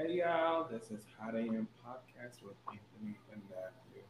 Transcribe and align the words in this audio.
Hey 0.00 0.18
y'all, 0.18 0.68
this 0.70 0.92
is 0.92 1.04
Hot 1.18 1.34
AM 1.34 1.66
Podcast 1.84 2.44
with 2.44 2.54
Anthony 2.68 3.18
and 3.32 3.42
Matthew. 3.50 4.02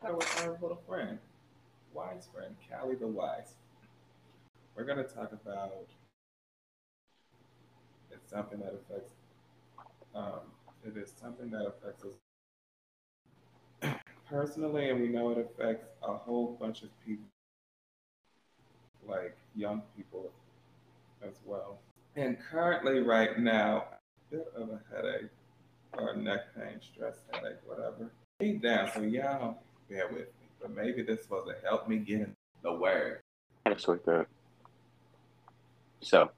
Hi 0.00 0.12
with 0.12 0.40
our 0.40 0.56
little 0.62 0.80
friend, 0.88 1.18
wise 1.92 2.26
friend, 2.32 2.54
Callie 2.70 2.94
the 2.94 3.06
Wise. 3.06 3.56
We're 4.74 4.84
gonna 4.84 5.04
talk 5.04 5.32
about 5.32 5.74
it's 8.10 8.30
something 8.30 8.60
that 8.60 8.72
affects 8.72 9.12
um, 10.14 10.40
it 10.86 10.96
is 10.96 11.12
something 11.20 11.50
that 11.50 11.66
affects 11.66 12.04
us 13.82 13.92
personally 14.26 14.88
and 14.88 15.02
we 15.02 15.08
know 15.08 15.32
it 15.32 15.38
affects 15.38 15.84
a 16.02 16.14
whole 16.14 16.56
bunch 16.58 16.80
of 16.80 16.88
people 17.06 17.26
like 19.06 19.36
young 19.54 19.82
people 19.94 20.30
as 21.22 21.34
well. 21.44 21.78
And 22.16 22.38
currently 22.40 23.00
right 23.00 23.38
now 23.38 23.84
bit 24.30 24.52
of 24.56 24.68
a 24.70 24.80
headache 24.94 25.30
or 25.98 26.14
neck 26.16 26.54
pain, 26.54 26.80
stress 26.80 27.16
headache, 27.32 27.58
whatever. 27.66 28.10
Deep 28.38 28.62
down, 28.62 28.90
so 28.94 29.02
y'all 29.02 29.58
bear 29.88 30.06
with 30.08 30.18
me. 30.18 30.48
But 30.60 30.74
maybe 30.74 31.02
this 31.02 31.28
was 31.28 31.48
to 31.48 31.66
help 31.66 31.88
me 31.88 31.98
get 31.98 32.20
in 32.20 32.36
the 32.62 32.72
word. 32.72 33.20
I 33.66 33.74
just 33.74 33.88
wake 33.88 34.06
up. 34.08 34.26
So, 36.00 36.30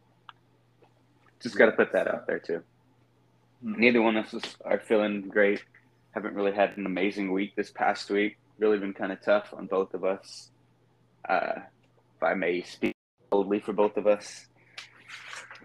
just 1.40 1.56
got 1.56 1.66
to 1.66 1.72
put 1.72 1.92
that 1.92 2.08
out 2.08 2.26
there 2.26 2.38
too. 2.38 2.62
Hmm. 3.62 3.74
Neither 3.78 4.02
one 4.02 4.16
of 4.16 4.32
us 4.32 4.56
are 4.64 4.80
feeling 4.80 5.22
great. 5.28 5.62
Haven't 6.12 6.34
really 6.34 6.52
had 6.52 6.76
an 6.76 6.86
amazing 6.86 7.32
week 7.32 7.54
this 7.56 7.70
past 7.70 8.10
week. 8.10 8.36
Really 8.58 8.78
been 8.78 8.92
kind 8.92 9.12
of 9.12 9.22
tough 9.22 9.54
on 9.56 9.66
both 9.66 9.94
of 9.94 10.04
us. 10.04 10.50
Uh, 11.28 11.60
if 12.16 12.22
I 12.22 12.34
may 12.34 12.62
speak 12.62 12.94
boldly 13.30 13.60
for 13.60 13.72
both 13.72 13.96
of 13.96 14.06
us, 14.06 14.46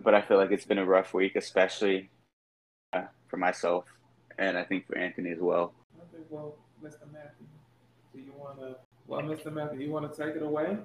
but 0.02 0.14
I 0.14 0.22
feel 0.22 0.38
like 0.38 0.52
it's 0.52 0.66
been 0.66 0.78
a 0.78 0.86
rough 0.86 1.14
week, 1.14 1.36
especially 1.36 2.10
for 3.28 3.38
myself, 3.38 3.86
and 4.38 4.58
I 4.58 4.64
think 4.64 4.88
for 4.88 4.98
Anthony 4.98 5.32
as 5.32 5.40
well. 5.40 5.74
Okay, 5.98 6.24
well, 6.30 6.56
Mr. 6.84 7.12
Matthew, 7.12 7.48
do 8.14 8.20
you 8.20 8.34
want 8.38 8.60
to? 8.60 8.76
Well, 9.08 9.22
Mr. 9.22 9.52
Matthew, 9.52 9.80
you 9.82 9.92
want 9.92 10.14
to 10.14 10.24
take 10.24 10.36
it 10.36 10.44
away? 10.44 10.78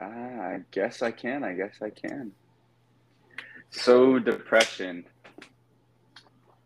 Ah, 0.00 0.04
I 0.06 0.60
guess 0.70 1.02
I 1.02 1.10
can. 1.10 1.44
I 1.44 1.52
guess 1.52 1.76
I 1.82 1.90
can. 1.90 2.32
So 3.70 4.18
depression, 4.18 5.04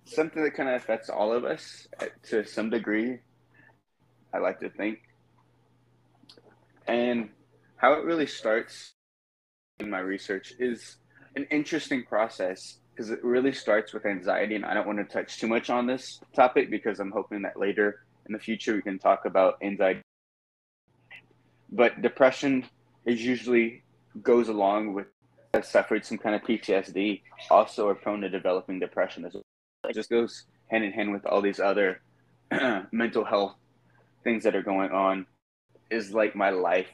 something 0.05 0.43
that 0.43 0.55
kind 0.55 0.69
of 0.69 0.77
affects 0.77 1.09
all 1.09 1.33
of 1.33 1.45
us 1.45 1.87
to 2.25 2.45
some 2.45 2.71
degree. 2.71 3.19
I 4.33 4.39
like 4.39 4.61
to 4.61 4.71
think, 4.71 4.99
and 6.87 7.31
how 7.77 7.93
it 7.95 8.05
really 8.05 8.27
starts 8.27 8.95
in 9.79 9.91
my 9.91 10.01
research 10.01 10.53
is 10.59 10.97
an 11.37 11.47
interesting 11.51 12.05
process 12.05 12.79
because 12.97 13.11
it 13.11 13.23
really 13.23 13.53
starts 13.53 13.93
with 13.93 14.07
anxiety 14.07 14.55
and 14.55 14.65
i 14.65 14.73
don't 14.73 14.87
want 14.87 14.99
to 14.99 15.05
touch 15.05 15.39
too 15.39 15.47
much 15.47 15.69
on 15.69 15.87
this 15.87 16.21
topic 16.35 16.71
because 16.71 16.99
i'm 16.99 17.11
hoping 17.11 17.43
that 17.43 17.59
later 17.59 18.07
in 18.27 18.33
the 18.33 18.39
future 18.39 18.75
we 18.75 18.83
can 18.83 18.99
talk 18.99 19.25
about 19.25 19.57
anxiety. 19.63 20.03
But 21.71 22.03
depression 22.03 22.67
is 23.05 23.25
usually 23.25 23.83
goes 24.23 24.49
along 24.49 24.95
with 24.95 25.07
has 25.55 25.69
suffered 25.69 26.05
some 26.05 26.19
kind 26.19 26.35
of 26.35 26.43
ptsd 26.43 27.23
also 27.51 27.89
are 27.89 27.95
prone 27.95 28.21
to 28.21 28.29
developing 28.29 28.79
depression 28.79 29.25
as 29.25 29.33
well. 29.35 29.43
It 29.89 29.95
just 29.95 30.11
goes 30.11 30.45
hand 30.67 30.85
in 30.85 30.93
hand 30.93 31.13
with 31.13 31.25
all 31.25 31.41
these 31.41 31.61
other 31.61 32.03
mental 32.93 33.25
health 33.25 33.55
things 34.23 34.45
that 34.45 34.55
are 34.55 34.63
going 34.63 34.91
on. 34.91 35.27
Is 35.89 36.13
like 36.13 36.35
my 36.35 36.51
life 36.51 36.89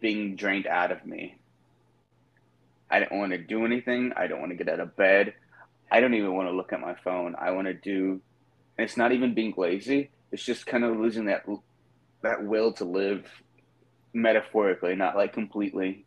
being 0.00 0.36
drained 0.36 0.66
out 0.66 0.92
of 0.92 1.04
me 1.04 1.41
I 2.92 3.00
don't 3.00 3.18
want 3.18 3.32
to 3.32 3.38
do 3.38 3.64
anything. 3.64 4.12
I 4.16 4.26
don't 4.26 4.40
want 4.40 4.50
to 4.50 4.56
get 4.56 4.68
out 4.68 4.78
of 4.78 4.94
bed. 4.96 5.32
I 5.90 6.00
don't 6.00 6.14
even 6.14 6.34
want 6.34 6.48
to 6.48 6.54
look 6.54 6.72
at 6.72 6.80
my 6.80 6.94
phone. 7.02 7.34
I 7.40 7.50
want 7.50 7.66
to 7.66 7.74
do, 7.74 8.20
and 8.76 8.84
it's 8.84 8.98
not 8.98 9.12
even 9.12 9.34
being 9.34 9.54
lazy. 9.56 10.10
It's 10.30 10.44
just 10.44 10.66
kind 10.66 10.84
of 10.84 10.98
losing 10.98 11.24
that 11.24 11.46
that 12.22 12.44
will 12.44 12.72
to 12.74 12.84
live, 12.84 13.26
metaphorically, 14.12 14.94
not 14.94 15.16
like 15.16 15.32
completely, 15.32 16.04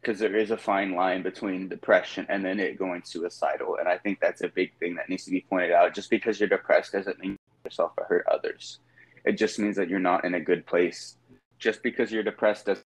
because 0.00 0.18
there 0.18 0.34
is 0.34 0.50
a 0.50 0.56
fine 0.56 0.94
line 0.94 1.22
between 1.22 1.68
depression 1.68 2.26
and 2.28 2.44
then 2.44 2.58
it 2.58 2.78
going 2.78 3.02
suicidal. 3.04 3.76
And 3.78 3.88
I 3.88 3.98
think 3.98 4.18
that's 4.20 4.42
a 4.42 4.48
big 4.48 4.76
thing 4.78 4.94
that 4.94 5.08
needs 5.08 5.24
to 5.26 5.30
be 5.30 5.44
pointed 5.48 5.72
out. 5.72 5.94
Just 5.94 6.08
because 6.10 6.40
you're 6.40 6.48
depressed 6.48 6.92
doesn't 6.92 7.18
mean 7.18 7.36
yourself 7.64 7.92
or 7.98 8.04
hurt 8.04 8.26
others. 8.30 8.78
It 9.24 9.32
just 9.32 9.58
means 9.58 9.76
that 9.76 9.88
you're 9.88 9.98
not 9.98 10.24
in 10.24 10.34
a 10.34 10.40
good 10.40 10.66
place. 10.66 11.16
Just 11.58 11.82
because 11.82 12.10
you're 12.10 12.22
depressed 12.22 12.66
doesn't 12.66 12.86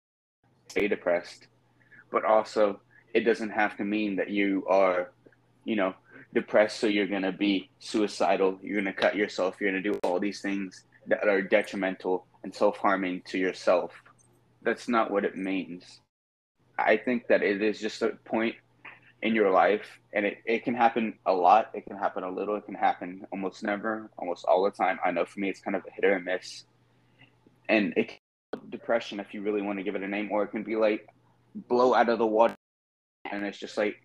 stay 0.68 0.88
depressed, 0.88 1.48
but 2.12 2.26
also 2.26 2.82
it 3.16 3.22
doesn't 3.22 3.52
have 3.52 3.78
to 3.78 3.86
mean 3.86 4.18
that 4.18 4.30
you 4.30 4.66
are, 4.70 5.12
you 5.64 5.78
know, 5.78 5.96
depressed. 6.34 6.80
So 6.80 6.88
you're 6.88 7.08
going 7.08 7.22
to 7.22 7.32
be 7.32 7.70
suicidal. 7.80 8.60
You're 8.62 8.82
going 8.82 8.94
to 8.94 9.02
cut 9.02 9.16
yourself. 9.16 9.56
You're 9.60 9.72
going 9.72 9.82
to 9.82 9.90
do 9.90 9.98
all 10.04 10.20
these 10.20 10.42
things 10.42 10.84
that 11.08 11.26
are 11.28 11.42
detrimental 11.42 12.28
and 12.44 12.54
self 12.54 12.78
harming 12.78 13.24
to 13.28 13.38
yourself. 13.38 13.94
That's 14.64 14.90
not 14.90 15.12
what 15.12 15.24
it 15.24 15.38
means. 15.38 16.02
I 16.78 16.98
think 16.98 17.28
that 17.30 17.42
it 17.42 17.62
is 17.62 17.80
just 17.80 18.02
a 18.02 18.10
point 18.26 18.56
in 19.22 19.34
your 19.34 19.50
life 19.50 19.88
and 20.12 20.26
it, 20.26 20.40
it 20.46 20.66
can 20.66 20.74
happen 20.74 21.14
a 21.26 21.32
lot. 21.32 21.72
It 21.74 21.86
can 21.86 21.98
happen 21.98 22.24
a 22.24 22.30
little. 22.30 22.58
It 22.58 22.66
can 22.66 22.76
happen 22.76 23.26
almost 23.32 23.64
never, 23.64 24.12
almost 24.18 24.44
all 24.44 24.66
the 24.66 24.72
time. 24.72 25.00
I 25.06 25.12
know 25.12 25.24
for 25.24 25.40
me, 25.40 25.50
it's 25.50 25.62
kind 25.62 25.78
of 25.78 25.84
a 25.88 25.92
hit 25.92 26.04
or 26.04 26.18
a 26.18 26.20
miss. 26.20 26.66
And 27.70 27.94
it 27.96 28.10
can 28.10 28.18
depression, 28.70 29.22
if 29.22 29.34
you 29.34 29.42
really 29.42 29.62
want 29.62 29.80
to 29.80 29.84
give 29.84 29.96
it 29.96 30.04
a 30.04 30.08
name, 30.08 30.30
or 30.32 30.44
it 30.44 30.48
can 30.48 30.64
be 30.64 30.76
like 30.76 31.08
blow 31.70 31.94
out 31.94 32.10
of 32.10 32.20
the 32.20 32.28
water 32.28 32.56
and 33.32 33.46
it's 33.46 33.58
just 33.58 33.78
like 33.78 34.02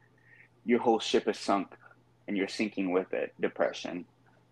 your 0.65 0.81
whole 0.81 0.99
ship 0.99 1.29
is 1.29 1.39
sunk 1.39 1.69
and 2.29 2.37
you're 2.37 2.49
sinking 2.49 2.93
with 2.93 3.13
it 3.13 3.33
depression. 3.41 4.05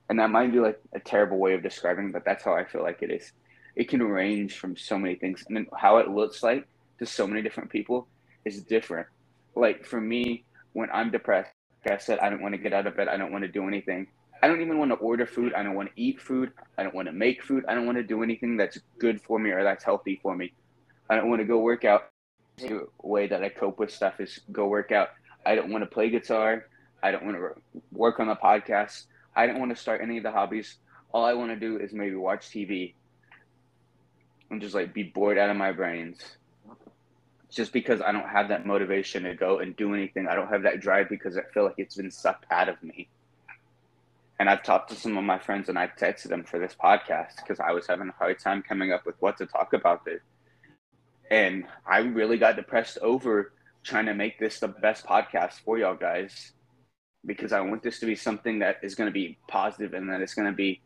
And 0.08 0.18
that 0.18 0.30
might 0.30 0.52
be 0.52 0.58
like 0.58 0.80
a 0.94 1.00
terrible 1.00 1.38
way 1.38 1.54
of 1.54 1.62
describing 1.62 2.12
but 2.12 2.24
that's 2.24 2.44
how 2.44 2.54
i 2.54 2.64
feel 2.64 2.82
like 2.82 3.02
it 3.02 3.10
is. 3.10 3.32
It 3.76 3.88
can 3.88 4.02
range 4.02 4.58
from 4.58 4.76
so 4.76 4.98
many 4.98 5.14
things. 5.14 5.44
And 5.48 5.66
how 5.76 5.98
it 5.98 6.08
looks 6.08 6.42
like 6.42 6.66
to 6.98 7.06
so 7.06 7.26
many 7.26 7.42
different 7.42 7.70
people 7.70 8.08
is 8.44 8.62
different. 8.62 9.06
Like 9.54 9.84
for 9.84 10.00
me 10.00 10.44
when 10.72 10.88
i'm 10.92 11.10
depressed 11.10 11.50
like 11.84 11.94
i 11.94 11.98
said 11.98 12.18
i 12.18 12.28
don't 12.28 12.42
want 12.42 12.54
to 12.54 12.58
get 12.58 12.72
out 12.72 12.86
of 12.86 12.96
bed. 12.96 13.08
I 13.08 13.16
don't 13.16 13.32
want 13.32 13.44
to 13.44 13.48
do 13.48 13.66
anything. 13.68 14.08
I 14.42 14.46
don't 14.46 14.60
even 14.60 14.78
want 14.78 14.90
to 14.92 14.96
order 14.96 15.26
food. 15.26 15.52
I 15.54 15.62
don't 15.62 15.74
want 15.74 15.88
to 15.88 16.00
eat 16.00 16.20
food. 16.20 16.52
I 16.76 16.84
don't 16.84 16.94
want 16.94 17.08
to 17.08 17.12
make 17.12 17.42
food. 17.42 17.64
I 17.68 17.74
don't 17.74 17.86
want 17.86 17.98
to 17.98 18.04
do 18.04 18.22
anything 18.22 18.56
that's 18.56 18.78
good 18.98 19.20
for 19.20 19.38
me 19.38 19.50
or 19.50 19.64
that's 19.64 19.82
healthy 19.82 20.20
for 20.22 20.36
me. 20.36 20.52
I 21.10 21.16
don't 21.16 21.28
want 21.28 21.40
to 21.40 21.44
go 21.44 21.58
work 21.58 21.84
out 21.84 22.10
way 23.02 23.26
that 23.26 23.42
I 23.42 23.48
cope 23.48 23.78
with 23.78 23.90
stuff 23.90 24.20
is 24.20 24.40
go 24.52 24.66
work 24.66 24.92
out. 24.92 25.08
I 25.44 25.54
don't 25.54 25.70
want 25.70 25.82
to 25.82 25.90
play 25.90 26.10
guitar. 26.10 26.66
I 27.02 27.10
don't 27.10 27.24
want 27.24 27.36
to 27.36 27.80
work 27.92 28.20
on 28.20 28.26
the 28.26 28.34
podcast. 28.34 29.04
I 29.34 29.46
don't 29.46 29.58
want 29.58 29.74
to 29.74 29.80
start 29.80 30.00
any 30.02 30.16
of 30.16 30.24
the 30.24 30.32
hobbies. 30.32 30.76
All 31.12 31.24
I 31.24 31.34
want 31.34 31.50
to 31.50 31.56
do 31.56 31.78
is 31.78 31.92
maybe 31.92 32.16
watch 32.16 32.48
TV 32.48 32.94
and 34.50 34.60
just 34.60 34.74
like 34.74 34.92
be 34.92 35.04
bored 35.04 35.38
out 35.38 35.50
of 35.50 35.56
my 35.56 35.72
brains. 35.72 36.18
Just 37.50 37.72
because 37.72 38.02
I 38.02 38.12
don't 38.12 38.28
have 38.28 38.48
that 38.48 38.66
motivation 38.66 39.22
to 39.22 39.34
go 39.34 39.58
and 39.60 39.74
do 39.76 39.94
anything. 39.94 40.26
I 40.28 40.34
don't 40.34 40.48
have 40.48 40.64
that 40.64 40.80
drive 40.80 41.08
because 41.08 41.38
I 41.38 41.42
feel 41.54 41.64
like 41.64 41.76
it's 41.78 41.96
been 41.96 42.10
sucked 42.10 42.44
out 42.50 42.68
of 42.68 42.82
me. 42.82 43.08
And 44.38 44.50
I've 44.50 44.62
talked 44.62 44.90
to 44.90 44.96
some 44.96 45.16
of 45.16 45.24
my 45.24 45.38
friends 45.38 45.68
and 45.68 45.78
I've 45.78 45.96
texted 45.96 46.28
them 46.28 46.44
for 46.44 46.58
this 46.58 46.76
podcast 46.82 47.36
because 47.36 47.58
I 47.58 47.72
was 47.72 47.86
having 47.86 48.08
a 48.08 48.12
hard 48.12 48.38
time 48.38 48.62
coming 48.62 48.92
up 48.92 49.06
with 49.06 49.16
what 49.20 49.38
to 49.38 49.46
talk 49.46 49.72
about 49.72 50.04
this 50.04 50.20
and 51.30 51.64
I 51.86 51.98
really 51.98 52.38
got 52.38 52.56
depressed 52.56 52.98
over 53.02 53.52
trying 53.84 54.06
to 54.06 54.14
make 54.14 54.38
this 54.38 54.60
the 54.60 54.68
best 54.68 55.06
podcast 55.06 55.60
for 55.64 55.78
y'all 55.78 55.94
guys 55.94 56.52
because 57.26 57.52
I 57.52 57.60
want 57.60 57.82
this 57.82 58.00
to 58.00 58.06
be 58.06 58.14
something 58.14 58.60
that 58.60 58.78
is 58.82 58.94
going 58.94 59.08
to 59.08 59.12
be 59.12 59.38
positive 59.48 59.94
and 59.94 60.10
that 60.10 60.20
it's 60.20 60.34
going 60.34 60.48
to 60.48 60.56
be 60.56 60.80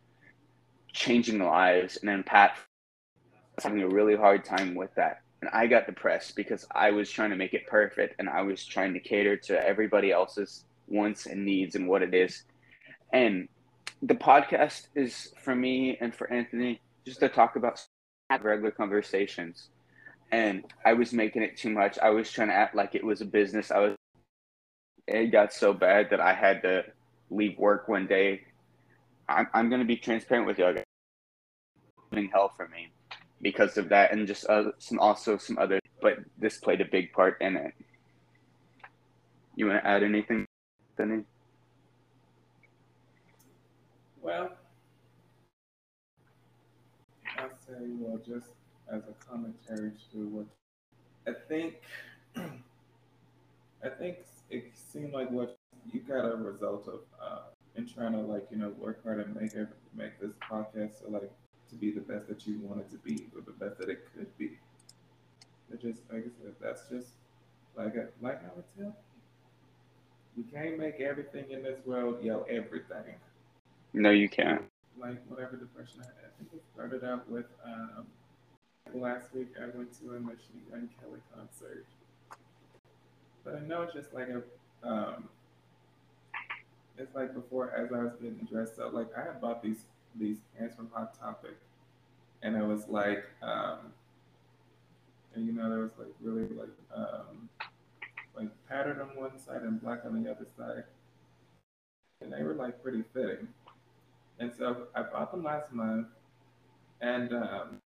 changing 0.93 1.39
lives. 1.39 1.99
And 2.03 2.25
was 2.25 3.65
having 3.65 3.83
a 3.83 3.89
really 3.89 4.17
hard 4.17 4.45
time 4.45 4.75
with 4.75 4.95
that. 4.97 5.23
And 5.41 5.51
I 5.53 5.67
got 5.67 5.87
depressed 5.87 6.37
because 6.37 6.65
I 6.75 6.91
was 6.91 7.11
trying 7.11 7.31
to 7.31 7.37
make 7.37 7.55
it 7.55 7.67
perfect 7.67 8.17
and 8.19 8.29
I 8.29 8.43
was 8.43 8.65
trying 8.65 8.95
to 8.95 9.01
cater 9.01 9.37
to 9.37 9.67
everybody 9.67 10.13
else's 10.13 10.65
wants 10.89 11.27
and 11.27 11.45
needs 11.45 11.75
and 11.75 11.89
what 11.89 12.03
it 12.03 12.15
is. 12.15 12.45
And 13.13 13.49
the 14.03 14.15
podcast 14.15 14.87
is 14.95 15.33
for 15.43 15.55
me 15.55 15.97
and 16.01 16.15
for 16.15 16.33
Anthony 16.33 16.81
just 17.05 17.21
to 17.21 17.29
talk 17.29 17.57
about 17.57 17.85
regular 18.41 18.71
conversations 18.71 19.69
and 20.33 20.65
I 20.85 20.95
was 20.95 21.13
making 21.13 21.43
it 21.43 21.57
too 21.59 21.71
much. 21.71 21.99
I 21.99 22.11
was 22.11 22.31
trying 22.33 22.49
to 22.49 22.55
act 22.55 22.75
like 22.75 22.95
it 22.95 23.05
was 23.05 23.21
a 23.21 23.27
business. 23.27 23.71
I 23.71 23.79
was. 23.79 23.95
It 25.07 25.27
got 25.27 25.53
so 25.53 25.73
bad 25.73 26.09
that 26.11 26.21
I 26.21 26.33
had 26.33 26.63
to 26.63 26.85
leave 27.31 27.59
work 27.59 27.87
one 27.87 28.07
day. 28.07 28.43
I'm 29.29 29.47
I'm 29.53 29.71
gonna 29.71 29.85
be 29.85 29.97
transparent 29.97 30.47
with 30.47 30.59
y'all. 30.59 30.75
Guys. 30.75 30.85
hell 32.33 32.53
for 32.57 32.67
me 32.69 32.91
because 33.43 33.77
of 33.77 33.91
that, 33.91 34.13
and 34.13 34.27
just 34.27 34.49
uh, 34.49 34.73
some 34.79 34.99
also 34.99 35.37
some 35.37 35.59
other. 35.59 35.79
But 36.01 36.19
this 36.39 36.59
played 36.59 36.81
a 36.81 36.87
big 36.87 37.13
part 37.13 37.41
in 37.41 37.57
it. 37.57 37.75
You 39.55 39.67
want 39.67 39.83
to 39.83 39.87
add 39.87 40.03
anything, 40.03 40.47
Benny? 40.97 41.25
Well, 44.23 44.51
I'll 47.39 47.51
say, 47.67 47.75
well, 47.99 48.19
just 48.25 48.51
as 48.93 49.03
a 49.09 49.25
commentary 49.27 49.93
to 50.13 50.19
what 50.29 50.47
I 51.27 51.33
think 51.49 51.75
I 52.37 53.89
think 53.89 54.19
it 54.51 54.73
seemed 54.75 55.13
like 55.13 55.31
what 55.31 55.57
you 55.93 56.01
got 56.01 56.25
a 56.25 56.37
result 56.37 56.87
of 56.87 57.01
uh, 57.21 57.39
in 57.77 57.89
trying 57.89 58.13
to 58.13 58.21
like 58.21 58.47
you 58.51 58.59
know 58.59 58.69
work 58.79 59.03
hard 59.03 59.21
and 59.21 59.35
make 59.35 59.55
it 59.55 59.69
make 59.95 60.21
this 60.21 60.33
podcast 60.51 61.01
so 61.01 61.11
like 61.11 61.31
to 61.71 61.75
be 61.77 61.91
the 61.91 62.01
best 62.01 62.29
that 62.29 62.47
you 62.47 62.59
want 62.61 62.81
it 62.81 62.91
to 62.91 62.99
be 62.99 63.27
or 63.35 63.41
the 63.41 63.53
best 63.53 63.79
that 63.79 63.89
it 63.89 64.07
could 64.15 64.37
be. 64.39 64.59
It 65.73 65.81
just 65.81 66.03
like 66.13 66.25
I 66.25 66.31
said, 66.43 66.55
that's 66.61 66.89
just 66.91 67.09
like 67.77 67.95
I, 67.97 68.05
like 68.21 68.43
I 68.45 68.55
would 68.55 68.65
tell 68.79 68.95
you 70.37 70.45
can't 70.53 70.79
make 70.79 71.01
everything 71.01 71.51
in 71.51 71.63
this 71.63 71.79
world 71.87 72.23
yo 72.23 72.43
everything. 72.43 73.17
No, 73.95 74.11
you 74.11 74.29
can't. 74.29 74.63
Like 74.99 75.23
whatever 75.29 75.57
depression 75.57 76.01
I 76.03 76.07
had, 76.07 76.15
I 76.27 76.39
think 76.39 76.51
it 76.55 76.63
started 76.75 77.05
out 77.05 77.29
with 77.29 77.47
um, 77.65 78.07
last 78.95 79.35
week 79.35 79.49
I 79.61 79.77
went 79.77 79.93
to 80.01 80.15
a 80.17 80.21
Machine 80.21 80.63
Gun 80.71 80.89
Kelly 81.01 81.21
concert, 81.35 81.87
but 83.45 83.57
I 83.57 83.61
know 83.61 83.83
it's 83.83 83.95
just 83.95 84.13
like 84.13 84.29
a 84.29 84.43
um, 84.87 85.29
it's 86.99 87.15
like 87.15 87.35
before 87.35 87.73
as 87.73 87.93
I 87.93 88.05
was 88.05 88.13
getting 88.21 88.47
dressed 88.51 88.79
up, 88.79 88.93
like 88.93 89.09
I 89.17 89.25
had 89.25 89.41
bought 89.41 89.63
these 89.63 89.85
these 90.15 90.39
pants 90.59 90.77
from 90.77 90.91
Hot 90.93 91.19
Topic, 91.19 91.57
and 92.43 92.57
it 92.57 92.65
was 92.65 92.89
like, 92.89 93.25
um, 93.43 93.93
and 95.35 95.47
you 95.47 95.53
know 95.53 95.69
there 95.71 95.81
was 95.81 95.93
like 95.99 96.15
really 96.21 96.49
like 96.55 96.69
um, 96.95 97.49
like 98.37 98.49
patterned 98.69 99.01
on 99.01 99.09
one 99.17 99.39
side 99.39 99.63
and 99.63 99.81
black 99.81 100.05
on 100.05 100.23
the 100.23 100.31
other 100.31 100.47
side, 100.57 100.85
and 102.21 102.33
they 102.33 102.43
were 102.43 102.55
like 102.55 102.83
pretty 102.83 103.03
fitting, 103.15 103.49
and 104.39 104.53
so 104.57 104.89
I 104.95 105.03
bought 105.03 105.31
them 105.31 105.45
last 105.45 105.73
month, 105.73 106.09
and 107.01 107.33
um, 107.33 107.82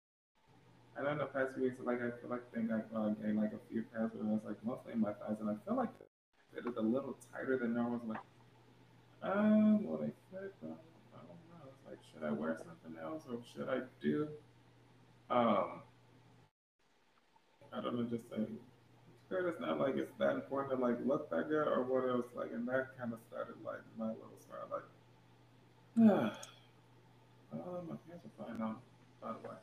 I 0.98 1.02
don't 1.02 1.18
know 1.18 1.26
past 1.26 1.54
few 1.54 1.64
weeks 1.64 1.76
like 1.82 1.98
I 1.98 2.10
feel 2.20 2.30
like 2.30 2.42
I 2.52 2.56
think 2.56 2.70
I 2.70 2.80
uh, 2.96 3.08
gained 3.20 3.38
like 3.38 3.52
a 3.52 3.62
few 3.70 3.84
pounds, 3.94 4.12
but 4.14 4.24
I 4.24 4.28
was 4.28 4.44
like 4.44 4.60
mostly 4.64 4.92
in 4.92 5.00
my 5.00 5.12
thighs, 5.12 5.40
and 5.40 5.48
I 5.48 5.56
feel 5.64 5.76
like 5.76 5.88
it 6.56 6.66
is 6.66 6.76
a 6.76 6.82
little 6.82 7.16
tighter 7.32 7.56
than 7.56 7.74
normal. 7.74 8.00
Like 8.06 8.20
um, 9.22 9.84
well, 9.86 9.98
they 9.98 10.10
said, 10.32 10.50
um, 10.64 10.74
I 11.14 11.22
don't 11.22 11.38
know. 11.46 11.70
It's 11.70 11.86
like, 11.86 11.98
should 12.12 12.26
I 12.26 12.32
wear 12.32 12.58
something 12.58 12.98
else 13.00 13.22
or 13.30 13.38
should 13.54 13.68
I 13.68 13.86
do? 14.02 14.28
Um, 15.30 15.82
I 17.72 17.80
don't 17.80 17.94
know, 17.94 18.02
just 18.02 18.28
saying. 18.30 18.58
Skirt, 19.26 19.48
it's 19.48 19.60
not 19.60 19.78
like 19.78 19.96
it's 19.96 20.12
that 20.18 20.34
important 20.34 20.78
to 20.78 20.84
like 20.84 20.98
look 21.06 21.30
that 21.30 21.48
good 21.48 21.68
or 21.68 21.84
what 21.84 22.08
else. 22.10 22.26
Like, 22.34 22.50
and 22.52 22.66
that 22.68 22.98
kind 22.98 23.12
of 23.12 23.20
started 23.30 23.54
like 23.64 23.80
my 23.96 24.08
little 24.08 24.36
start. 24.40 24.68
Like, 24.68 24.82
oh, 27.54 27.80
my 27.88 27.96
pants 28.10 28.26
are 28.26 28.44
fine 28.44 28.58
now. 28.58 28.76
By 29.22 29.32
the 29.32 29.48
way, 29.48 29.54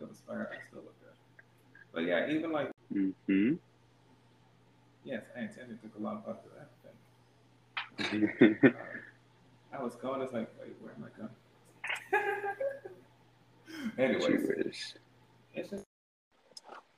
it 0.00 0.08
was 0.08 0.20
fire. 0.26 0.50
I 0.52 0.56
still 0.68 0.82
look 0.82 0.94
good. 1.00 1.14
But 1.92 2.04
yeah, 2.04 2.28
even 2.30 2.52
like, 2.52 2.70
Mm-hmm. 2.94 3.54
yes, 5.04 5.22
I 5.36 5.40
intended 5.40 5.80
to 5.82 5.88
go 5.88 5.98
long 6.00 6.22
after 6.28 6.48
that. 6.56 6.70
thing. 8.10 8.72
I 9.72 9.82
was 9.82 9.96
going, 9.96 10.22
it's 10.22 10.32
like, 10.32 10.48
wait, 10.60 10.76
where 10.80 10.92
am 10.94 11.04
I 11.04 11.10
going? 11.18 11.30
Anyways, 13.98 14.94
it's 15.54 15.70
just 15.70 15.84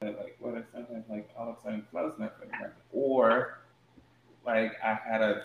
like 0.03 0.37
what 0.39 0.55
I 0.55 0.63
sometimes 0.73 1.05
like 1.09 1.29
all 1.37 1.51
of 1.51 1.57
a 1.57 1.63
sudden 1.63 1.87
fitting 1.91 2.61
right. 2.61 2.71
Or 2.93 3.59
like 4.47 4.73
I 4.85 4.95
had 4.95 5.23
a 5.23 5.43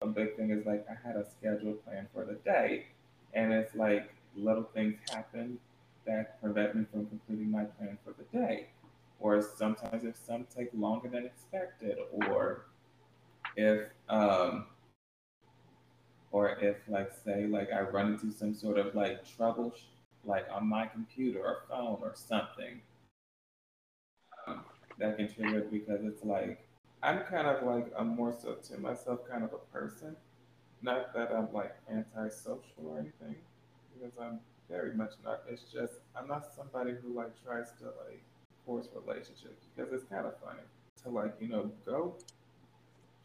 a 0.00 0.06
big 0.06 0.36
thing 0.36 0.50
is 0.50 0.66
like 0.66 0.84
I 0.90 1.06
had 1.06 1.16
a 1.16 1.24
schedule 1.30 1.74
plan 1.74 2.08
for 2.12 2.24
the 2.24 2.34
day 2.44 2.86
and 3.34 3.52
it's 3.52 3.74
like 3.76 4.12
little 4.34 4.64
things 4.74 4.96
happen 5.10 5.58
that 6.06 6.40
prevent 6.40 6.74
me 6.74 6.84
from 6.90 7.06
completing 7.06 7.50
my 7.50 7.64
plan 7.64 7.98
for 8.04 8.12
the 8.12 8.38
day. 8.38 8.68
Or 9.20 9.40
sometimes 9.40 10.04
if 10.04 10.16
some 10.16 10.46
take 10.54 10.70
longer 10.74 11.08
than 11.08 11.24
expected 11.24 11.98
or 12.26 12.66
if 13.56 13.88
um 14.08 14.66
or 16.32 16.50
if 16.60 16.76
like 16.88 17.12
say 17.24 17.46
like 17.46 17.70
I 17.72 17.82
run 17.82 18.14
into 18.14 18.32
some 18.32 18.54
sort 18.54 18.78
of 18.78 18.94
like 18.94 19.20
trouble 19.36 19.74
like 20.24 20.46
on 20.52 20.66
my 20.66 20.86
computer 20.86 21.40
or 21.40 21.58
phone 21.68 21.98
or 22.00 22.12
something 22.14 22.80
um, 24.46 24.64
that 24.98 25.16
can 25.16 25.32
trigger 25.32 25.58
it 25.58 25.70
because 25.70 26.00
it's 26.04 26.24
like 26.24 26.66
I'm 27.02 27.20
kind 27.24 27.46
of 27.46 27.64
like 27.64 27.92
I'm 27.98 28.08
more 28.08 28.32
so 28.32 28.54
to 28.54 28.78
myself 28.80 29.20
kind 29.28 29.42
of 29.42 29.52
a 29.52 29.58
person. 29.76 30.16
Not 30.82 31.12
that 31.14 31.32
I'm 31.32 31.52
like 31.52 31.74
antisocial 31.90 32.86
or 32.86 32.98
anything, 32.98 33.36
because 33.94 34.12
I'm 34.20 34.40
very 34.72 34.94
much 34.94 35.12
not. 35.24 35.42
It's 35.48 35.64
just 35.64 35.94
I'm 36.16 36.26
not 36.26 36.46
somebody 36.56 36.92
who 37.00 37.14
like 37.14 37.32
tries 37.44 37.70
to 37.80 37.84
like 38.08 38.22
force 38.64 38.88
relationships 38.94 39.66
because 39.76 39.92
it's 39.92 40.04
kind 40.04 40.26
of 40.26 40.34
funny 40.44 40.62
to 41.02 41.10
like 41.10 41.34
you 41.40 41.48
know 41.48 41.70
go 41.84 42.16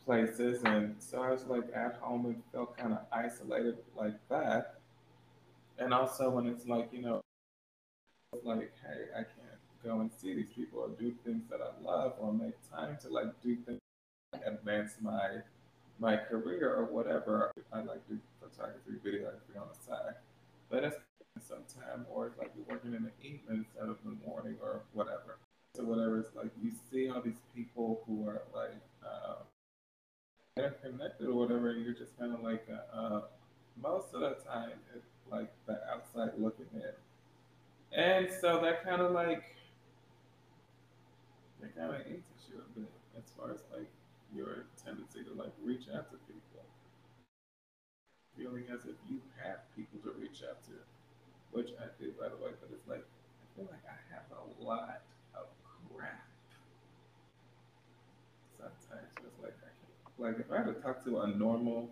places, 0.06 0.62
and 0.64 0.96
so 1.00 1.22
I 1.22 1.32
was 1.32 1.46
like 1.46 1.66
at 1.74 1.96
home 2.02 2.26
and 2.26 2.44
felt 2.52 2.78
kind 2.78 2.94
of 2.94 3.00
isolated 3.12 3.78
like 3.96 4.16
that. 4.30 4.76
And 5.80 5.94
also 5.94 6.30
when 6.30 6.48
it's 6.48 6.66
like 6.68 6.90
you 6.92 7.02
know, 7.02 7.22
like 8.44 8.74
hey, 8.84 9.06
I 9.16 9.20
can't 9.20 9.62
go 9.84 10.02
and 10.02 10.12
see 10.12 10.34
these 10.34 10.52
people 10.54 10.80
or 10.80 10.90
do 10.90 11.14
things 11.26 11.44
that 11.50 11.60
I 11.62 11.82
love 11.82 12.14
or 12.20 12.34
make 12.34 12.56
time 12.70 12.98
to 13.04 13.10
like 13.10 13.32
do 13.42 13.56
things 13.66 13.80
advance 14.46 14.96
my 15.02 15.38
my 16.00 16.18
career 16.18 16.74
or 16.76 16.86
whatever. 16.86 17.52
I 17.72 17.82
like 17.82 18.08
do 18.08 18.20
photography, 18.40 18.92
video, 19.04 19.22
videography 19.22 19.62
on 19.62 19.68
the 19.72 19.86
side, 19.86 20.16
but 20.70 20.84
it's 20.84 20.98
some 21.48 21.64
time 21.80 22.06
or 22.10 22.28
it's 22.28 22.38
like 22.38 22.52
you're 22.56 22.66
working 22.70 22.94
in 22.94 23.04
the 23.04 23.16
evening 23.22 23.66
instead 23.66 23.90
of 23.90 23.98
the 24.04 24.16
morning 24.28 24.56
or 24.62 24.82
whatever. 24.94 25.38
So 25.76 25.84
whatever 25.84 26.20
it's 26.20 26.36
like, 26.36 26.52
you 26.62 26.72
see 26.92 27.10
all 27.10 27.22
these 27.22 27.42
people 27.56 28.02
who 28.06 28.28
are 28.28 28.42
like. 28.54 28.82
Uh, 29.06 29.36
connected 30.82 31.28
or 31.28 31.36
whatever, 31.36 31.70
and 31.70 31.86
you're 31.86 31.94
just 31.94 32.18
kind 32.18 32.34
of 32.34 32.42
like, 32.42 32.66
uh, 32.70 32.98
uh, 32.98 33.22
most 33.82 34.14
of 34.14 34.22
the 34.22 34.36
time, 34.50 34.72
it's 34.96 35.06
like 35.32 35.52
the 35.68 35.80
outside 35.94 36.32
looking 36.38 36.66
in. 36.74 37.98
And 37.98 38.28
so 38.42 38.60
that 38.62 38.84
kind 38.84 39.02
of 39.02 39.12
like, 39.12 39.44
that 41.62 41.76
kind 41.78 41.94
of 41.94 42.02
answers 42.02 42.44
you 42.50 42.58
a 42.58 42.80
bit 42.80 42.90
as 43.18 43.24
far 43.38 43.52
as 43.52 43.62
like 43.72 43.90
your 44.36 44.66
tendency 44.84 45.24
to 45.24 45.34
like 45.34 45.54
reach 45.64 45.86
out 45.94 46.10
to 46.12 46.18
people. 46.28 46.66
Feeling 48.38 48.66
as 48.74 48.82
if 48.86 48.96
you 49.10 49.20
have 49.44 49.60
people 49.76 50.00
to 50.04 50.20
reach 50.20 50.44
out 50.48 50.64
to, 50.66 50.74
which 51.52 51.70
I 51.80 51.86
do, 52.02 52.12
by 52.20 52.30
the 52.30 52.36
way, 52.38 52.52
but 52.60 52.70
it's 52.72 52.88
like, 52.88 53.04
I 53.04 53.46
feel 53.56 53.68
like 53.72 53.84
I 53.88 53.98
have 54.14 54.26
a 54.32 54.64
lot 54.64 55.02
of 55.36 55.48
crap. 55.96 56.28
Sometimes 58.58 59.12
it's 59.18 59.42
like 59.42 59.56
I 59.64 60.22
like 60.22 60.40
if 60.40 60.52
I 60.52 60.58
had 60.58 60.66
to 60.68 60.74
talk 60.82 61.04
to 61.06 61.20
a 61.22 61.28
normal, 61.28 61.90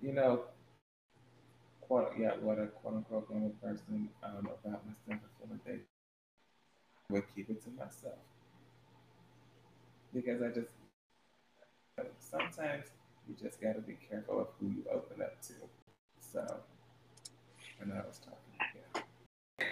you 0.00 0.12
know, 0.12 0.42
quote 1.80 2.12
yeah, 2.18 2.32
what 2.40 2.58
a 2.58 2.66
quote 2.66 2.94
unquote 2.94 3.30
normal 3.30 3.50
person 3.62 4.08
um, 4.22 4.46
about 4.46 4.86
my 4.86 4.92
stuff, 5.04 5.18
I 5.18 5.30
feel 5.38 5.50
like 5.50 5.64
they 5.64 5.78
would 7.10 7.24
keep 7.34 7.50
it 7.50 7.62
to 7.64 7.70
myself 7.70 8.18
because 10.14 10.42
I 10.42 10.48
just 10.48 10.70
sometimes 12.18 12.86
you 13.28 13.34
just 13.40 13.60
got 13.60 13.74
to 13.74 13.80
be 13.80 13.96
careful 14.08 14.40
of 14.40 14.48
who 14.58 14.66
you 14.66 14.84
open 14.92 15.22
up 15.22 15.40
to. 15.42 15.54
So, 16.20 16.44
and 17.80 17.92
I 17.92 17.96
was 18.06 18.18
talking. 18.18 18.39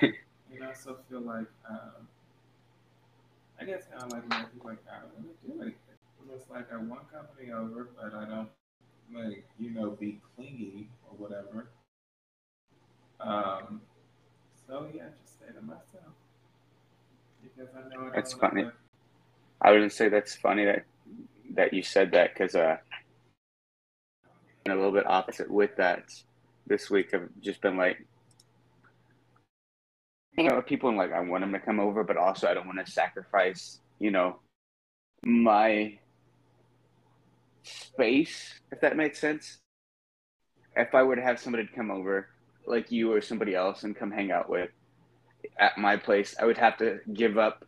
and 0.03 0.65
I 0.65 0.69
also 0.69 0.99
feel 1.09 1.21
like, 1.21 1.47
um, 1.69 2.09
I 3.61 3.65
guess 3.65 3.83
kind 3.91 4.05
of 4.05 4.13
like, 4.13 4.25
like 4.65 4.79
I 4.91 5.01
don't 5.01 5.15
want 5.15 5.41
to 5.41 5.47
do 5.47 5.63
anything 5.63 5.75
it's 6.35 6.51
like 6.51 6.73
I 6.73 6.77
want 6.77 7.11
company 7.13 7.53
over, 7.53 7.89
but 7.97 8.15
I 8.15 8.25
don't 8.25 8.49
like 9.15 9.45
you 9.59 9.71
know 9.71 9.91
be 9.91 10.21
clingy 10.37 10.89
or 11.09 11.17
whatever. 11.17 11.69
Um, 13.21 13.81
so 14.67 14.87
yeah, 14.95 15.05
just 15.21 15.37
stay 15.37 15.47
to 15.55 15.63
myself 15.63 16.15
because 17.43 17.75
I 17.75 17.95
know 17.95 18.09
I 18.09 18.11
that's 18.15 18.33
funny. 18.33 18.67
I 19.61 19.73
wouldn't 19.73 19.93
say 19.93 20.09
that's 20.09 20.35
funny 20.37 20.65
that 20.65 20.85
that 21.55 21.73
you 21.73 21.83
said 21.83 22.13
that 22.13 22.35
because 22.35 22.55
uh, 22.55 22.77
a 24.67 24.75
little 24.75 24.93
bit 24.93 25.07
opposite 25.07 25.51
with 25.51 25.77
that. 25.77 26.05
This 26.67 26.91
week 26.91 27.15
I've 27.15 27.31
just 27.41 27.63
been 27.63 27.79
like, 27.79 28.07
you 30.39 30.45
know, 30.45 30.63
people 30.63 30.97
like 30.97 31.13
I 31.13 31.19
want 31.21 31.43
them 31.43 31.53
to 31.53 31.59
come 31.59 31.81
over, 31.81 32.05
but 32.05 32.17
also 32.17 32.47
I 32.47 32.55
don't 32.55 32.67
want 32.67 32.85
to 32.85 32.91
sacrifice, 32.91 33.81
you 33.99 34.13
know, 34.13 34.39
my 35.25 35.99
space, 37.65 38.55
if 38.71 38.81
that 38.81 38.97
makes 38.97 39.19
sense. 39.19 39.59
If 40.77 40.95
I 40.95 41.03
were 41.03 41.17
to 41.17 41.23
have 41.23 41.41
somebody 41.41 41.67
to 41.67 41.73
come 41.73 41.91
over, 41.91 42.29
like 42.67 42.93
you 42.93 43.13
or 43.13 43.21
somebody 43.21 43.57
else, 43.57 43.83
and 43.83 43.97
come 43.97 44.13
hang 44.13 44.31
out 44.31 44.49
with 44.49 44.71
at 45.59 45.77
my 45.77 45.97
place, 45.97 46.37
I 46.41 46.45
would 46.45 46.59
have 46.59 46.77
to 46.79 47.01
give 47.13 47.37
up 47.37 47.65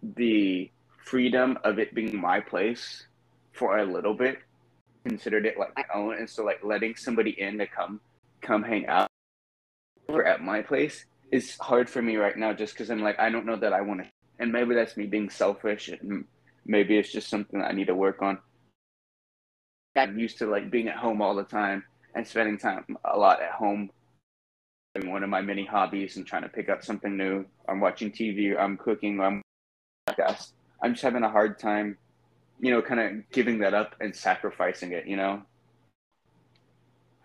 the 0.00 0.70
freedom 1.04 1.58
of 1.64 1.80
it 1.80 1.92
being 1.92 2.16
my 2.16 2.38
place 2.38 3.08
for 3.52 3.78
a 3.78 3.84
little 3.84 4.14
bit. 4.14 4.38
Considered 5.04 5.44
it 5.44 5.58
like 5.58 5.74
my 5.76 5.84
own, 5.92 6.18
and 6.18 6.30
so 6.30 6.44
like 6.44 6.62
letting 6.62 6.94
somebody 6.94 7.30
in 7.30 7.58
to 7.58 7.66
come 7.66 8.00
come 8.42 8.62
hang 8.62 8.86
out 8.86 9.08
over 10.08 10.24
at 10.24 10.40
my 10.40 10.62
place 10.62 11.06
is 11.34 11.56
hard 11.58 11.90
for 11.90 12.00
me 12.02 12.16
right 12.16 12.36
now, 12.36 12.52
just 12.52 12.74
because 12.74 12.90
I'm 12.90 13.02
like 13.02 13.18
I 13.18 13.30
don't 13.30 13.46
know 13.46 13.56
that 13.56 13.72
I 13.72 13.80
want 13.80 14.02
to, 14.02 14.10
and 14.38 14.52
maybe 14.52 14.74
that's 14.74 14.96
me 14.96 15.06
being 15.06 15.30
selfish, 15.30 15.88
and 15.88 16.24
maybe 16.64 16.96
it's 16.96 17.12
just 17.12 17.28
something 17.28 17.60
that 17.60 17.70
I 17.70 17.72
need 17.72 17.88
to 17.88 17.94
work 17.94 18.22
on 18.22 18.38
I'm 19.96 20.18
used 20.18 20.38
to 20.38 20.46
like 20.46 20.70
being 20.70 20.88
at 20.88 20.96
home 20.96 21.22
all 21.22 21.34
the 21.34 21.44
time 21.44 21.84
and 22.14 22.26
spending 22.26 22.58
time 22.58 22.84
a 23.04 23.16
lot 23.16 23.40
at 23.40 23.52
home. 23.52 23.90
And 24.94 25.10
one 25.10 25.22
of 25.22 25.30
my 25.30 25.40
many 25.40 25.64
hobbies 25.64 26.16
and 26.16 26.26
trying 26.26 26.42
to 26.42 26.48
pick 26.48 26.68
up 26.68 26.84
something 26.84 27.16
new. 27.16 27.44
I'm 27.68 27.80
watching 27.80 28.10
TV, 28.10 28.58
I'm 28.58 28.76
cooking, 28.76 29.20
I'm 29.20 29.42
podcast. 30.08 30.52
I'm 30.82 30.92
just 30.92 31.02
having 31.02 31.22
a 31.22 31.30
hard 31.30 31.58
time, 31.58 31.96
you 32.60 32.70
know, 32.70 32.82
kind 32.82 33.00
of 33.00 33.30
giving 33.32 33.58
that 33.60 33.74
up 33.74 33.96
and 34.00 34.14
sacrificing 34.14 34.92
it, 34.92 35.06
you 35.06 35.16
know. 35.16 35.42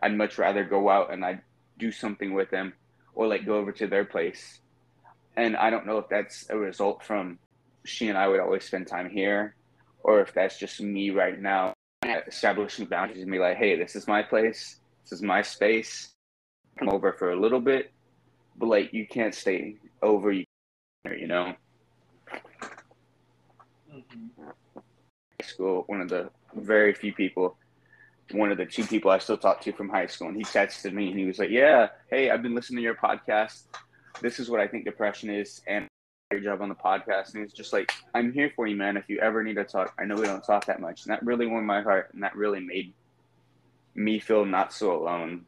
I'd 0.01 0.16
much 0.16 0.38
rather 0.38 0.63
go 0.63 0.89
out 0.89 1.12
and 1.12 1.24
I'd 1.25 1.42
do 1.78 1.92
something 1.92 2.34
with 2.34 2.50
them 2.50 2.74
or 3.16 3.28
like 3.28 3.46
go 3.46 3.56
over 3.56 3.72
to 3.74 3.88
their 3.88 4.06
place. 4.06 4.60
And 5.36 5.56
I 5.56 5.70
don't 5.70 5.86
know 5.86 5.98
if 5.98 6.10
that's 6.10 6.50
a 6.50 6.58
result 6.58 7.04
from 7.04 7.39
she 7.86 8.10
and 8.10 8.18
I 8.18 8.28
would 8.28 8.39
always 8.39 8.66
spend 8.66 8.88
time 8.88 9.10
here 9.10 9.56
or 10.04 10.22
if 10.22 10.34
that's 10.34 10.58
just 10.58 10.82
me 10.82 11.10
right 11.10 11.39
now 11.39 11.74
establishing 12.28 12.86
boundaries 12.86 13.22
and 13.22 13.32
be 13.32 13.39
like, 13.39 13.58
hey, 13.58 13.78
this 13.78 13.96
is 13.96 14.08
my 14.08 14.24
place, 14.24 14.80
this 15.04 15.12
is 15.12 15.22
my 15.22 15.42
space. 15.42 16.13
Come 16.78 16.89
over 16.89 17.13
for 17.13 17.32
a 17.32 17.39
little 17.39 17.60
bit, 17.60 17.92
but 18.58 18.68
like 18.68 18.94
you 18.94 19.06
can't 19.06 19.36
stay 19.36 19.75
over, 20.01 20.32
you 20.32 20.46
know. 21.06 21.54
Mm-hmm. 23.94 24.50
School, 25.42 25.84
one 25.88 26.01
of 26.01 26.10
the 26.10 26.30
very 26.56 26.94
few 26.94 27.13
people, 27.13 27.58
one 28.32 28.52
of 28.52 28.58
the 28.58 28.66
two 28.66 28.86
people 28.86 29.12
I 29.12 29.18
still 29.18 29.38
talk 29.38 29.62
to 29.62 29.72
from 29.74 29.90
high 29.90 30.08
school, 30.08 30.28
and 30.28 30.38
he 30.38 30.44
texted 30.44 30.94
me 30.94 31.10
and 31.10 31.20
he 31.20 31.26
was 31.26 31.40
like, 31.40 31.50
"Yeah, 31.50 31.90
hey, 32.10 32.30
I've 32.30 32.42
been 32.42 32.56
listening 32.56 32.78
to 32.78 32.84
your 32.84 32.96
podcast. 32.96 33.64
This 34.22 34.40
is 34.40 34.50
what 34.50 34.60
I 34.60 34.68
think 34.68 34.86
depression 34.86 35.30
is, 35.30 35.62
and 35.68 35.88
your 36.32 36.42
job 36.42 36.62
on 36.62 36.70
the 36.70 36.76
podcast." 36.76 37.34
And 37.34 37.44
he's 37.44 37.54
just 37.54 37.74
like, 37.74 37.92
"I'm 38.14 38.32
here 38.32 38.52
for 38.56 38.68
you, 38.68 38.76
man. 38.76 38.98
If 38.98 39.10
you 39.10 39.20
ever 39.20 39.44
need 39.44 39.56
to 39.56 39.64
talk, 39.64 39.94
I 40.00 40.06
know 40.06 40.16
we 40.16 40.24
don't 40.24 40.44
talk 40.44 40.66
that 40.66 40.80
much." 40.80 41.06
And 41.06 41.12
that 41.12 41.24
really 41.24 41.48
warmed 41.48 41.68
my 41.68 41.82
heart, 41.82 42.12
and 42.14 42.24
that 42.24 42.36
really 42.36 42.60
made 42.60 42.94
me 43.96 44.20
feel 44.20 44.46
not 44.46 44.74
so 44.74 44.96
alone. 44.96 45.46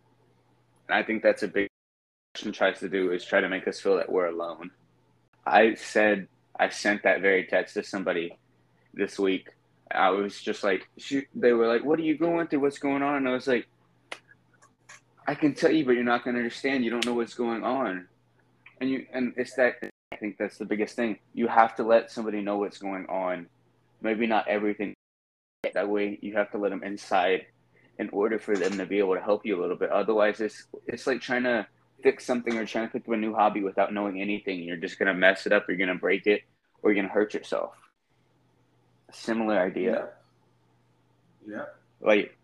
And 0.88 0.98
I 0.98 1.04
think 1.04 1.24
that's 1.24 1.44
a 1.44 1.48
big 1.48 1.70
depression 2.34 2.54
tries 2.54 2.80
to 2.80 2.90
do 2.90 3.12
is 3.12 3.26
try 3.26 3.42
to 3.42 3.50
make 3.50 3.68
us 3.68 3.80
feel 3.80 3.98
that 3.98 4.12
we're 4.12 4.28
alone. 4.28 4.72
I 5.46 5.76
said 5.76 6.28
I 6.60 6.70
sent 6.70 7.04
that 7.04 7.22
very 7.22 7.46
text 7.46 7.74
to 7.76 7.84
somebody 7.84 8.38
this 8.94 9.18
week. 9.18 9.50
I 9.95 10.10
was 10.10 10.41
just 10.41 10.63
like, 10.63 10.88
shoot, 10.98 11.27
they 11.36 11.53
were 11.53 11.67
like, 11.67 11.83
"What 11.83 12.00
are 12.00 12.03
you 12.03 12.17
going 12.17 12.48
through? 12.48 12.62
What's 12.62 12.79
going 12.79 13.01
on?" 13.01 13.15
And 13.15 13.27
I 13.27 13.33
was 13.33 13.48
like, 13.48 13.67
"I 15.27 15.36
can 15.36 15.53
tell 15.53 15.71
you, 15.71 15.86
but 15.86 15.93
you're 15.93 16.03
not 16.03 16.24
going 16.24 16.36
to 16.36 16.41
understand. 16.41 16.83
You 16.83 16.91
don't 16.91 17.05
know 17.05 17.13
what's 17.13 17.33
going 17.33 17.63
on." 17.63 18.07
And 18.79 18.89
you, 18.89 19.05
and 19.13 19.33
it's 19.38 19.53
that. 19.55 19.75
I 20.12 20.17
think 20.17 20.38
that's 20.38 20.57
the 20.57 20.65
biggest 20.65 20.95
thing. 20.95 21.19
You 21.33 21.48
have 21.48 21.75
to 21.75 21.83
let 21.83 22.12
somebody 22.12 22.41
know 22.41 22.57
what's 22.57 22.77
going 22.77 23.05
on. 23.07 23.48
Maybe 24.01 24.27
not 24.27 24.48
everything. 24.48 24.93
That 25.74 25.88
way, 25.88 26.19
you 26.21 26.36
have 26.36 26.51
to 26.51 26.57
let 26.57 26.69
them 26.69 26.83
inside 26.83 27.45
in 28.00 28.10
order 28.10 28.39
for 28.39 28.55
them 28.55 28.77
to 28.77 28.86
be 28.86 29.00
able 29.00 29.15
to 29.15 29.21
help 29.21 29.45
you 29.45 29.60
a 29.60 29.62
little 29.62 29.75
bit. 29.77 29.91
Otherwise, 29.91 30.41
it's 30.41 30.65
it's 30.88 31.05
like 31.07 31.21
trying 31.21 31.43
to 31.43 31.67
fix 32.01 32.25
something 32.25 32.57
or 32.57 32.65
trying 32.65 32.88
to 32.88 32.93
pick 32.93 33.07
up 33.07 33.13
a 33.13 33.17
new 33.17 33.33
hobby 33.33 33.62
without 33.62 33.93
knowing 33.93 34.19
anything. 34.19 34.63
You're 34.63 34.77
just 34.77 34.98
gonna 34.98 35.13
mess 35.13 35.45
it 35.45 35.53
up. 35.53 35.65
You're 35.67 35.77
gonna 35.77 35.95
break 35.95 36.25
it, 36.27 36.41
or 36.81 36.91
you're 36.91 37.03
gonna 37.03 37.13
hurt 37.13 37.33
yourself. 37.33 37.75
Similar 39.12 39.60
idea. 39.60 40.10
Yeah. 41.48 41.56
yeah. 41.56 41.65
Like 42.00 42.38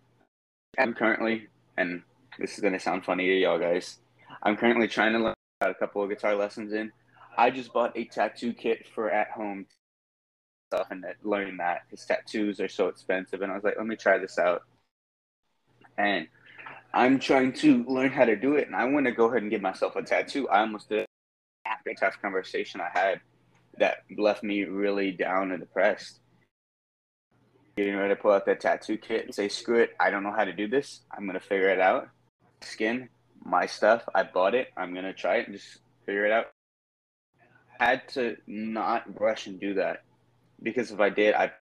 I'm 0.77 0.93
currently, 0.93 1.47
and 1.77 2.01
this 2.39 2.53
is 2.53 2.59
gonna 2.59 2.79
sound 2.79 3.05
funny 3.05 3.27
to 3.27 3.36
y'all 3.36 3.59
guys. 3.59 4.00
I'm 4.43 4.55
currently 4.55 4.88
trying 4.88 5.13
to 5.13 5.19
learn 5.19 5.33
a 5.62 5.74
couple 5.74 6.03
of 6.03 6.09
guitar 6.09 6.36
lessons 6.36 6.74
in. 6.74 6.91
I 7.38 7.50
just 7.50 7.74
bought 7.74 7.97
a 7.97 8.05
tattoo 8.05 8.53
kit 8.53 8.88
for 8.93 9.09
at 9.09 9.31
home 9.31 9.65
stuff 10.71 10.88
and 10.91 11.05
learning 11.24 11.57
that 11.57 11.83
because 11.89 12.05
tattoos 12.05 12.59
are 12.59 12.67
so 12.67 12.88
expensive. 12.88 13.41
And 13.41 13.51
I 13.51 13.55
was 13.55 13.63
like, 13.63 13.75
let 13.77 13.88
me 13.88 13.95
try 13.95 14.17
this 14.17 14.38
out. 14.38 14.63
And 15.97 16.27
I'm 16.93 17.19
trying 17.19 17.53
to 17.53 17.83
learn 17.86 18.12
how 18.12 18.25
to 18.25 18.36
do 18.36 18.55
it, 18.55 18.67
and 18.67 18.75
I 18.75 18.86
want 18.86 19.05
to 19.05 19.12
go 19.12 19.25
ahead 19.25 19.41
and 19.41 19.51
get 19.51 19.62
myself 19.62 19.95
a 19.95 20.03
tattoo. 20.03 20.47
I 20.50 20.62
almost 20.62 20.89
did 20.89 21.05
after 21.65 21.89
a 21.89 21.95
tough 21.95 22.21
conversation 22.21 22.81
I 22.81 22.89
had 22.97 23.21
that 23.77 23.97
left 24.17 24.43
me 24.43 24.63
really 24.63 25.12
down 25.12 25.51
and 25.51 25.59
depressed. 25.59 26.19
Getting 27.77 27.96
ready 27.96 28.15
to 28.15 28.19
pull 28.19 28.31
out 28.31 28.48
that 28.48 28.60
tattoo 28.60 28.98
kit 28.98 29.25
and 29.25 29.36
say, 29.36 29.48
screw 29.48 29.79
it, 29.79 29.96
I 30.00 30.10
don't 30.10 30.24
know 30.24 30.34
how 30.34 30.46
to 30.46 30.51
do 30.51 30.67
this. 30.67 31.01
I'm 31.15 31.25
going 31.25 31.39
to 31.39 31.46
figure 31.46 31.69
it 31.69 31.79
out. 31.79 32.10
Skin, 32.62 33.07
my 33.46 33.67
stuff, 33.67 34.03
I 34.15 34.24
bought 34.24 34.55
it. 34.55 34.69
I'm 34.75 34.93
going 34.93 35.05
to 35.05 35.13
try 35.13 35.38
it 35.38 35.48
and 35.48 35.55
just 35.55 35.77
figure 36.05 36.25
it 36.25 36.31
out. 36.31 36.48
I 37.79 37.86
had 37.86 38.07
to 38.10 38.38
not 38.48 39.19
rush 39.22 39.46
and 39.46 39.60
do 39.60 39.75
that 39.75 40.03
because 40.63 40.91
if 40.91 41.00
I 41.00 41.12
did, 41.12 41.36
I 41.36 41.51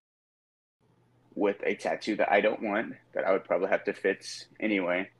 with 1.34 1.58
a 1.64 1.74
tattoo 1.74 2.16
that 2.16 2.32
I 2.32 2.40
don't 2.40 2.62
want, 2.62 2.94
that 3.12 3.26
I 3.26 3.32
would 3.32 3.44
probably 3.44 3.68
have 3.68 3.84
to 3.84 3.92
fix 3.92 4.46
anyway 4.58 5.10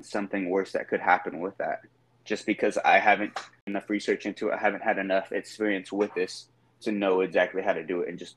something 0.00 0.48
worse 0.48 0.72
that 0.72 0.88
could 0.88 1.00
happen 1.00 1.40
with 1.40 1.56
that. 1.58 1.80
Just 2.24 2.46
because 2.46 2.78
I 2.78 2.98
haven't 2.98 3.38
enough 3.66 3.90
research 3.90 4.26
into 4.26 4.48
it, 4.48 4.54
I 4.54 4.58
haven't 4.58 4.82
had 4.82 4.98
enough 4.98 5.32
experience 5.32 5.92
with 5.92 6.14
this 6.14 6.46
to 6.82 6.92
know 6.92 7.20
exactly 7.20 7.62
how 7.62 7.72
to 7.72 7.84
do 7.84 8.02
it. 8.02 8.08
And 8.08 8.18
just, 8.18 8.36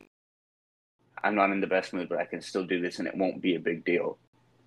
I'm 1.23 1.35
not 1.35 1.51
in 1.51 1.61
the 1.61 1.67
best 1.67 1.93
mood, 1.93 2.09
but 2.09 2.19
I 2.19 2.25
can 2.25 2.41
still 2.41 2.65
do 2.65 2.81
this 2.81 2.99
and 2.99 3.07
it 3.07 3.17
won't 3.17 3.41
be 3.41 3.55
a 3.55 3.59
big 3.59 3.85
deal. 3.85 4.17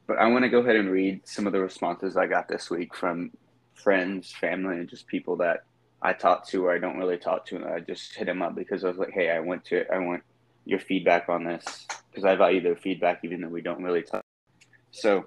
But 0.07 0.19
I 0.19 0.27
want 0.27 0.45
to 0.45 0.49
go 0.49 0.61
ahead 0.61 0.77
and 0.77 0.91
read 0.91 1.21
some 1.25 1.47
of 1.47 1.53
the 1.53 1.61
responses 1.61 2.17
I 2.17 2.27
got 2.27 2.49
this 2.49 2.71
week 2.71 2.95
from 2.95 3.31
friends, 3.75 4.33
family, 4.33 4.77
and 4.77 4.89
just 4.89 5.07
people 5.07 5.37
that 5.37 5.65
I 6.01 6.13
talk 6.13 6.47
to 6.49 6.67
or 6.67 6.75
I 6.75 6.79
don't 6.79 6.99
really 6.99 7.19
talk 7.19 7.47
to. 7.47 7.57
And 7.57 7.65
I 7.65 7.81
just 7.81 8.15
hit 8.15 8.27
them 8.27 8.43
up 8.43 8.55
because 8.55 8.85
I 8.85 8.89
was 8.89 8.99
like, 8.99 9.13
hey, 9.13 9.31
I 9.31 9.41
went 9.41 9.65
to. 9.67 9.85
I 9.93 9.99
want 9.99 10.23
your 10.65 10.81
feedback 10.81 11.29
on 11.29 11.45
this 11.45 11.87
because 12.11 12.25
I 12.25 12.37
value 12.37 12.63
their 12.63 12.77
feedback 12.77 13.21
even 13.25 13.41
though 13.41 13.49
we 13.49 13.63
don't 13.63 13.83
really 13.83 14.03
talk. 14.03 14.23
So 14.91 15.27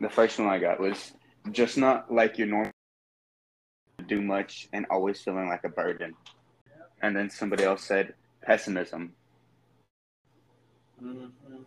the 0.00 0.08
first 0.08 0.38
one 0.38 0.48
I 0.48 0.58
got 0.58 0.80
was 0.80 1.12
just 1.50 1.76
not 1.76 2.12
like 2.12 2.38
your 2.38 2.46
normal 2.46 2.72
do 4.06 4.22
much 4.22 4.68
and 4.72 4.86
always 4.90 5.20
feeling 5.20 5.48
like 5.48 5.64
a 5.64 5.68
burden. 5.68 6.14
And 7.02 7.16
then 7.16 7.30
somebody 7.30 7.64
else 7.64 7.84
said 7.84 8.14
pessimism. 8.42 9.12
Mm-hmm. 11.02 11.62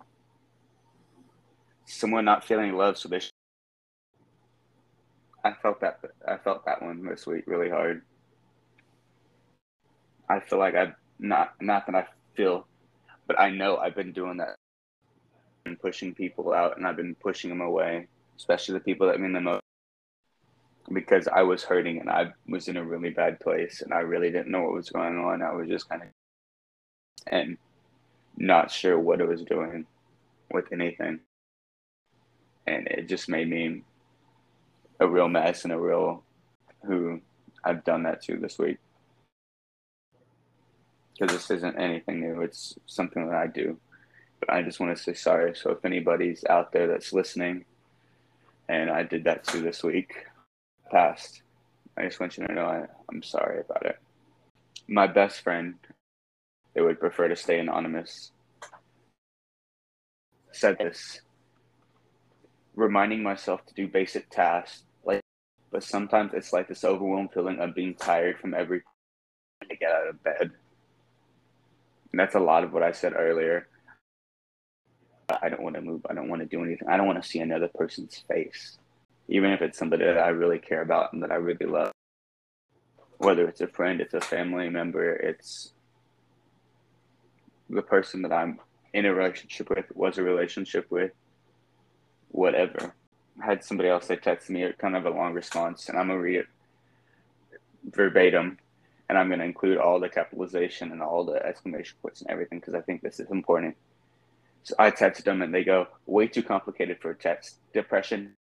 Someone 1.86 2.26
not 2.26 2.44
feeling 2.44 2.74
love, 2.74 2.98
so 2.98 3.10
they. 3.10 3.20
Sh- 3.20 3.32
I 5.44 5.54
felt 5.54 5.82
that. 5.82 6.00
I 6.28 6.38
felt 6.38 6.66
that 6.66 6.82
one 6.82 7.06
this 7.06 7.26
week 7.26 7.46
really 7.48 7.70
hard. 7.70 8.02
I 10.30 10.40
feel 10.40 10.60
like 10.60 10.76
I've 10.76 10.94
not 11.20 11.54
not 11.62 11.86
that 11.88 11.96
I 11.96 12.06
feel, 12.36 12.68
but 13.28 13.40
I 13.40 13.50
know 13.50 13.78
I've 13.78 13.96
been 13.96 14.14
doing 14.14 14.38
that, 14.38 14.56
and 15.66 15.80
pushing 15.80 16.14
people 16.14 16.54
out, 16.54 16.78
and 16.78 16.88
I've 16.88 16.96
been 16.96 17.16
pushing 17.16 17.50
them 17.50 17.62
away 17.62 18.08
especially 18.42 18.74
the 18.74 18.80
people 18.80 19.06
that 19.06 19.20
mean 19.20 19.34
the 19.34 19.40
most 19.40 19.62
because 20.92 21.28
I 21.28 21.44
was 21.44 21.64
hurting 21.64 22.00
and 22.00 22.10
I 22.10 22.34
was 22.48 22.68
in 22.68 22.76
a 22.76 22.84
really 22.84 23.12
bad 23.12 23.40
place 23.40 23.82
and 23.82 23.94
I 23.94 24.00
really 24.00 24.32
didn't 24.32 24.52
know 24.52 24.64
what 24.64 24.74
was 24.74 24.90
going 24.90 25.16
on. 25.20 25.44
I 25.44 25.54
was 25.54 25.70
just 25.70 25.88
kind 25.88 26.02
of 26.02 26.08
and 27.28 27.58
not 28.38 28.72
sure 28.72 29.00
what 29.00 29.22
it 29.22 29.28
was 29.28 29.44
doing 29.44 29.86
with 30.52 30.72
anything. 30.72 31.20
And 32.68 32.88
it 32.88 33.08
just 33.08 33.30
made 33.30 33.50
me 33.50 33.84
a 35.00 35.08
real 35.08 35.28
mess 35.28 35.64
and 35.64 35.74
a 35.74 35.80
real 35.80 36.24
who 36.86 37.22
I've 37.64 37.84
done 37.84 38.04
that 38.04 38.22
to 38.24 38.38
this 38.38 38.58
week. 38.58 38.78
Because 41.20 41.36
this 41.36 41.52
isn't 41.52 41.80
anything 41.80 42.20
new, 42.20 42.42
it's 42.42 42.76
something 42.88 43.28
that 43.28 43.36
I 43.36 43.48
do. 43.48 43.78
But 44.40 44.52
I 44.52 44.62
just 44.64 44.80
want 44.80 44.96
to 44.96 45.02
say 45.02 45.14
sorry. 45.14 45.56
So 45.56 45.72
if 45.72 45.86
anybody's 45.86 46.44
out 46.50 46.72
there 46.72 46.88
that's 46.88 47.14
listening 47.14 47.66
and 48.70 48.90
I 48.90 49.04
did 49.04 49.26
that 49.26 49.46
too 49.46 49.62
this 49.62 49.84
week 49.84 50.14
past. 50.90 51.42
I 51.98 52.04
just 52.06 52.20
want 52.20 52.38
you 52.38 52.48
to 52.48 52.54
know 52.54 52.66
I, 52.66 52.86
I'm 53.10 53.22
sorry 53.22 53.60
about 53.60 53.86
it. 53.86 54.00
My 54.88 55.08
best 55.08 55.42
friend, 55.42 55.76
they 56.74 56.82
would 56.82 57.00
prefer 57.00 57.28
to 57.28 57.36
stay 57.36 57.60
anonymous, 57.60 58.32
said 60.52 60.78
this, 60.80 61.22
reminding 62.76 63.24
myself 63.24 63.66
to 63.66 63.74
do 63.74 63.88
basic 63.88 64.30
tasks, 64.30 64.84
like, 65.04 65.22
but 65.72 65.84
sometimes 65.84 66.34
it's 66.34 66.54
like 66.54 66.68
this 66.68 66.84
overwhelmed 66.84 67.32
feeling 67.34 67.60
of 67.60 67.76
being 67.76 67.96
tired 67.96 68.40
from 68.40 68.54
every 68.54 68.82
to 69.70 69.76
get 69.76 69.92
out 69.92 70.08
of 70.08 70.24
bed. 70.24 70.52
And 72.12 72.20
that's 72.20 72.36
a 72.36 72.40
lot 72.40 72.64
of 72.64 72.74
what 72.74 72.84
I 72.84 72.92
said 72.92 73.14
earlier. 73.16 73.68
I 75.42 75.50
don't 75.50 75.64
want 75.64 75.76
to 75.76 75.82
move. 75.82 76.06
I 76.10 76.14
don't 76.14 76.28
want 76.28 76.42
to 76.42 76.46
do 76.46 76.64
anything. 76.64 76.90
I 76.90 76.98
don't 76.98 77.08
want 77.08 77.22
to 77.22 77.28
see 77.28 77.40
another 77.40 77.70
person's 77.70 78.24
face, 78.28 78.78
even 79.30 79.52
if 79.52 79.62
it's 79.62 79.78
somebody 79.78 80.04
that 80.04 80.18
I 80.18 80.30
really 80.30 80.60
care 80.60 80.82
about 80.82 81.14
and 81.14 81.24
that 81.24 81.32
I 81.32 81.36
really 81.36 81.66
love. 81.66 81.92
Whether 83.18 83.48
it's 83.48 83.62
a 83.62 83.68
friend, 83.68 84.02
it's 84.02 84.14
a 84.14 84.20
family 84.20 84.68
member, 84.70 85.14
it's 85.14 85.74
the 87.72 87.84
person 87.84 88.24
that 88.24 88.34
I'm 88.34 88.60
in 88.94 89.06
a 89.08 89.16
relationship 89.16 89.70
with, 89.72 89.86
was 89.96 90.20
a 90.20 90.24
relationship 90.24 90.88
with, 90.92 91.14
whatever. 92.30 92.96
I 93.44 93.48
had 93.48 93.66
somebody 93.66 93.90
else 93.90 94.08
that 94.08 94.24
texted 94.24 94.52
me 94.52 94.64
a 94.64 94.74
kind 94.74 94.98
of 94.98 95.06
a 95.08 95.12
long 95.12 95.34
response, 95.34 95.90
and 95.90 96.00
I'm 96.00 96.10
gonna 96.10 96.22
read 96.22 96.38
it 96.38 96.48
verbatim, 97.86 98.60
and 99.10 99.18
I'm 99.20 99.30
gonna 99.30 99.46
include 99.46 99.80
all 99.80 100.00
the 100.00 100.10
capitalization 100.10 100.92
and 100.94 101.02
all 101.04 101.26
the 101.26 101.46
exclamation 101.46 101.98
points 102.02 102.22
and 102.22 102.32
everything 102.32 102.60
because 102.60 102.76
I 102.76 102.82
think 102.82 103.04
this 103.04 103.20
is 103.22 103.32
important 103.32 103.76
So 104.64 104.76
I 104.80 104.92
text 104.92 105.26
them 105.26 105.44
and 105.44 105.54
they 105.54 105.66
go, 105.66 105.88
way 106.08 106.28
too 106.28 106.44
complicated 106.44 107.00
for 107.02 107.12
a 107.12 107.16
text. 107.16 107.58
Depression 107.74 108.36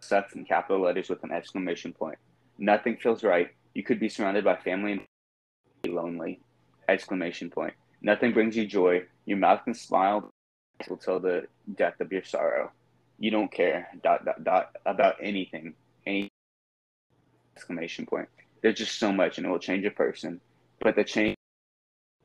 sucks 0.00 0.34
in 0.34 0.46
capital 0.46 0.82
letters 0.82 1.10
with 1.10 1.24
an 1.24 1.32
exclamation 1.32 1.92
point. 1.94 2.18
Nothing 2.58 2.96
feels 2.98 3.24
right. 3.24 3.50
You 3.74 3.84
could 3.84 4.00
be 4.00 4.10
surrounded 4.10 4.44
by 4.44 4.56
family 4.56 4.92
and 4.94 5.02
be 5.82 5.90
lonely. 5.90 6.40
Exclamation 6.88 7.50
point. 7.50 7.74
Nothing 8.02 8.32
brings 8.32 8.56
you 8.56 8.66
joy. 8.66 9.02
Your 9.26 9.38
mouth 9.38 9.64
can 9.64 9.74
smile 9.74 10.30
until 10.88 11.20
the 11.20 11.46
death 11.74 12.00
of 12.00 12.12
your 12.12 12.24
sorrow. 12.24 12.70
You 13.18 13.30
don't 13.30 13.50
care. 13.50 13.88
Dot 14.02 14.24
dot 14.24 14.44
dot 14.44 14.76
about 14.86 15.16
anything. 15.20 15.74
Any 16.06 16.28
exclamation 17.56 18.06
point. 18.06 18.28
There's 18.62 18.78
just 18.78 18.98
so 18.98 19.12
much 19.12 19.38
and 19.38 19.46
it 19.46 19.50
will 19.50 19.58
change 19.58 19.84
a 19.84 19.90
person. 19.90 20.40
But 20.80 20.94
the 20.94 21.04
change 21.04 21.36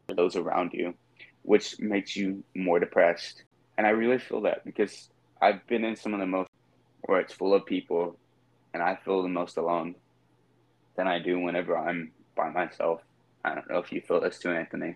for 0.08 0.16
those 0.16 0.36
around 0.36 0.74
you, 0.74 0.94
which 1.42 1.80
makes 1.80 2.16
you 2.16 2.44
more 2.56 2.80
depressed. 2.80 3.44
And 3.78 3.88
I 3.88 3.92
really 3.92 4.20
feel 4.20 4.42
that 4.42 4.64
because 4.64 5.10
I've 5.42 5.66
been 5.68 5.84
in 5.84 5.96
some 5.96 6.14
of 6.14 6.20
the 6.20 6.28
most 6.28 6.50
where 7.06 7.20
it's 7.20 7.34
full 7.34 7.54
of 7.54 7.66
people 7.66 8.16
and 8.74 8.82
I 8.82 8.98
feel 9.04 9.24
the 9.24 9.30
most 9.30 9.58
alone 9.58 9.96
than 10.96 11.08
I 11.08 11.20
do 11.20 11.40
whenever 11.40 11.78
I'm 11.78 12.12
by 12.36 12.50
myself. 12.50 13.02
I 13.44 13.56
don't 13.56 13.70
know 13.70 13.80
if 13.80 13.92
you 13.92 14.02
feel 14.02 14.22
this 14.22 14.40
too, 14.40 14.52
Anthony. 14.52 14.96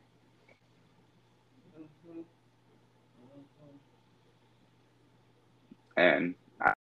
And 5.97 6.35
I 6.61 6.73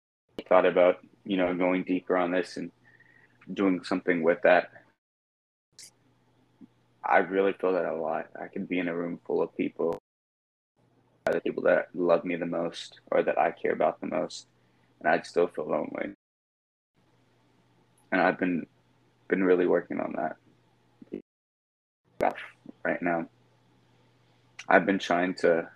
thought 0.48 0.66
about, 0.66 0.98
you 1.24 1.36
know, 1.36 1.54
going 1.54 1.84
deeper 1.84 2.16
on 2.16 2.32
this 2.32 2.56
and 2.56 2.70
doing 3.52 3.82
something 3.84 4.22
with 4.22 4.42
that. 4.42 4.70
I 7.04 7.18
really 7.18 7.52
feel 7.52 7.72
that 7.74 7.84
a 7.84 7.94
lot. 7.94 8.26
I 8.40 8.48
can 8.48 8.64
be 8.64 8.78
in 8.78 8.88
a 8.88 8.94
room 8.94 9.20
full 9.26 9.40
of 9.42 9.56
people, 9.56 9.98
the 11.26 11.40
people 11.40 11.62
that 11.64 11.88
love 11.94 12.24
me 12.24 12.36
the 12.36 12.46
most 12.46 13.00
or 13.10 13.22
that 13.22 13.38
I 13.38 13.52
care 13.52 13.72
about 13.72 14.00
the 14.00 14.06
most, 14.06 14.46
and 15.00 15.08
I'd 15.08 15.26
still 15.26 15.46
feel 15.46 15.68
lonely. 15.68 16.14
And 18.10 18.20
I've 18.20 18.38
been 18.38 18.66
been 19.28 19.44
really 19.44 19.66
working 19.66 20.00
on 20.00 20.14
that 20.16 20.36
right 22.84 23.02
now. 23.02 23.26
I've 24.68 24.86
been 24.86 24.98
trying 24.98 25.34
to 25.36 25.68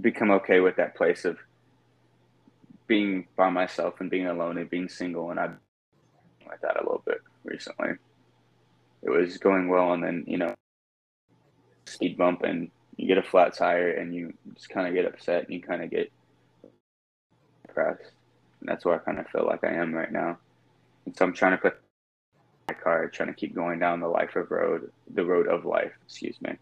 become 0.00 0.30
okay 0.30 0.60
with 0.60 0.76
that 0.76 0.94
place 0.94 1.24
of 1.24 1.38
being 2.86 3.26
by 3.36 3.50
myself 3.50 4.00
and 4.00 4.10
being 4.10 4.26
alone 4.26 4.58
and 4.58 4.68
being 4.68 4.88
single 4.88 5.30
and 5.30 5.40
I've 5.40 5.56
like 6.46 6.60
that 6.60 6.76
a 6.76 6.82
little 6.82 7.02
bit 7.06 7.20
recently. 7.44 7.90
It 9.02 9.10
was 9.10 9.38
going 9.38 9.68
well 9.68 9.92
and 9.92 10.02
then, 10.02 10.24
you 10.26 10.38
know, 10.38 10.54
speed 11.86 12.16
bump 12.16 12.42
and 12.42 12.70
you 12.96 13.06
get 13.06 13.18
a 13.18 13.22
flat 13.22 13.54
tire 13.54 13.90
and 13.90 14.14
you 14.14 14.32
just 14.54 14.68
kind 14.68 14.86
of 14.86 14.94
get 14.94 15.06
upset 15.06 15.44
and 15.44 15.52
you 15.52 15.60
kind 15.60 15.82
of 15.82 15.90
get 15.90 16.10
depressed. 17.66 18.12
And 18.60 18.68
that's 18.68 18.84
where 18.84 18.94
I 18.94 18.98
kind 18.98 19.18
of 19.18 19.26
feel 19.28 19.46
like 19.46 19.64
I 19.64 19.74
am 19.74 19.94
right 19.94 20.12
now. 20.12 20.38
And 21.04 21.16
so 21.16 21.24
I'm 21.24 21.34
trying 21.34 21.52
to 21.52 21.58
put 21.58 21.78
my 22.68 22.74
car, 22.74 23.08
trying 23.08 23.28
to 23.28 23.34
keep 23.34 23.54
going 23.54 23.78
down 23.78 24.00
the 24.00 24.08
life 24.08 24.36
of 24.36 24.50
road, 24.50 24.90
the 25.12 25.24
road 25.24 25.48
of 25.48 25.64
life, 25.64 25.92
excuse 26.06 26.40
me. 26.40 26.50
And 26.50 26.58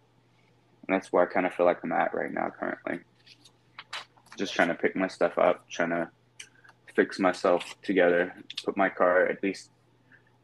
that's 0.89 1.13
where 1.13 1.23
I 1.23 1.33
kind 1.33 1.47
of 1.47 1.55
feel 1.55 1.67
like 1.67 1.79
I'm 1.85 1.93
at 1.93 2.15
right 2.15 2.33
now 2.33 2.51
currently. 2.59 3.01
Just 4.37 4.55
trying 4.55 4.69
to 4.69 4.75
pick 4.75 4.97
my 4.97 5.09
stuff 5.09 5.39
up, 5.39 5.69
trying 5.69 5.91
to 5.91 6.11
fix 6.95 7.19
myself 7.19 7.77
together, 7.83 8.35
put 8.65 8.77
my 8.77 8.89
car 8.89 9.27
at 9.27 9.43
least 9.43 9.71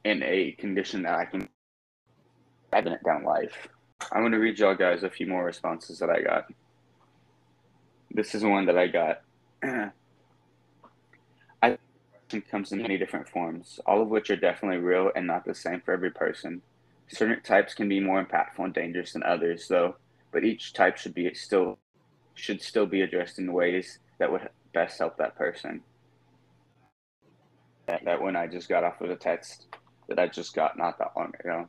in 0.05 0.23
a 0.23 0.53
condition 0.53 1.03
that 1.03 1.15
I 1.15 1.25
can 1.25 1.49
have 2.73 2.87
it 2.87 3.05
down 3.05 3.25
life. 3.25 3.69
I'm 4.13 4.23
going 4.23 4.33
to 4.33 4.39
read 4.39 4.59
y'all 4.59 4.75
guys 4.75 5.03
a 5.03 5.11
few 5.11 5.27
more 5.27 5.45
responses 5.45 5.99
that 5.99 6.11
I 6.11 6.23
got. 6.23 6.47
This 8.11 8.35
is 8.35 8.43
one 8.45 8.67
that 8.67 8.79
I 8.79 8.87
got. 8.87 9.23
I 11.63 11.79
comes 12.51 12.73
in 12.73 12.83
many 12.83 12.99
different 12.99 13.29
forms, 13.29 13.81
all 13.87 14.03
of 14.03 14.09
which 14.09 14.31
are 14.31 14.37
definitely 14.37 14.79
real 14.79 15.11
and 15.17 15.27
not 15.27 15.45
the 15.45 15.55
same 15.55 15.81
for 15.81 15.93
every 15.93 16.11
person. 16.11 16.63
Certain 17.09 17.43
types 17.43 17.75
can 17.75 17.89
be 17.89 18.01
more 18.01 18.23
impactful 18.23 18.65
and 18.65 18.75
dangerous 18.75 19.15
than 19.15 19.23
others, 19.23 19.67
though, 19.69 19.97
but 20.31 20.45
each 20.45 20.75
type 20.75 20.99
should 20.99 21.15
be 21.15 21.33
still 21.35 21.79
should 22.39 22.63
still 22.63 22.87
be 22.87 23.03
addressed 23.03 23.39
in 23.39 23.53
ways 23.53 23.99
that 24.19 24.31
would 24.31 24.49
best 24.73 24.99
help 24.99 25.17
that 25.17 25.37
person 25.37 25.83
that, 27.89 28.05
that 28.05 28.23
when 28.23 28.37
I 28.37 28.47
just 28.47 28.69
got 28.69 28.85
off 28.85 29.01
of 29.01 29.09
the 29.09 29.17
text 29.17 29.67
that 30.09 30.19
I 30.19 30.29
just 30.29 30.55
got 30.55 30.79
not 30.79 30.99
that 30.99 31.13
long 31.17 31.33
ago. 31.41 31.69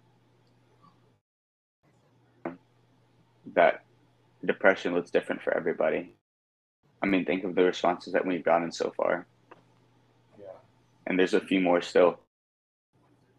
That 3.56 3.84
depression 4.46 4.94
looks 4.94 5.10
different 5.10 5.42
for 5.42 5.56
everybody. 5.56 6.14
I 7.02 7.08
mean, 7.08 7.26
think 7.26 7.44
of 7.46 7.56
the 7.56 7.64
responses 7.64 8.14
that 8.14 8.26
we've 8.26 8.44
gotten 8.44 8.72
so 8.72 8.94
far. 8.96 9.26
Yeah. 10.38 10.46
And 11.08 11.18
there's 11.18 11.34
a 11.34 11.42
few 11.42 11.62
more 11.62 11.82
still. 11.82 12.20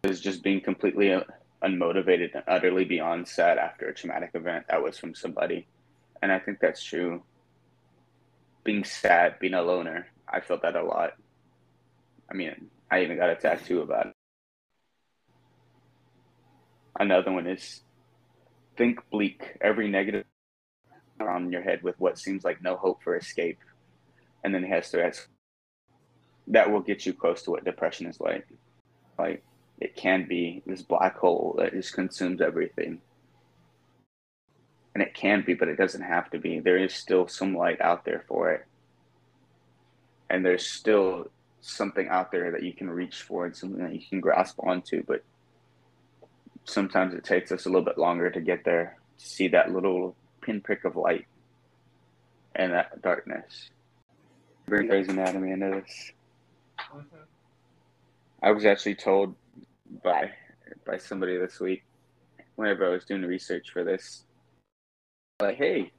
Is 0.03 0.21
just 0.21 0.43
being 0.43 0.63
completely 0.63 1.15
unmotivated 1.63 2.35
and 2.35 2.43
utterly 2.49 2.87
beyond 2.87 3.29
sad 3.29 3.59
after 3.59 3.87
a 3.87 3.95
traumatic 3.95 4.31
event 4.33 4.65
that 4.71 4.83
was 4.83 4.99
from 4.99 5.15
somebody. 5.15 5.67
And 6.23 6.31
I 6.31 6.39
think 6.39 6.59
that's 6.61 6.83
true. 6.83 7.23
Being 8.65 8.85
sad, 8.85 9.39
being 9.39 9.55
a 9.55 9.63
loner, 9.63 10.07
I 10.29 10.41
felt 10.41 10.63
that 10.63 10.77
a 10.77 10.85
lot. 10.85 11.13
I 12.31 12.35
mean, 12.35 12.71
I 12.91 13.03
even 13.03 13.17
got 13.17 13.31
a 13.31 13.37
tattoo 13.37 13.81
about 13.81 14.09
it. 14.09 14.15
Another 16.99 17.33
one 17.33 17.47
is 17.47 17.81
think 18.77 19.01
bleak, 19.11 19.57
every 19.61 19.89
negative 19.89 20.25
on 21.21 21.53
your 21.53 21.63
head 21.63 21.83
with 21.83 21.99
what 21.99 22.19
seems 22.19 22.45
like 22.45 22.63
no 22.63 22.77
hope 22.77 23.03
for 23.03 23.17
escape. 23.17 23.59
And 24.45 24.55
then 24.55 24.65
he 24.65 24.71
has 24.71 24.91
to 24.91 25.05
ask 25.05 25.29
that 26.49 26.71
will 26.71 26.81
get 26.81 27.07
you 27.07 27.13
close 27.13 27.43
to 27.43 27.51
what 27.51 27.65
depression 27.65 28.07
is 28.07 28.21
like. 28.21 28.47
Like 29.19 29.43
it 29.81 29.97
can 29.97 30.27
be 30.29 30.63
this 30.67 30.83
black 30.83 31.17
hole 31.17 31.57
that 31.59 31.73
just 31.73 31.95
consumes 31.95 32.41
everything. 32.41 33.01
And 34.95 35.03
it 35.03 35.15
can 35.15 35.45
be, 35.45 35.55
but 35.55 35.69
it 35.69 35.77
doesn't 35.77 36.03
have 36.03 36.31
to 36.31 36.39
be. 36.39 36.59
There 36.59 36.77
is 36.77 36.93
still 36.93 37.29
some 37.29 37.57
light 37.57 37.81
out 37.81 38.05
there 38.05 38.25
for 38.27 38.51
it. 38.51 38.67
And 40.29 40.45
there's 40.45 40.67
still 40.67 41.29
something 41.61 42.09
out 42.09 42.33
there 42.33 42.51
that 42.53 42.63
you 42.63 42.73
can 42.73 42.91
reach 42.91 43.23
for 43.23 43.47
and 43.47 43.57
something 43.57 43.83
that 43.83 43.95
you 43.95 44.03
can 44.09 44.21
grasp 44.21 44.59
onto. 44.59 45.03
But 45.05 45.23
sometimes 46.65 47.15
it 47.15 47.25
takes 47.25 47.53
us 47.53 47.67
a 47.67 47.69
little 47.69 47.85
bit 47.85 47.99
longer 47.99 48.31
to 48.31 48.41
get 48.41 48.65
there 48.65 48.97
to 49.19 49.27
see 49.27 49.49
that 49.49 49.73
little 49.73 50.17
pinprick 50.41 50.85
of 50.85 50.97
light 50.97 51.27
and 52.55 52.73
that 52.73 53.01
darkness. 53.03 53.71
Bring 54.67 54.89
Grey's 54.89 55.09
Anatomy 55.09 55.53
into 55.53 55.83
this. 55.83 56.13
Mm-hmm. 56.93 57.17
I 58.43 58.51
was 58.53 58.65
actually 58.65 58.95
told 58.95 59.35
by 60.03 60.31
by 60.87 60.97
somebody 60.97 61.37
this 61.37 61.61
week 61.61 61.83
whenever 62.57 62.87
I 62.87 62.91
was 62.91 63.05
doing 63.05 63.23
research 63.23 63.71
for 63.73 63.85
this, 63.85 64.25
like, 65.41 65.57
hey, 65.57 65.93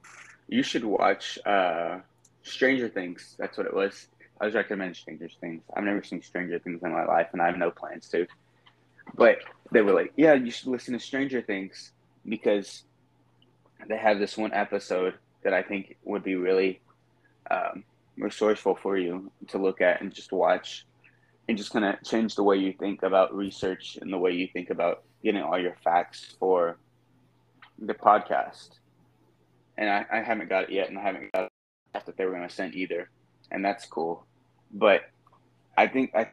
you 0.48 0.62
should 0.62 0.84
watch 0.84 1.38
uh, 1.46 1.98
Stranger 2.42 2.88
Things. 2.88 3.34
That's 3.38 3.56
what 3.56 3.66
it 3.66 3.74
was. 3.74 4.08
I 4.40 4.46
was 4.46 4.54
recommending 4.54 4.94
Stranger 4.94 5.28
Things. 5.40 5.62
I've 5.74 5.84
never 5.84 6.02
seen 6.02 6.22
Stranger 6.22 6.58
Things 6.58 6.82
in 6.82 6.92
my 6.92 7.04
life, 7.04 7.28
and 7.32 7.40
I 7.40 7.46
have 7.46 7.56
no 7.56 7.70
plans 7.70 8.08
to. 8.10 8.26
But 9.14 9.38
they 9.70 9.82
were 9.82 9.92
like, 9.92 10.12
"Yeah, 10.16 10.34
you 10.34 10.50
should 10.50 10.68
listen 10.68 10.94
to 10.94 11.00
Stranger 11.00 11.42
Things 11.42 11.92
because 12.28 12.84
they 13.88 13.96
have 13.96 14.18
this 14.18 14.36
one 14.36 14.52
episode 14.52 15.14
that 15.42 15.54
I 15.54 15.62
think 15.62 15.96
would 16.04 16.22
be 16.22 16.36
really 16.36 16.80
um, 17.50 17.84
resourceful 18.16 18.76
for 18.76 18.96
you 18.96 19.30
to 19.48 19.58
look 19.58 19.80
at 19.80 20.00
and 20.00 20.12
just 20.12 20.32
watch, 20.32 20.86
and 21.48 21.56
just 21.56 21.72
kind 21.72 21.84
of 21.84 22.02
change 22.02 22.34
the 22.34 22.42
way 22.42 22.56
you 22.56 22.72
think 22.72 23.02
about 23.02 23.34
research 23.34 23.98
and 24.00 24.12
the 24.12 24.18
way 24.18 24.32
you 24.32 24.48
think 24.52 24.70
about 24.70 25.02
getting 25.22 25.42
all 25.42 25.58
your 25.58 25.76
facts 25.84 26.36
for 26.38 26.78
the 27.78 27.94
podcast." 27.94 28.78
And 29.78 29.88
I, 29.88 30.04
I 30.12 30.20
haven't 30.20 30.48
got 30.48 30.64
it 30.64 30.70
yet, 30.70 30.88
and 30.88 30.98
I 30.98 31.02
haven't 31.02 31.32
got 31.32 31.44
it 31.44 31.52
that 31.94 32.16
they 32.16 32.24
were 32.24 32.32
going 32.32 32.48
to 32.48 32.54
send 32.54 32.74
either, 32.74 33.10
and 33.50 33.64
that's 33.64 33.86
cool. 33.86 34.26
But 34.72 35.02
I 35.76 35.86
think 35.86 36.12
I, 36.14 36.28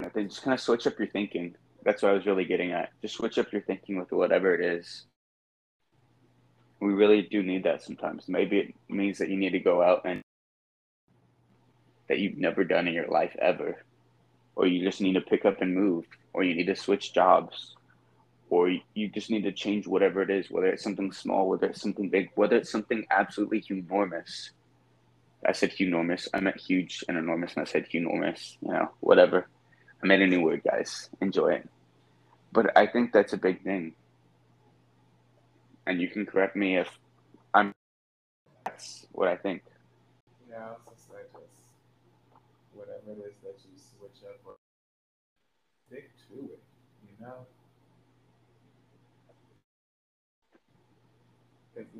I 0.00 0.08
think 0.08 0.30
just 0.30 0.42
kind 0.42 0.54
of 0.54 0.60
switch 0.60 0.86
up 0.86 0.98
your 0.98 1.08
thinking. 1.08 1.54
That's 1.84 2.02
what 2.02 2.10
I 2.10 2.14
was 2.14 2.26
really 2.26 2.44
getting 2.44 2.72
at. 2.72 2.90
Just 3.00 3.14
switch 3.14 3.38
up 3.38 3.52
your 3.52 3.62
thinking 3.62 3.98
with 3.98 4.10
whatever 4.10 4.54
it 4.54 4.60
is. 4.60 5.06
We 6.80 6.92
really 6.92 7.22
do 7.22 7.42
need 7.42 7.64
that 7.64 7.82
sometimes. 7.82 8.28
Maybe 8.28 8.58
it 8.58 8.74
means 8.88 9.18
that 9.18 9.30
you 9.30 9.36
need 9.36 9.52
to 9.52 9.60
go 9.60 9.82
out 9.82 10.02
and 10.04 10.20
that 12.08 12.18
you've 12.18 12.38
never 12.38 12.64
done 12.64 12.88
in 12.88 12.94
your 12.94 13.06
life 13.06 13.34
ever, 13.38 13.82
or 14.56 14.66
you 14.66 14.84
just 14.84 15.00
need 15.00 15.14
to 15.14 15.20
pick 15.20 15.44
up 15.44 15.62
and 15.62 15.74
move, 15.74 16.06
or 16.32 16.42
you 16.42 16.54
need 16.54 16.66
to 16.66 16.76
switch 16.76 17.14
jobs, 17.14 17.75
or 18.48 18.70
you 18.94 19.08
just 19.08 19.30
need 19.30 19.42
to 19.42 19.52
change 19.52 19.86
whatever 19.86 20.22
it 20.22 20.30
is, 20.30 20.50
whether 20.50 20.68
it's 20.68 20.82
something 20.82 21.12
small, 21.12 21.48
whether 21.48 21.66
it's 21.66 21.80
something 21.80 22.08
big, 22.08 22.30
whether 22.34 22.56
it's 22.56 22.70
something 22.70 23.04
absolutely 23.10 23.64
enormous 23.70 24.50
I 25.46 25.52
said 25.52 25.72
enormous. 25.80 26.28
I 26.34 26.40
meant 26.40 26.60
huge 26.60 27.04
and 27.08 27.16
enormous, 27.16 27.54
and 27.54 27.62
I 27.62 27.70
said 27.70 27.86
enormous. 27.92 28.58
You 28.60 28.72
know, 28.72 28.90
whatever. 29.00 29.48
I 30.02 30.06
made 30.06 30.20
a 30.20 30.26
new 30.26 30.42
word, 30.42 30.62
guys. 30.64 31.08
Enjoy 31.20 31.52
it. 31.52 31.68
But 32.52 32.76
I 32.76 32.86
think 32.86 33.12
that's 33.12 33.32
a 33.32 33.36
big 33.36 33.62
thing. 33.62 33.94
And 35.86 36.00
you 36.00 36.08
can 36.08 36.26
correct 36.26 36.56
me 36.56 36.76
if 36.78 36.88
I'm 37.54 37.72
That's 38.64 39.06
what 39.12 39.28
I 39.28 39.36
think. 39.36 39.62
Yeah, 40.50 40.56
I 40.56 40.70
was 40.70 40.98
just 40.98 41.06
just 41.06 41.74
whatever 42.74 43.12
it 43.12 43.22
is 43.28 43.36
that 43.42 43.56
you 43.62 43.78
switch 43.78 44.28
up 44.28 44.40
or 44.44 44.54
stick 45.86 46.10
to 46.28 46.34
it, 46.50 46.62
you 47.06 47.14
know? 47.24 47.46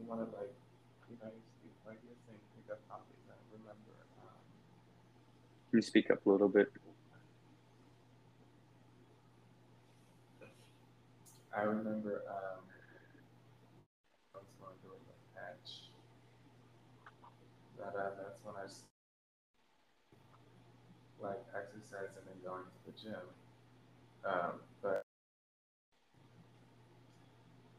Want 0.07 0.21
to 0.23 0.37
like, 0.39 0.55
you 1.11 1.17
know, 1.19 1.31
you 1.35 1.71
like 1.85 1.99
you're 2.07 2.15
saying, 2.27 2.39
pick 2.55 2.71
up 2.71 2.79
hobbies. 2.87 3.27
I 3.27 3.35
remember. 3.51 3.91
Um, 4.23 4.31
Can 5.71 5.79
you 5.79 5.83
speak 5.83 6.11
up 6.13 6.25
a 6.25 6.31
little 6.31 6.49
bit? 6.49 6.71
I 11.57 11.63
remember 11.63 12.23
um, 12.29 12.63
I 14.35 14.39
was 14.39 14.53
going 14.61 14.77
through 14.83 14.95
a 14.95 15.17
patch. 15.35 15.91
That 17.79 17.99
uh, 17.99 18.11
that's 18.15 18.39
when 18.45 18.55
I 18.55 18.69
like 21.19 21.43
exercising 21.57 22.23
and 22.31 22.45
going 22.45 22.63
to 22.63 22.81
the 22.87 22.93
gym. 22.95 23.27
Um, 24.25 24.61
but 24.83 25.03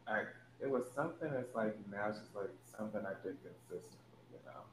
I 0.07 0.23
it 0.67 0.73
was 0.75 0.83
something 0.91 1.31
that's 1.31 1.55
like 1.55 1.79
now 1.87 2.11
it's 2.11 2.19
just 2.19 2.35
like 2.35 2.51
something 2.67 2.99
I 2.99 3.15
did 3.23 3.39
consistently, 3.39 4.19
you 4.35 4.43
know. 4.43 4.67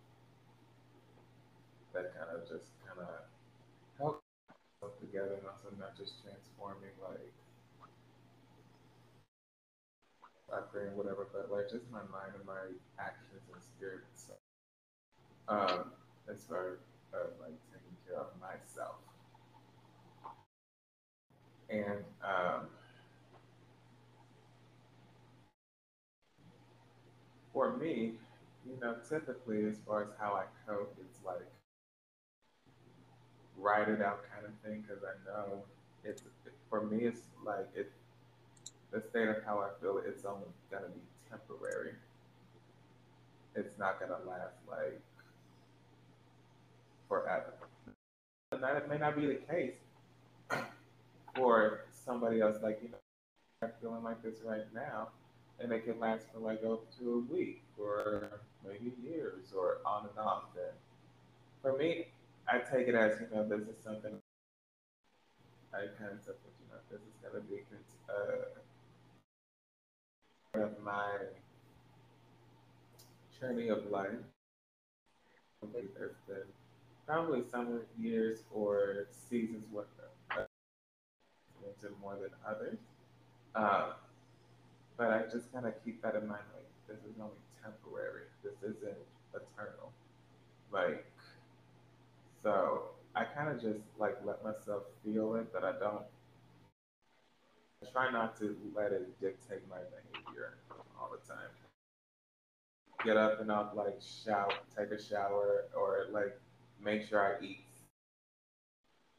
That 1.95 2.11
kind 2.19 2.35
of 2.35 2.43
just 2.51 2.75
kind 2.83 2.99
of 2.99 3.31
helped 3.95 4.27
myself 4.51 4.99
together 4.99 5.39
and 5.39 5.47
also 5.47 5.71
not 5.79 5.95
just 5.95 6.19
transforming 6.27 6.91
like 6.99 7.31
upbringing, 10.51 10.99
whatever, 10.99 11.31
but 11.31 11.47
like 11.55 11.71
just 11.71 11.87
my 11.95 12.03
mind 12.11 12.35
and 12.35 12.43
my 12.43 12.75
actions 12.99 13.47
and 13.47 13.63
spirit 13.63 14.03
and. 14.19 14.43
Um, 15.47 15.95
as 16.27 16.43
far 16.49 16.75
as 17.15 17.31
like 17.39 17.55
taking 17.71 17.95
care 18.03 18.19
of 18.19 18.35
myself. 18.43 18.99
And 21.71 22.03
um, 22.27 22.67
for 27.55 27.77
me, 27.77 28.15
you 28.67 28.77
know, 28.83 28.97
typically 29.09 29.65
as 29.65 29.77
far 29.87 30.03
as 30.03 30.09
how 30.21 30.35
I 30.35 30.45
cope, 30.67 30.95
it's 31.01 31.21
like 31.25 31.47
write 33.57 33.89
it 33.89 34.03
out 34.03 34.21
kind 34.35 34.45
of 34.45 34.53
thing 34.69 34.83
because 34.83 35.03
I 35.05 35.15
know 35.25 35.63
it's 36.05 36.23
for 36.69 36.85
me. 36.85 37.05
It's 37.05 37.23
like 37.47 37.69
it 37.75 37.91
the 38.91 39.01
state 39.01 39.29
of 39.29 39.37
how 39.47 39.61
I 39.61 39.69
feel. 39.81 40.03
It's 40.05 40.25
only 40.25 40.49
gonna 40.71 40.89
be 40.89 41.01
temporary. 41.31 41.93
It's 43.55 43.79
not 43.79 44.01
gonna 44.01 44.19
last 44.29 44.57
like 44.69 45.01
forever. 47.09 47.55
And 48.53 48.63
that 48.63 48.89
may 48.89 48.99
not 48.99 49.17
be 49.17 49.27
the 49.27 49.41
case 49.51 49.75
for 51.37 51.85
somebody 52.05 52.41
else. 52.41 52.57
Like 52.63 52.81
you 52.83 52.91
know, 52.91 53.69
feeling 53.81 54.03
like 54.03 54.23
this 54.23 54.41
right 54.45 54.67
now, 54.75 55.09
and 55.61 55.73
it 55.73 55.85
can 55.85 55.99
last 55.99 56.27
for 56.33 56.41
like 56.41 56.65
up 56.65 56.85
to 56.99 57.13
a 57.29 57.33
week 57.33 57.63
or 57.79 58.31
maybe 58.67 58.93
years 59.03 59.53
or 59.57 59.79
on 59.85 60.09
and 60.09 60.19
off. 60.19 60.45
And 60.57 60.73
for 61.63 61.77
me, 61.79 62.07
I 62.49 62.59
take 62.59 62.89
it 62.89 62.95
as 62.95 63.21
you 63.21 63.29
know, 63.35 63.49
this 63.49 63.61
is 63.61 63.83
something 63.83 64.13
I 65.73 65.87
kind 65.99 66.13
of 66.13 66.21
you 66.27 66.67
know, 66.71 66.79
this 66.91 67.01
is 67.01 67.15
gonna 67.23 67.43
be 67.45 67.63
uh, 68.09 68.61
part 70.53 70.65
of 70.65 70.85
my 70.85 71.11
journey 73.41 73.69
of 73.69 73.91
life. 73.91 74.11
There's 75.73 76.17
been 76.29 76.37
probably 77.07 77.43
some 77.51 77.81
years 77.99 78.41
or 78.53 79.07
seasons 79.11 79.65
where 79.73 79.87
uh, 80.37 80.45
more 82.01 82.17
than 82.17 82.31
others. 82.47 82.79
Um, 83.55 83.95
but 84.97 85.11
I 85.11 85.23
just 85.25 85.53
of 85.67 85.73
keep 85.85 86.03
that 86.03 86.15
in 86.15 86.27
mind. 86.27 86.43
Like 86.55 86.67
this 86.89 86.99
is 87.05 87.19
only 87.21 87.35
temporary. 87.63 88.25
This 88.43 88.55
isn't 88.63 88.99
eternal. 89.35 89.93
Like 90.73 91.07
so, 92.43 92.83
I 93.15 93.25
kind 93.25 93.49
of 93.49 93.61
just 93.61 93.81
like 93.99 94.17
let 94.25 94.45
myself 94.45 94.85
feel 95.05 95.35
it, 95.37 95.53
but 95.53 95.65
I 95.65 95.73
don't. 95.79 96.03
I 97.83 97.91
try 97.91 98.11
not 98.11 98.39
to 98.39 98.57
let 98.75 98.93
it 98.93 99.21
dictate 99.21 99.69
my 99.69 99.77
behavior 99.77 100.55
all 101.01 101.11
the 101.11 101.27
time. 101.27 101.51
Get 103.05 103.17
up 103.17 103.41
and 103.41 103.53
I'll 103.53 103.73
like 103.75 104.01
shout, 104.01 104.55
take 104.77 104.91
a 104.91 105.03
shower, 105.03 105.65
or 105.77 106.07
like 106.13 106.39
make 106.83 107.07
sure 107.07 107.21
I 107.21 107.45
eat 107.45 107.65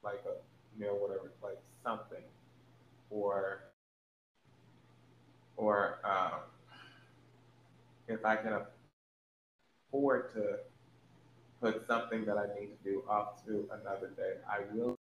like 0.04 0.24
a 0.26 0.80
meal, 0.80 0.98
whatever, 1.00 1.32
like 1.44 1.60
something, 1.84 2.24
or 3.10 3.62
or 5.58 6.00
um, 6.04 6.40
if 8.08 8.26
I 8.26 8.36
can 8.36 8.60
afford 9.90 10.34
to 10.34 10.58
put 11.62 11.86
something 11.88 12.26
that 12.26 12.38
I 12.38 12.48
need 12.60 12.68
to 12.68 12.84
do 12.84 13.04
off 13.10 13.44
to 13.46 13.68
another 13.82 14.12
day, 14.16 14.34
I 14.50 14.60
will 14.74 14.96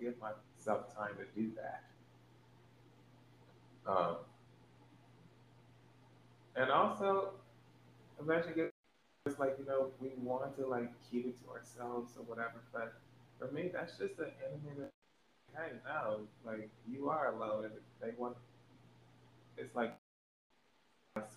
give 0.00 0.14
myself 0.20 0.94
time 0.96 1.12
to 1.18 1.40
do 1.40 1.50
that. 1.56 1.84
Um, 3.86 4.16
and 6.56 6.70
also, 6.70 7.32
get 8.54 8.70
it's 9.26 9.38
like 9.38 9.56
you 9.58 9.66
know 9.66 9.88
we 10.00 10.08
want 10.22 10.56
to 10.56 10.66
like 10.66 10.90
keep 11.10 11.26
it 11.26 11.36
to 11.42 11.50
ourselves 11.50 12.12
or 12.16 12.22
whatever, 12.24 12.62
but 12.72 12.94
for 13.38 13.52
me 13.52 13.70
that's 13.72 13.92
just 13.98 14.18
an 14.18 14.30
enemy 14.46 14.88
hey 15.56 15.72
no 15.84 16.20
like 16.44 16.68
you 16.88 17.08
are 17.08 17.34
alone 17.34 17.64
and 17.64 17.72
they 18.00 18.10
want 18.18 18.36
it's 19.60 19.76
like 19.76 19.94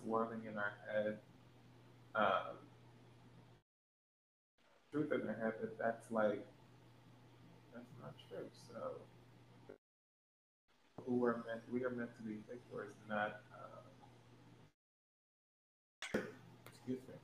swirling 0.02 0.40
in 0.50 0.56
our 0.56 0.72
head 0.90 1.18
um, 2.14 2.56
truth 4.92 5.12
in 5.12 5.28
our 5.28 5.34
head 5.34 5.52
that 5.60 5.78
that's 5.78 6.10
like 6.10 6.46
that's 7.74 7.92
not 8.02 8.14
true. 8.28 8.46
So 8.68 8.76
who 11.06 11.24
are 11.24 11.44
meant 11.46 11.60
we 11.72 11.84
are 11.84 11.90
meant 11.90 12.10
to 12.16 12.22
be 12.22 12.36
victors 12.48 12.94
not 13.08 13.40
uh, 13.54 13.82
excuse 16.66 17.00
me 17.08 17.14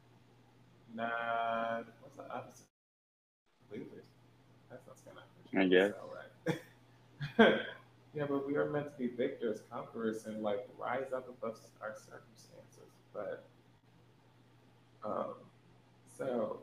not 0.95 1.87
what's 2.03 2.17
the 2.17 2.35
opposite? 2.35 2.67
Losers. 3.71 4.05
That 4.71 4.81
sounds 4.85 5.03
kind 5.05 5.19
of 5.19 5.25
I 5.61 5.67
guess. 5.67 5.93
right 7.39 7.61
yeah 8.15 8.25
but 8.29 8.47
we 8.47 8.57
are 8.57 8.71
meant 8.71 8.87
to 8.91 8.99
be 8.99 9.09
victors 9.17 9.61
conquerors 9.71 10.27
and 10.27 10.43
like 10.43 10.67
rise 10.79 11.13
up 11.15 11.29
above 11.29 11.59
our 11.81 11.95
circumstances 11.95 12.91
but 13.13 13.45
um 15.05 15.35
so 16.19 16.61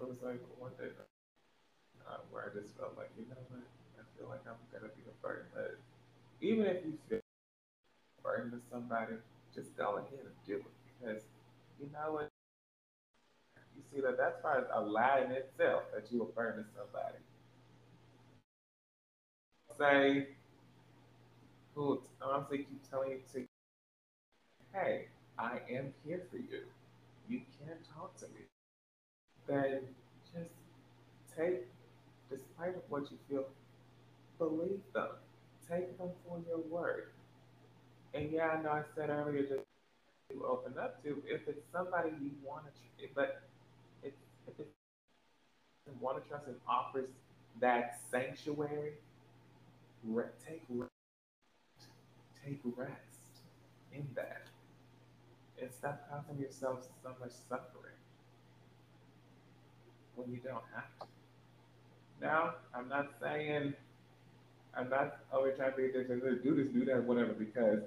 it 0.00 0.08
was 0.08 0.18
like 0.22 0.40
one 0.58 0.72
day 0.78 0.88
uh, 2.08 2.18
where 2.30 2.46
I 2.46 2.50
just 2.54 2.76
felt 2.76 2.94
like, 2.96 3.10
you 3.18 3.24
know 3.28 3.40
what, 3.50 3.66
I 3.98 4.02
feel 4.16 4.28
like 4.28 4.42
I'm 4.46 4.58
gonna 4.72 4.92
be 4.94 5.02
a 5.08 5.16
burden. 5.22 5.46
But 5.54 5.78
even 6.40 6.66
if 6.66 6.84
you 6.84 6.94
feel 7.08 7.18
a 7.18 8.22
burden 8.22 8.50
to 8.52 8.58
somebody, 8.70 9.14
just 9.54 9.76
go 9.76 9.96
ahead 9.98 10.24
and 10.24 10.36
do 10.46 10.56
it 10.56 10.74
because 10.86 11.22
you 11.80 11.88
know 11.92 12.12
what. 12.12 12.30
You 13.76 13.82
see 13.92 14.00
that 14.00 14.16
that's 14.16 14.40
probably 14.40 14.64
a 14.72 14.80
lie 14.80 15.22
in 15.24 15.32
itself 15.32 15.82
that 15.94 16.10
you 16.10 16.22
a 16.22 16.26
burden 16.26 16.64
to 16.64 16.70
somebody. 16.76 17.18
Say, 19.78 20.28
who 21.74 22.00
honestly 22.22 22.58
keep 22.58 22.90
telling 22.90 23.10
you 23.10 23.20
to, 23.34 23.44
hey, 24.72 25.06
I 25.38 25.58
am 25.70 25.92
here 26.04 26.22
for 26.30 26.38
you. 26.38 26.62
You 27.28 27.40
can't 27.58 27.80
talk 27.94 28.16
to 28.18 28.26
me. 28.26 28.46
Then 29.46 29.80
just 30.32 30.50
take 31.36 31.66
despite 32.30 32.76
of 32.76 32.82
what 32.88 33.10
you 33.10 33.18
feel, 33.28 33.44
believe 34.38 34.80
them. 34.94 35.08
Take 35.70 35.98
them 35.98 36.10
for 36.26 36.40
your 36.48 36.58
word. 36.58 37.08
And 38.14 38.30
yeah, 38.32 38.48
I 38.48 38.62
know 38.62 38.70
I 38.70 38.82
said 38.94 39.10
earlier 39.10 39.42
just 39.42 39.60
to 40.30 40.44
open 40.46 40.74
up 40.80 41.02
to 41.04 41.22
if 41.26 41.46
it's 41.48 41.60
somebody 41.72 42.10
you 42.20 42.30
want 42.44 42.64
to, 42.64 43.08
but 43.14 43.42
if 44.02 44.12
if 44.46 44.54
it's 44.58 44.68
want 46.00 46.22
to 46.22 46.28
trust 46.28 46.46
and 46.46 46.56
offers 46.68 47.08
that 47.60 48.00
sanctuary, 48.10 48.92
re- 50.08 50.24
take 50.46 50.62
rest, 50.68 50.90
take 52.44 52.60
rest 52.76 53.42
in 53.92 54.06
that, 54.14 54.46
and 55.60 55.70
stop 55.72 56.08
causing 56.10 56.40
yourself 56.40 56.86
so 57.02 57.10
much 57.20 57.32
suffering 57.48 57.92
when 60.14 60.30
you 60.30 60.38
don't 60.38 60.64
have 60.74 60.98
to. 61.00 61.06
Now, 62.20 62.54
I'm 62.74 62.88
not 62.88 63.10
saying 63.20 63.74
I'm 64.76 64.90
not 64.90 65.18
always 65.32 65.56
trying 65.56 65.72
to 65.72 65.76
be 65.76 65.92
to 65.92 66.04
do 66.42 66.54
this, 66.54 66.68
do 66.68 66.84
that, 66.84 67.02
whatever, 67.04 67.32
because 67.32 67.80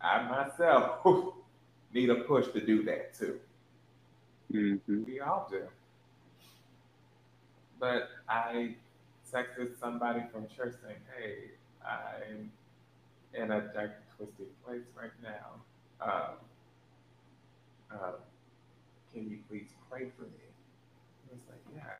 I 0.00 0.22
myself 0.28 1.04
need 1.94 2.10
a 2.10 2.16
push 2.16 2.48
to 2.52 2.64
do 2.64 2.82
that 2.84 3.14
too. 3.14 3.40
Mm-hmm. 4.52 5.04
We 5.04 5.20
all 5.20 5.48
do. 5.50 5.62
But 7.80 8.08
I 8.28 8.74
texted 9.32 9.78
somebody 9.78 10.22
from 10.32 10.48
church 10.48 10.74
saying, 10.82 11.00
"Hey, 11.16 11.52
I'm 11.84 12.50
in 13.34 13.50
a 13.50 13.60
dark, 13.72 13.92
twisted 14.16 14.48
place 14.64 14.86
right 14.96 15.14
now. 15.22 15.60
Um, 16.00 16.36
um, 17.90 18.14
can 19.12 19.28
you 19.28 19.38
please 19.48 19.68
pray 19.90 20.10
for 20.16 20.22
me?" 20.22 20.46
And 21.30 21.38
it's 21.38 21.48
like, 21.48 21.62
"Yeah." 21.74 21.96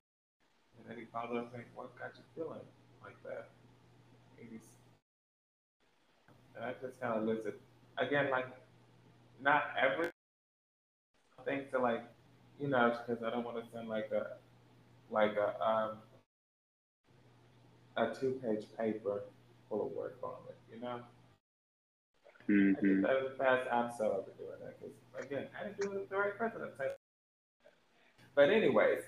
And 0.79 0.89
then 0.89 0.99
he 0.99 1.05
followed 1.13 1.39
up 1.39 1.53
saying, 1.53 1.67
"What 1.75 1.97
got 1.99 2.13
you 2.17 2.25
feeling 2.35 2.67
like 3.03 3.23
that?" 3.25 3.49
And, 4.41 4.49
he's, 4.51 4.67
and 6.57 6.65
I 6.65 6.75
just 6.81 7.01
kind 7.01 7.19
of 7.19 7.25
listed 7.25 7.55
again, 7.99 8.31
like 8.31 8.47
not 9.41 9.65
every 9.81 10.11
thing 11.45 11.65
to 11.73 11.79
like, 11.79 12.05
you 12.61 12.69
know, 12.69 12.97
because 13.07 13.23
I 13.23 13.31
don't 13.31 13.45
want 13.45 13.63
to 13.65 13.71
sound 13.73 13.89
like 13.89 14.11
a 14.13 14.37
like 15.11 15.37
a 15.37 15.63
um, 15.65 15.99
a 17.99 18.15
two 18.15 18.41
page 18.43 18.65
paper 18.79 19.25
full 19.69 19.87
of 19.87 19.93
work 19.93 20.19
on 20.23 20.35
it, 20.49 20.57
you 20.75 20.81
know? 20.81 21.01
Mm-hmm. 22.49 22.87
in 22.87 23.03
the 23.03 23.35
past. 23.39 23.69
I'm 23.71 23.91
so 23.97 24.07
over 24.07 24.33
doing 24.39 24.57
that 24.63 24.81
because, 24.81 24.95
again, 25.23 25.49
I 25.59 25.65
didn't 25.65 25.81
do 25.81 25.93
it 25.93 26.01
with 26.01 26.09
the 26.09 26.17
right 26.17 26.37
person. 26.39 26.63
But, 28.35 28.51
anyways, 28.51 29.03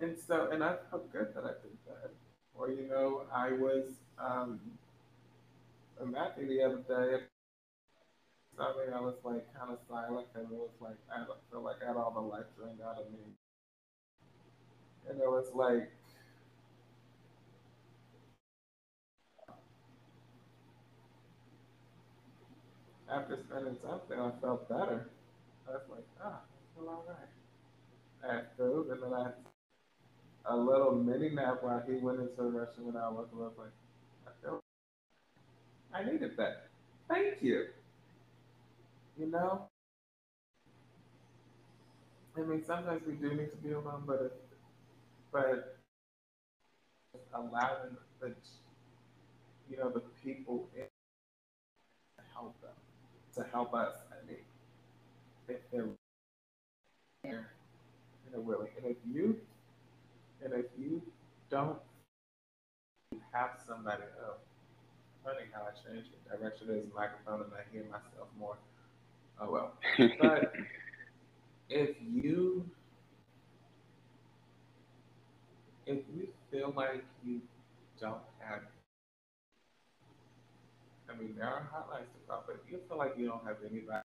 and 0.00 0.16
so, 0.18 0.48
and 0.50 0.64
I 0.64 0.76
felt 0.90 1.12
good 1.12 1.34
that 1.34 1.44
I 1.44 1.52
did 1.60 1.76
that. 1.86 2.12
Or, 2.54 2.70
you 2.70 2.88
know, 2.88 3.22
I 3.34 3.52
was 3.52 3.84
um, 4.18 4.60
Matthew 6.04 6.48
the 6.48 6.62
other 6.62 6.82
day. 6.88 7.24
Something 8.56 8.92
I 8.94 9.00
was 9.00 9.14
like 9.24 9.46
kind 9.54 9.72
of 9.72 9.78
silent 9.88 10.26
and 10.34 10.44
it 10.44 10.52
was 10.52 10.74
like 10.80 10.96
I 11.08 11.24
don't 11.24 11.38
feel 11.50 11.62
like 11.62 11.76
I 11.82 11.88
had 11.88 11.96
all 11.96 12.10
the 12.12 12.20
life 12.20 12.44
drained 12.58 12.80
out 12.84 13.00
of 13.00 13.10
me. 13.10 13.18
And 15.08 15.20
it 15.20 15.26
was 15.26 15.46
like, 15.54 15.90
after 23.12 23.36
spending 23.36 23.76
something, 23.82 24.18
I 24.18 24.30
felt 24.40 24.68
better. 24.68 25.08
I 25.68 25.72
was 25.72 25.82
like, 25.90 26.06
ah, 26.22 26.40
I 26.40 26.78
feel 26.78 26.88
all 26.88 27.04
right. 27.08 28.28
I 28.28 28.34
had 28.34 28.46
food, 28.56 28.88
and 28.90 29.02
then 29.02 29.12
I 29.12 29.22
had 29.24 29.34
a 30.46 30.56
little 30.56 30.94
mini 30.94 31.30
nap 31.30 31.62
while 31.62 31.82
he 31.86 31.94
went 31.94 32.20
into 32.20 32.34
the 32.36 32.42
restroom 32.42 32.88
and 32.88 32.98
I 32.98 33.06
I 33.06 33.10
was 33.10 33.28
like, 33.58 33.68
I 34.26 34.30
feel, 34.42 34.60
I 35.94 36.04
needed 36.04 36.36
that. 36.36 36.68
Thank 37.08 37.42
you. 37.42 37.66
You 39.18 39.26
know? 39.26 39.66
I 42.36 42.40
mean, 42.42 42.62
sometimes 42.64 43.02
we 43.06 43.14
do 43.14 43.34
need 43.34 43.50
to 43.50 43.56
be 43.56 43.72
alone, 43.72 44.04
but 44.06 44.22
it, 44.22 44.32
but 45.32 45.76
allowing 47.34 47.96
the, 48.20 48.32
you 49.70 49.76
know, 49.76 49.90
the 49.90 50.02
people 50.24 50.68
in 50.74 50.82
to 50.82 52.24
help 52.34 52.60
them, 52.62 52.70
to 53.36 53.44
help 53.52 53.74
us. 53.74 53.94
I 54.10 54.26
mean, 54.26 54.38
if 55.48 55.58
they're 55.72 55.88
there, 57.24 57.50
and 58.24 58.34
they're 58.34 58.40
willing, 58.40 58.68
and 58.76 58.86
if 58.86 58.96
you, 59.12 59.36
and 60.42 60.52
if 60.52 60.66
you 60.78 61.02
don't 61.50 61.78
have 63.32 63.50
somebody 63.66 64.04
else, 64.24 64.40
funny 65.24 65.46
how 65.52 65.62
I 65.62 65.92
changed 65.92 66.08
the 66.12 66.36
direction 66.36 66.70
of 66.70 66.76
this 66.76 66.86
microphone 66.94 67.42
and 67.42 67.52
I 67.52 67.62
hear 67.72 67.84
myself 67.84 68.28
more. 68.38 68.56
Oh 69.40 69.50
well. 69.50 69.72
But 70.20 70.52
if 71.68 71.96
you 72.12 72.64
if 75.86 75.98
you 76.14 76.28
feel 76.50 76.72
like 76.76 77.04
you 77.24 77.40
don't 78.00 78.22
have 78.38 78.60
I 81.10 81.20
mean 81.20 81.34
there 81.36 81.46
are 81.46 81.68
hotlines 81.74 82.12
to 82.12 82.18
call, 82.28 82.44
but 82.46 82.60
if 82.64 82.70
you 82.70 82.78
feel 82.88 82.98
like 82.98 83.14
you 83.16 83.26
don't 83.26 83.44
have 83.44 83.56
anybody 83.68 84.02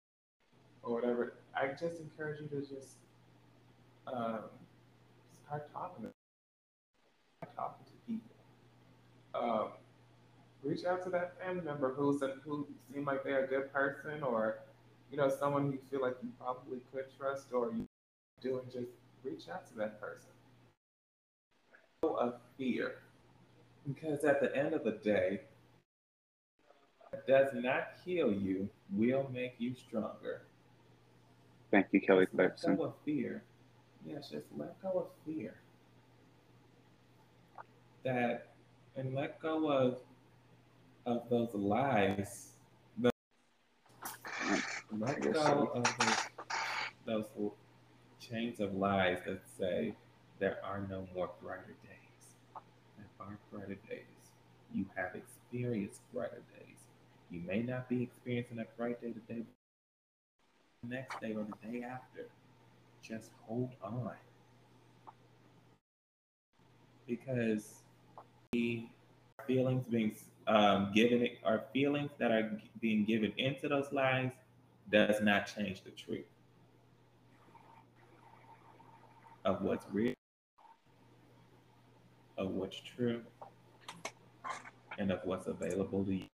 or 0.83 0.95
whatever, 0.95 1.35
I 1.55 1.69
just 1.69 2.01
encourage 2.01 2.41
you 2.41 2.49
to 2.49 2.61
just 2.61 2.97
um, 4.07 4.45
start 5.47 5.73
talking 5.73 6.05
to 6.05 6.11
start 7.39 7.57
talking 7.57 7.85
to 7.87 7.93
people. 8.07 8.31
Um, 9.35 9.69
reach 10.63 10.85
out 10.85 11.03
to 11.05 11.11
that 11.11 11.35
family 11.41 11.63
member 11.63 11.93
who's 11.93 12.23
a, 12.23 12.35
who 12.45 12.67
seem 12.93 13.05
like 13.05 13.25
they're 13.25 13.45
a 13.45 13.49
good 13.49 13.73
person 13.73 14.23
or 14.23 14.59
you 15.11 15.17
know 15.17 15.29
someone 15.29 15.71
you 15.71 15.79
feel 15.91 16.01
like 16.01 16.17
you 16.23 16.31
probably 16.41 16.79
could 16.93 17.05
trust 17.19 17.53
or 17.53 17.71
you 17.73 17.85
do 18.41 18.59
and 18.59 18.73
just 18.73 18.93
reach 19.23 19.49
out 19.53 19.67
to 19.69 19.75
that 19.75 20.01
person 20.01 20.29
of 22.03 22.35
fear 22.59 22.97
because 23.87 24.25
at 24.25 24.41
the 24.41 24.55
end 24.55 24.75
of 24.75 24.85
the 24.85 24.93
day 24.93 25.41
does 27.27 27.49
not 27.55 27.89
kill 28.05 28.33
you 28.33 28.69
will 28.93 29.29
make 29.33 29.55
you 29.59 29.75
stronger 29.75 30.43
Thank 31.71 31.87
you, 31.91 32.01
Kelly 32.01 32.27
Just 32.27 32.69
let 32.69 32.79
go 32.79 32.85
of 32.85 32.95
fear 33.05 33.43
yes 34.07 34.29
just 34.31 34.47
let 34.57 34.81
go 34.83 34.91
of 34.99 35.07
fear 35.27 35.55
that 38.05 38.49
and 38.97 39.15
let 39.15 39.41
go 39.41 39.71
of 39.71 39.99
of 41.07 41.29
those 41.31 41.55
lies 41.55 42.55
Let 44.99 45.21
go 45.33 45.71
of 45.75 45.85
those, 47.05 47.27
those 47.35 47.51
chains 48.21 48.61
of 48.61 48.75
lies 48.75 49.19
that 49.27 49.41
say 49.59 49.95
there 50.39 50.59
are 50.65 50.87
no 50.89 51.07
more 51.15 51.31
brighter 51.43 51.75
days. 51.83 52.55
There 52.97 53.07
are 53.21 53.39
brighter 53.51 53.79
days. 53.89 54.03
You 54.73 54.87
have 54.95 55.15
experienced 55.15 56.01
brighter 56.13 56.43
days. 56.53 56.54
You 57.31 57.41
may 57.47 57.63
not 57.63 57.89
be 57.89 58.03
experiencing 58.03 58.59
a 58.59 58.65
bright 58.77 59.01
day 59.01 59.13
today, 59.13 59.43
next 60.87 61.21
day 61.21 61.35
or 61.35 61.45
the 61.45 61.69
day 61.69 61.83
after. 61.83 62.27
Just 63.03 63.31
hold 63.47 63.71
on. 63.83 64.13
Because 67.07 67.83
the 68.53 68.87
feelings 69.47 69.87
being 69.87 70.15
um, 70.47 70.93
given, 70.95 71.29
our 71.45 71.65
feelings 71.73 72.11
that 72.19 72.31
are 72.31 72.59
being 72.81 73.05
given 73.05 73.33
into 73.37 73.69
those 73.69 73.93
lies 73.93 74.33
does 74.91 75.21
not 75.21 75.47
change 75.55 75.83
the 75.83 75.91
truth 75.91 76.25
of 79.45 79.61
what's 79.63 79.85
real, 79.93 80.15
of 82.39 82.51
what's 82.51 82.81
true, 82.81 83.21
and 84.99 85.11
of 85.11 85.21
what's 85.25 85.47
available 85.47 86.05
to 86.05 86.15
you. 86.15 86.34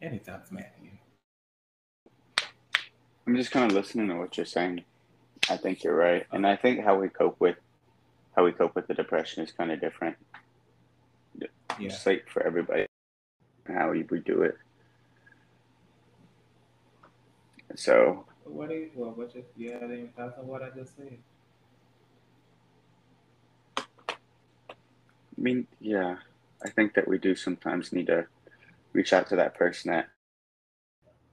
Anytime, 0.00 0.42
Matthew. 0.50 0.90
I'm 3.26 3.36
just 3.36 3.50
kind 3.50 3.70
of 3.70 3.76
listening 3.76 4.08
to 4.08 4.14
what 4.14 4.36
you're 4.36 4.46
saying. 4.46 4.84
I 5.50 5.56
think 5.56 5.82
you're 5.82 5.94
right, 5.94 6.26
and 6.32 6.46
I 6.46 6.56
think 6.56 6.84
how 6.84 6.98
we 6.98 7.08
cope 7.08 7.36
with 7.40 7.56
how 8.36 8.44
we 8.44 8.52
cope 8.52 8.74
with 8.74 8.86
the 8.86 8.94
depression 8.94 9.42
is 9.42 9.50
kind 9.50 9.72
of 9.72 9.80
different. 9.80 10.16
Yeah. 11.40 11.48
Just 11.88 12.06
like 12.06 12.28
for 12.28 12.46
everybody, 12.46 12.86
how 13.66 13.90
we 13.90 14.04
we 14.10 14.20
do 14.20 14.42
it. 14.42 14.56
So 17.74 18.24
What 18.44 18.68
do 18.70 18.74
you, 18.74 18.90
well, 18.94 19.10
what 19.10 19.32
have 19.34 19.90
any 19.90 20.06
thoughts 20.16 20.38
on 20.38 20.46
what 20.46 20.62
I 20.62 20.70
just 20.70 20.96
said? 20.96 21.18
I 23.76 25.40
mean, 25.40 25.66
yeah, 25.80 26.16
I 26.64 26.70
think 26.70 26.94
that 26.94 27.06
we 27.06 27.18
do 27.18 27.34
sometimes 27.34 27.92
need 27.92 28.06
to 28.06 28.26
reach 28.92 29.12
out 29.12 29.28
to 29.28 29.36
that 29.36 29.54
person 29.54 29.90
that 29.90 30.08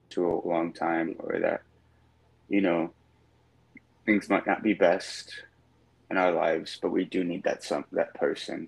to 0.09 0.25
a 0.27 0.47
long 0.47 0.71
time 0.71 1.15
or 1.19 1.39
that 1.39 1.61
you 2.47 2.61
know 2.61 2.91
things 4.05 4.29
might 4.29 4.45
not 4.45 4.61
be 4.61 4.73
best 4.73 5.33
in 6.11 6.17
our 6.17 6.31
lives, 6.31 6.77
but 6.81 6.91
we 6.91 7.05
do 7.05 7.23
need 7.23 7.43
that 7.43 7.63
some 7.63 7.85
that 7.91 8.13
person 8.13 8.67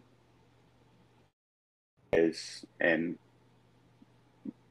is 2.13 2.65
and 2.79 3.17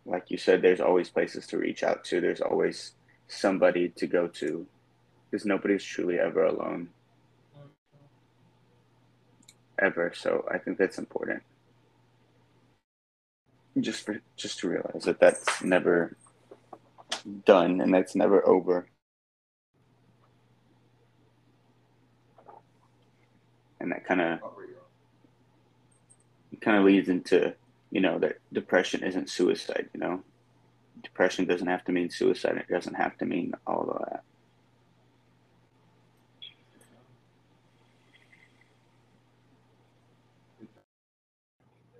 like 0.04 0.30
you 0.30 0.38
said, 0.38 0.62
there's 0.62 0.80
always 0.80 1.08
places 1.08 1.46
to 1.48 1.58
reach 1.58 1.82
out 1.82 2.04
to. 2.04 2.20
There's 2.20 2.40
always 2.40 2.92
somebody 3.28 3.88
to 3.96 4.06
go 4.06 4.28
to 4.28 4.64
because 5.30 5.44
nobody's 5.44 5.82
truly 5.82 6.18
ever 6.18 6.44
alone 6.44 6.88
ever. 9.78 10.12
So 10.14 10.46
I 10.50 10.58
think 10.58 10.78
that's 10.78 10.98
important. 10.98 11.42
Just 13.78 14.06
for 14.06 14.20
just 14.36 14.58
to 14.60 14.68
realize 14.68 15.04
that 15.04 15.20
that's 15.20 15.62
never 15.62 16.16
done 17.44 17.80
and 17.80 17.92
that's 17.92 18.14
never 18.14 18.46
over. 18.46 18.86
And 23.80 23.92
that 23.92 24.06
kind 24.06 24.20
of 24.22 24.40
kind 26.60 26.78
of 26.78 26.84
leads 26.84 27.08
into 27.08 27.54
you 27.90 28.00
know 28.00 28.18
that 28.18 28.38
depression 28.52 29.02
isn't 29.04 29.28
suicide. 29.28 29.88
You 29.92 30.00
know, 30.00 30.22
depression 31.02 31.44
doesn't 31.44 31.66
have 31.66 31.84
to 31.84 31.92
mean 31.92 32.10
suicide. 32.10 32.56
It 32.56 32.72
doesn't 32.72 32.94
have 32.94 33.16
to 33.18 33.24
mean 33.26 33.52
all 33.66 33.90
of 33.90 33.98
that. 34.08 34.22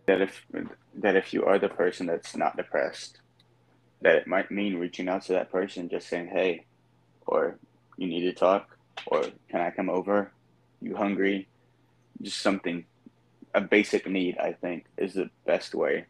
That 0.07 0.21
if 0.23 0.47
that 0.97 1.17
if 1.17 1.33
you 1.33 1.45
are 1.45 1.59
the 1.59 1.69
person 1.69 2.07
that's 2.07 2.37
not 2.37 2.57
depressed, 2.57 3.21
that 4.03 4.17
it 4.17 4.27
might 4.27 4.51
mean 4.51 4.77
reaching 4.77 5.09
out 5.09 5.23
to 5.23 5.33
that 5.33 5.51
person, 5.53 5.89
just 5.89 6.09
saying, 6.09 6.29
"Hey," 6.29 6.65
or 7.27 7.59
"You 7.97 8.07
need 8.09 8.23
to 8.23 8.33
talk," 8.33 8.79
or 9.07 9.25
"Can 9.49 9.61
I 9.61 9.71
come 9.71 9.91
over?" 9.91 10.33
"You 10.81 10.97
hungry?" 10.97 11.49
Just 12.23 12.41
something, 12.41 12.87
a 13.55 13.61
basic 13.61 14.09
need. 14.09 14.39
I 14.39 14.53
think 14.53 14.87
is 14.97 15.15
the 15.15 15.31
best 15.45 15.75
way 15.75 16.07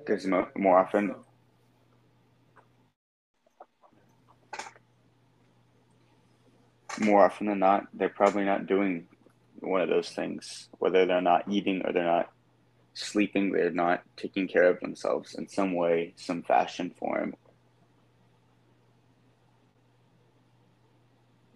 because 0.00 0.26
more, 0.26 0.50
more 0.56 0.78
often 0.78 1.14
more 7.00 7.24
often 7.24 7.46
than 7.46 7.58
not 7.58 7.86
they're 7.94 8.08
probably 8.08 8.44
not 8.44 8.66
doing 8.66 9.06
one 9.60 9.80
of 9.80 9.88
those 9.88 10.10
things 10.10 10.68
whether 10.78 11.06
they're 11.06 11.20
not 11.20 11.44
eating 11.48 11.82
or 11.84 11.92
they're 11.92 12.04
not 12.04 12.30
sleeping 12.94 13.52
they're 13.52 13.70
not 13.70 14.02
taking 14.16 14.48
care 14.48 14.68
of 14.68 14.80
themselves 14.80 15.34
in 15.34 15.48
some 15.48 15.74
way 15.74 16.12
some 16.16 16.42
fashion 16.42 16.92
form 16.98 17.34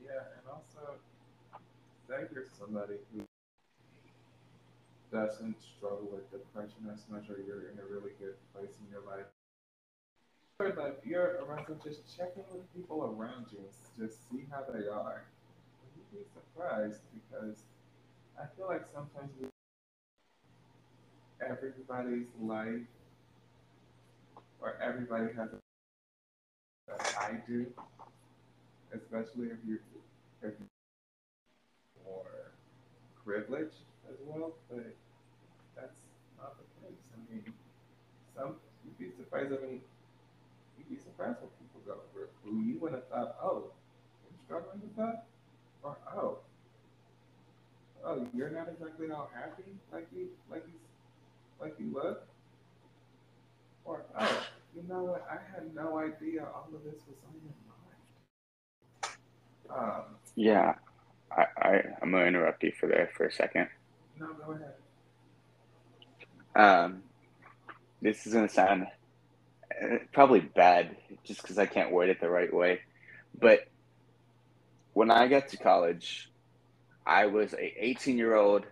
yeah 0.05 0.13
and 0.13 0.49
also 0.49 0.95
say 2.09 2.27
you're 2.33 2.45
somebody 2.59 2.95
who 3.13 3.25
doesn't 5.15 5.55
struggle 5.63 6.11
with 6.11 6.27
depression 6.33 6.91
as 6.93 7.07
much 7.09 7.31
or 7.31 7.39
you're 7.47 7.71
in 7.71 7.79
a 7.79 7.87
really 7.87 8.11
good 8.19 8.35
place 8.53 8.75
in 8.83 8.91
your 8.91 9.07
life. 9.07 9.31
Or 10.59 10.75
like 10.75 10.99
you're 11.05 11.39
around 11.47 11.67
so 11.69 11.79
just 11.85 12.03
checking 12.17 12.43
with 12.51 12.67
people 12.75 13.15
around 13.15 13.47
you 13.53 13.63
just 13.97 14.19
see 14.29 14.43
how 14.51 14.65
they 14.67 14.89
are. 14.89 15.23
You'd 15.95 16.19
be 16.19 16.27
surprised 16.35 17.01
because 17.15 17.63
I 18.41 18.47
feel 18.57 18.67
like 18.67 18.83
sometimes 18.93 19.31
we, 19.41 19.49
everybody's 21.41 22.27
life 22.41 22.87
or 24.61 24.77
everybody 24.83 25.27
has 25.37 25.51
a 25.53 25.59
that 26.89 27.15
I 27.19 27.33
do, 27.47 27.67
especially 28.93 29.49
if 29.49 29.59
you 29.67 29.79
if 30.43 30.53
you're 30.59 32.05
more 32.05 32.53
privileged 33.25 33.87
as 34.11 34.17
well, 34.27 34.53
but 34.69 34.85
that's 35.77 36.01
not 36.39 36.57
the 36.59 36.65
case. 36.87 37.01
I 37.15 37.33
mean, 37.33 37.45
some 38.37 38.57
you'd 38.85 38.99
be 38.99 39.17
surprised. 39.17 39.53
I 39.53 39.65
mean, 39.65 39.81
you'd 40.77 40.91
be 40.91 40.97
surprised 40.97 41.39
what 41.41 41.53
people 41.59 41.81
go 41.87 42.01
through. 42.13 42.61
You 42.61 42.79
would 42.81 42.93
have 42.93 43.09
thought, 43.09 43.37
oh, 43.43 43.71
you're 44.25 44.41
struggling 44.45 44.83
with 44.83 44.97
that, 44.97 45.27
or 45.83 45.97
oh, 46.15 46.39
oh, 48.05 48.27
you're 48.35 48.51
not 48.51 48.69
exactly 48.69 49.11
all 49.11 49.31
happy 49.35 49.65
like 49.93 50.07
you 50.15 50.29
like 50.51 50.65
you 50.67 50.75
like 51.61 51.75
you 51.79 51.93
look, 51.93 52.27
or 53.85 54.05
oh, 54.19 54.47
you 54.77 54.83
know 54.89 55.05
what? 55.05 55.27
I 55.31 55.39
had 55.55 55.75
no 55.75 55.99
idea 55.99 56.45
all 56.45 56.69
of 56.75 56.85
this 56.85 57.01
was 57.07 57.17
on 57.29 57.35
your 57.43 57.55
mind. 59.79 59.97
Um, 59.97 60.03
yeah, 60.35 60.75
I, 61.31 61.47
I 61.59 61.83
I'm 62.03 62.11
gonna 62.11 62.27
interrupt 62.27 62.63
you 62.63 62.73
for 62.79 62.87
there 62.87 63.11
for 63.17 63.27
a 63.27 63.33
second. 63.33 63.69
No, 64.19 64.29
go 64.45 64.53
ahead. 64.53 64.75
Um, 66.57 67.03
this 68.03 68.27
is 68.27 68.35
gonna 68.35 68.49
sound 68.49 68.87
uh, 69.83 69.97
probably 70.13 70.41
bad, 70.41 70.97
just 71.25 71.43
because 71.43 71.59
I 71.59 71.67
can't 71.67 71.91
word 71.93 72.11
it 72.11 72.21
the 72.21 72.31
right 72.31 72.53
way. 72.53 72.81
But 73.39 73.67
when 74.93 75.11
I 75.11 75.29
got 75.29 75.49
to 75.49 75.57
college, 75.57 76.31
I 77.07 77.27
was 77.27 77.53
a 77.55 77.85
18 77.85 78.17
year 78.17 78.35
old, 78.35 78.65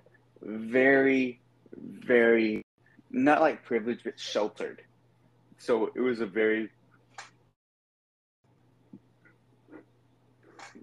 very, 0.43 1.41
very 1.77 2.63
not 3.11 3.41
like 3.41 3.63
privileged, 3.65 4.05
but 4.05 4.19
sheltered. 4.19 4.83
So 5.59 5.91
it 5.95 6.01
was 6.01 6.21
a 6.21 6.27
very 6.27 6.71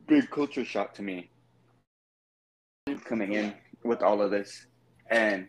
big 0.07 0.29
culture 0.29 0.63
shock 0.63 0.93
to 0.95 1.01
me 1.01 1.29
coming 3.05 3.33
in 3.33 3.53
with 3.83 4.01
all 4.01 4.21
of 4.21 4.31
this. 4.31 4.67
And 5.09 5.47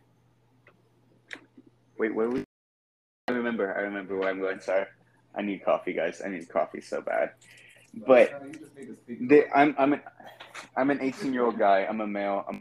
wait, 1.98 2.14
where 2.14 2.30
we? 2.30 2.44
I 3.28 3.32
remember. 3.32 3.76
I 3.76 3.82
remember 3.82 4.16
where 4.16 4.30
I'm 4.30 4.40
going. 4.40 4.60
Sorry, 4.60 4.86
I 5.34 5.42
need 5.42 5.64
coffee, 5.64 5.92
guys. 5.92 6.22
I 6.24 6.28
need 6.28 6.48
coffee 6.48 6.80
so 6.80 7.00
bad. 7.02 7.32
But 8.06 8.42
I'm 9.54 9.74
I'm 9.78 10.00
I'm 10.76 10.90
an 10.90 11.00
18 11.00 11.32
year 11.32 11.44
old 11.44 11.58
guy. 11.58 11.86
I'm 11.88 12.00
a 12.00 12.06
male. 12.06 12.44
I'm, 12.48 12.60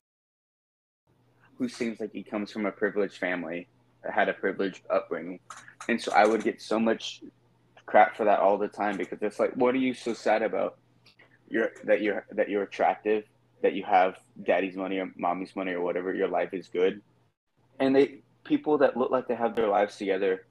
who 1.57 1.67
seems 1.67 1.99
like 1.99 2.11
he 2.13 2.23
comes 2.23 2.51
from 2.51 2.65
a 2.65 2.71
privileged 2.71 3.17
family, 3.17 3.67
had 4.09 4.29
a 4.29 4.33
privileged 4.33 4.81
upbringing, 4.89 5.39
and 5.87 6.01
so 6.01 6.11
I 6.13 6.25
would 6.25 6.43
get 6.43 6.61
so 6.61 6.79
much 6.79 7.21
crap 7.85 8.15
for 8.15 8.25
that 8.25 8.39
all 8.39 8.57
the 8.57 8.67
time 8.67 8.97
because 8.97 9.19
it's 9.21 9.39
like, 9.39 9.53
what 9.55 9.73
are 9.75 9.79
you 9.79 9.93
so 9.93 10.13
sad 10.13 10.41
about? 10.41 10.77
You're 11.49 11.71
that 11.83 12.01
you're 12.01 12.25
that 12.31 12.49
you're 12.49 12.63
attractive 12.63 13.25
that 13.61 13.73
you 13.73 13.83
have 13.83 14.17
daddy's 14.43 14.75
money 14.75 14.99
or 14.99 15.11
mommy's 15.17 15.55
money 15.55 15.73
or 15.73 15.81
whatever, 15.81 16.13
your 16.13 16.27
life 16.27 16.53
is 16.53 16.67
good. 16.67 17.01
And 17.79 17.95
they 17.95 18.19
people 18.43 18.77
that 18.79 18.97
look 18.97 19.11
like 19.11 19.27
they 19.27 19.35
have 19.35 19.55
their 19.55 19.67
lives 19.67 19.97
together 19.97 20.45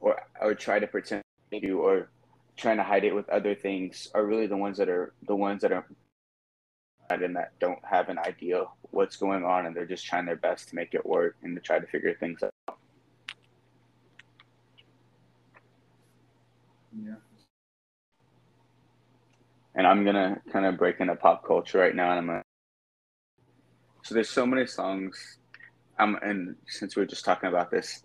or 0.00 0.20
or 0.40 0.54
try 0.54 0.78
to 0.78 0.86
pretend 0.86 1.22
do 1.50 1.80
or 1.80 2.10
trying 2.56 2.76
to 2.76 2.82
hide 2.82 3.04
it 3.04 3.14
with 3.14 3.28
other 3.30 3.54
things 3.54 4.08
are 4.14 4.26
really 4.26 4.46
the 4.46 4.56
ones 4.56 4.76
that 4.76 4.88
are 4.88 5.12
the 5.26 5.34
ones 5.34 5.62
that 5.62 5.72
are 5.72 5.86
and 7.10 7.36
that 7.36 7.52
don't 7.58 7.78
have 7.84 8.08
an 8.08 8.18
idea 8.18 8.64
what's 8.90 9.16
going 9.16 9.44
on 9.44 9.66
and 9.66 9.74
they're 9.74 9.86
just 9.86 10.04
trying 10.04 10.26
their 10.26 10.36
best 10.36 10.68
to 10.68 10.74
make 10.74 10.94
it 10.94 11.04
work 11.04 11.36
and 11.42 11.56
to 11.56 11.62
try 11.62 11.78
to 11.78 11.86
figure 11.86 12.14
things 12.14 12.42
out. 12.42 12.78
Yeah 17.04 17.14
and 19.78 19.86
I'm 19.86 20.04
gonna 20.04 20.42
kind 20.52 20.66
of 20.66 20.76
break 20.76 20.98
into 20.98 21.14
pop 21.14 21.46
culture 21.46 21.78
right 21.78 21.94
now, 21.94 22.10
and 22.10 22.18
I'm 22.18 22.26
gonna. 22.26 22.42
So 24.02 24.14
there's 24.14 24.28
so 24.28 24.44
many 24.44 24.66
songs, 24.66 25.38
um, 26.00 26.18
and 26.20 26.56
since 26.66 26.96
we 26.96 27.02
are 27.02 27.06
just 27.06 27.24
talking 27.24 27.48
about 27.48 27.70
this, 27.70 28.02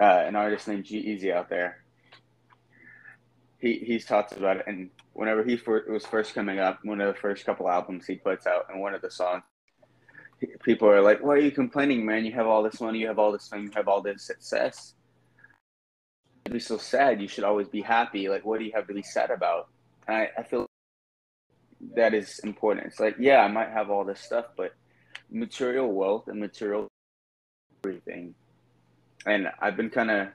uh, 0.00 0.04
an 0.04 0.36
artist 0.36 0.68
named 0.68 0.84
G-Eazy 0.84 1.32
out 1.32 1.48
there. 1.48 1.79
He 3.60 3.74
he's 3.86 4.06
talked 4.06 4.32
about 4.32 4.58
it, 4.58 4.64
and 4.66 4.90
whenever 5.12 5.44
he 5.44 5.56
for, 5.56 5.84
was 5.88 6.06
first 6.06 6.34
coming 6.34 6.58
up, 6.58 6.78
one 6.82 7.00
of 7.00 7.12
the 7.12 7.20
first 7.20 7.44
couple 7.44 7.68
albums 7.68 8.06
he 8.06 8.16
puts 8.16 8.46
out, 8.46 8.66
and 8.70 8.80
one 8.80 8.94
of 8.94 9.02
the 9.02 9.10
songs, 9.10 9.42
people 10.62 10.88
are 10.88 11.02
like, 11.02 11.22
"Why 11.22 11.34
are 11.34 11.38
you 11.38 11.50
complaining, 11.50 12.04
man? 12.06 12.24
You 12.24 12.32
have 12.32 12.46
all 12.46 12.62
this 12.62 12.80
money, 12.80 13.00
you 13.00 13.06
have 13.08 13.18
all 13.18 13.32
this 13.32 13.48
fame, 13.48 13.64
you 13.64 13.70
have 13.74 13.88
all 13.88 14.00
this 14.00 14.22
success." 14.24 14.94
You'd 16.46 16.54
be 16.54 16.60
so 16.60 16.78
sad. 16.78 17.20
You 17.20 17.28
should 17.28 17.44
always 17.44 17.68
be 17.68 17.82
happy. 17.82 18.28
Like, 18.28 18.44
what 18.46 18.58
do 18.58 18.64
you 18.64 18.72
have 18.74 18.86
to 18.88 18.94
be 18.94 19.02
sad 19.02 19.30
about? 19.30 19.68
I, 20.08 20.30
I 20.38 20.42
feel 20.42 20.66
that 21.96 22.14
is 22.14 22.38
important. 22.40 22.86
It's 22.86 23.00
like, 23.00 23.16
yeah, 23.18 23.40
I 23.40 23.48
might 23.48 23.68
have 23.70 23.90
all 23.90 24.04
this 24.04 24.20
stuff, 24.20 24.46
but 24.56 24.74
material 25.30 25.92
wealth 25.92 26.28
and 26.28 26.40
material 26.40 26.88
everything. 27.84 28.34
And 29.26 29.48
I've 29.60 29.76
been 29.76 29.90
kind 29.90 30.10
of 30.10 30.28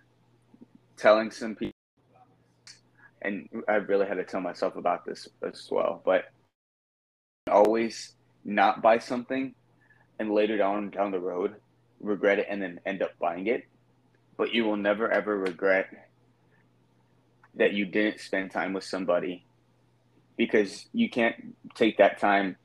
telling 0.98 1.32
some 1.32 1.56
people, 1.56 1.75
and 3.26 3.50
I 3.68 3.76
really 3.76 4.06
had 4.06 4.16
to 4.16 4.24
tell 4.24 4.42
myself 4.42 4.76
about 4.76 5.06
this 5.06 5.28
as 5.42 5.68
well, 5.72 6.02
but 6.06 6.26
always 7.50 8.14
not 8.44 8.82
buy 8.82 9.00
something 9.00 9.56
and 10.20 10.32
later 10.32 10.58
down 10.58 10.92
down 10.92 11.12
the 11.12 11.20
road 11.20 11.56
regret 12.00 12.40
it 12.40 12.48
and 12.50 12.62
then 12.62 12.80
end 12.86 13.02
up 13.02 13.18
buying 13.20 13.48
it. 13.48 13.66
But 14.38 14.54
you 14.54 14.66
will 14.66 14.78
never 14.78 15.10
ever 15.10 15.38
regret 15.38 15.88
that 17.56 17.74
you 17.74 17.86
didn't 17.86 18.20
spend 18.20 18.52
time 18.52 18.74
with 18.74 18.84
somebody 18.84 19.44
because 20.38 20.88
you 20.94 21.10
can't 21.10 21.56
take 21.74 21.98
that 21.98 22.20
time 22.20 22.58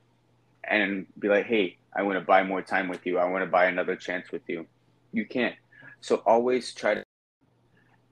and 0.63 1.07
be 1.17 1.29
like, 1.29 1.45
hey, 1.45 1.77
I 1.95 2.03
want 2.03 2.19
to 2.19 2.25
buy 2.25 2.43
more 2.43 2.61
time 2.61 2.87
with 2.87 3.05
you. 3.05 3.17
I 3.17 3.25
want 3.25 3.43
to 3.43 3.49
buy 3.49 3.65
another 3.65 3.95
chance 3.95 4.31
with 4.31 4.43
you. 4.47 4.67
You 5.11 5.25
can't. 5.25 5.55
So 6.01 6.17
always 6.25 6.73
try 6.73 6.95
to 6.95 7.03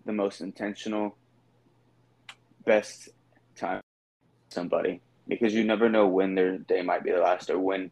the 0.05 0.13
most 0.13 0.41
intentional, 0.41 1.15
best 2.74 3.09
time 3.55 3.82
somebody 4.49 5.01
because 5.28 5.53
you 5.53 5.63
never 5.63 5.88
know 5.89 6.07
when 6.07 6.36
their 6.36 6.57
day 6.57 6.82
might 6.82 7.03
be 7.03 7.11
the 7.11 7.26
last 7.30 7.49
or 7.49 7.59
when 7.59 7.91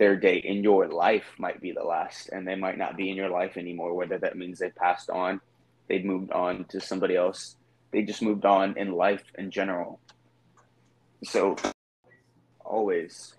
their 0.00 0.16
day 0.16 0.36
in 0.52 0.64
your 0.64 0.88
life 0.88 1.28
might 1.38 1.60
be 1.60 1.72
the 1.72 1.88
last 1.94 2.30
and 2.30 2.48
they 2.48 2.58
might 2.64 2.78
not 2.78 2.96
be 2.96 3.10
in 3.10 3.16
your 3.16 3.32
life 3.40 3.56
anymore 3.56 3.92
whether 3.94 4.18
that 4.18 4.36
means 4.36 4.58
they 4.58 4.70
passed 4.70 5.10
on 5.10 5.40
they've 5.88 6.04
moved 6.12 6.32
on 6.32 6.64
to 6.64 6.80
somebody 6.80 7.16
else 7.16 7.56
they 7.92 8.02
just 8.02 8.22
moved 8.22 8.44
on 8.44 8.76
in 8.78 8.92
life 8.92 9.24
in 9.36 9.50
general 9.50 10.00
so 11.22 11.56
always 12.64 13.34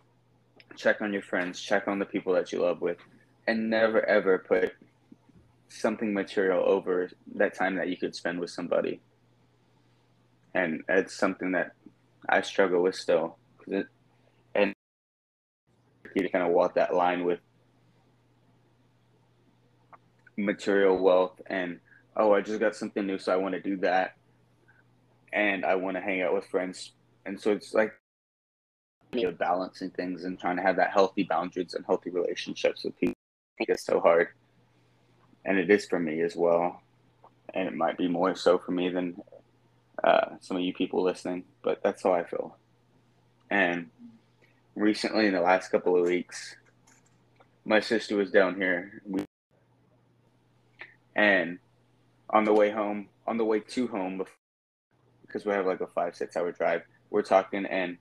check 0.76 1.02
on 1.02 1.14
your 1.14 1.22
friends, 1.22 1.60
check 1.60 1.88
on 1.88 2.00
the 2.00 2.06
people 2.06 2.34
that 2.34 2.52
you 2.52 2.62
love 2.62 2.82
with, 2.82 2.98
and 3.48 3.70
never 3.70 4.06
ever 4.06 4.40
put 4.40 4.74
something 5.68 6.14
material 6.14 6.64
over 6.66 7.10
that 7.36 7.56
time 7.56 7.76
that 7.76 7.90
you 7.90 7.98
could 7.98 8.16
spend 8.16 8.40
with 8.40 8.50
somebody. 8.50 9.02
And 10.56 10.84
it's 10.88 11.14
something 11.14 11.52
that 11.52 11.74
I 12.28 12.42
struggle 12.42 12.82
with 12.82 12.96
still. 12.96 13.38
And 13.68 14.74
you 16.16 16.30
kind 16.30 16.46
of 16.46 16.52
walk 16.52 16.76
that 16.76 16.96
line 16.96 17.26
with 17.26 17.40
material 20.38 20.98
wealth 20.98 21.42
and, 21.48 21.80
oh, 22.16 22.34
I 22.34 22.42
just 22.42 22.60
got 22.60 22.76
something 22.76 23.06
new, 23.06 23.18
so 23.18 23.34
I 23.34 23.36
want 23.36 23.54
to 23.56 23.62
do 23.62 23.76
that. 23.78 24.16
And 25.34 25.66
I 25.66 25.76
want 25.76 25.98
to 25.98 26.02
hang 26.02 26.22
out 26.22 26.34
with 26.34 26.46
friends. 26.46 26.94
And 27.26 27.40
so 27.40 27.52
it's 27.52 27.74
like 27.74 27.94
of 29.14 29.38
balancing 29.38 29.90
things 29.92 30.24
and 30.26 30.40
trying 30.40 30.58
to 30.58 30.62
have 30.62 30.76
that 30.78 30.92
healthy 30.92 31.24
boundaries 31.24 31.74
and 31.74 31.86
healthy 31.86 32.10
relationships 32.10 32.84
with 32.84 32.98
people. 32.98 33.16
I 33.16 33.56
think 33.60 33.70
it's 33.70 33.86
so 33.86 34.00
hard 34.00 34.30
and 35.46 35.58
it 35.58 35.70
is 35.70 35.86
for 35.86 36.00
me 36.00 36.22
as 36.22 36.36
well. 36.36 36.82
And 37.54 37.68
it 37.68 37.76
might 37.76 37.98
be 37.98 38.08
more 38.08 38.36
so 38.36 38.58
for 38.58 38.72
me 38.72 38.90
than 38.90 39.16
uh, 40.06 40.36
some 40.40 40.56
of 40.58 40.64
you 40.64 40.72
people 40.72 41.04
listening, 41.04 41.44
but 41.64 41.82
that's 41.84 42.04
how 42.04 42.14
I 42.14 42.24
feel. 42.24 42.56
And 43.50 43.90
recently, 44.76 45.26
in 45.26 45.34
the 45.34 45.42
last 45.42 45.70
couple 45.70 45.98
of 45.98 46.06
weeks, 46.06 46.56
my 47.66 47.80
sister 47.80 48.16
was 48.16 48.30
down 48.30 48.56
here, 48.56 49.02
and 51.16 51.58
on 52.30 52.44
the 52.44 52.54
way 52.54 52.70
home, 52.70 53.10
on 53.26 53.38
the 53.38 53.46
way 53.46 53.60
to 53.60 53.88
home, 53.88 54.24
because 55.26 55.44
we 55.44 55.52
have 55.54 55.66
like 55.66 55.82
a 55.82 55.88
five 55.88 56.16
six 56.16 56.38
hour 56.38 56.52
drive, 56.52 56.84
we're 57.10 57.24
talking, 57.24 57.66
and 57.66 57.98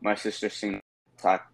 my 0.00 0.14
sister 0.14 0.48
seen 0.48 0.80
talk 1.18 1.48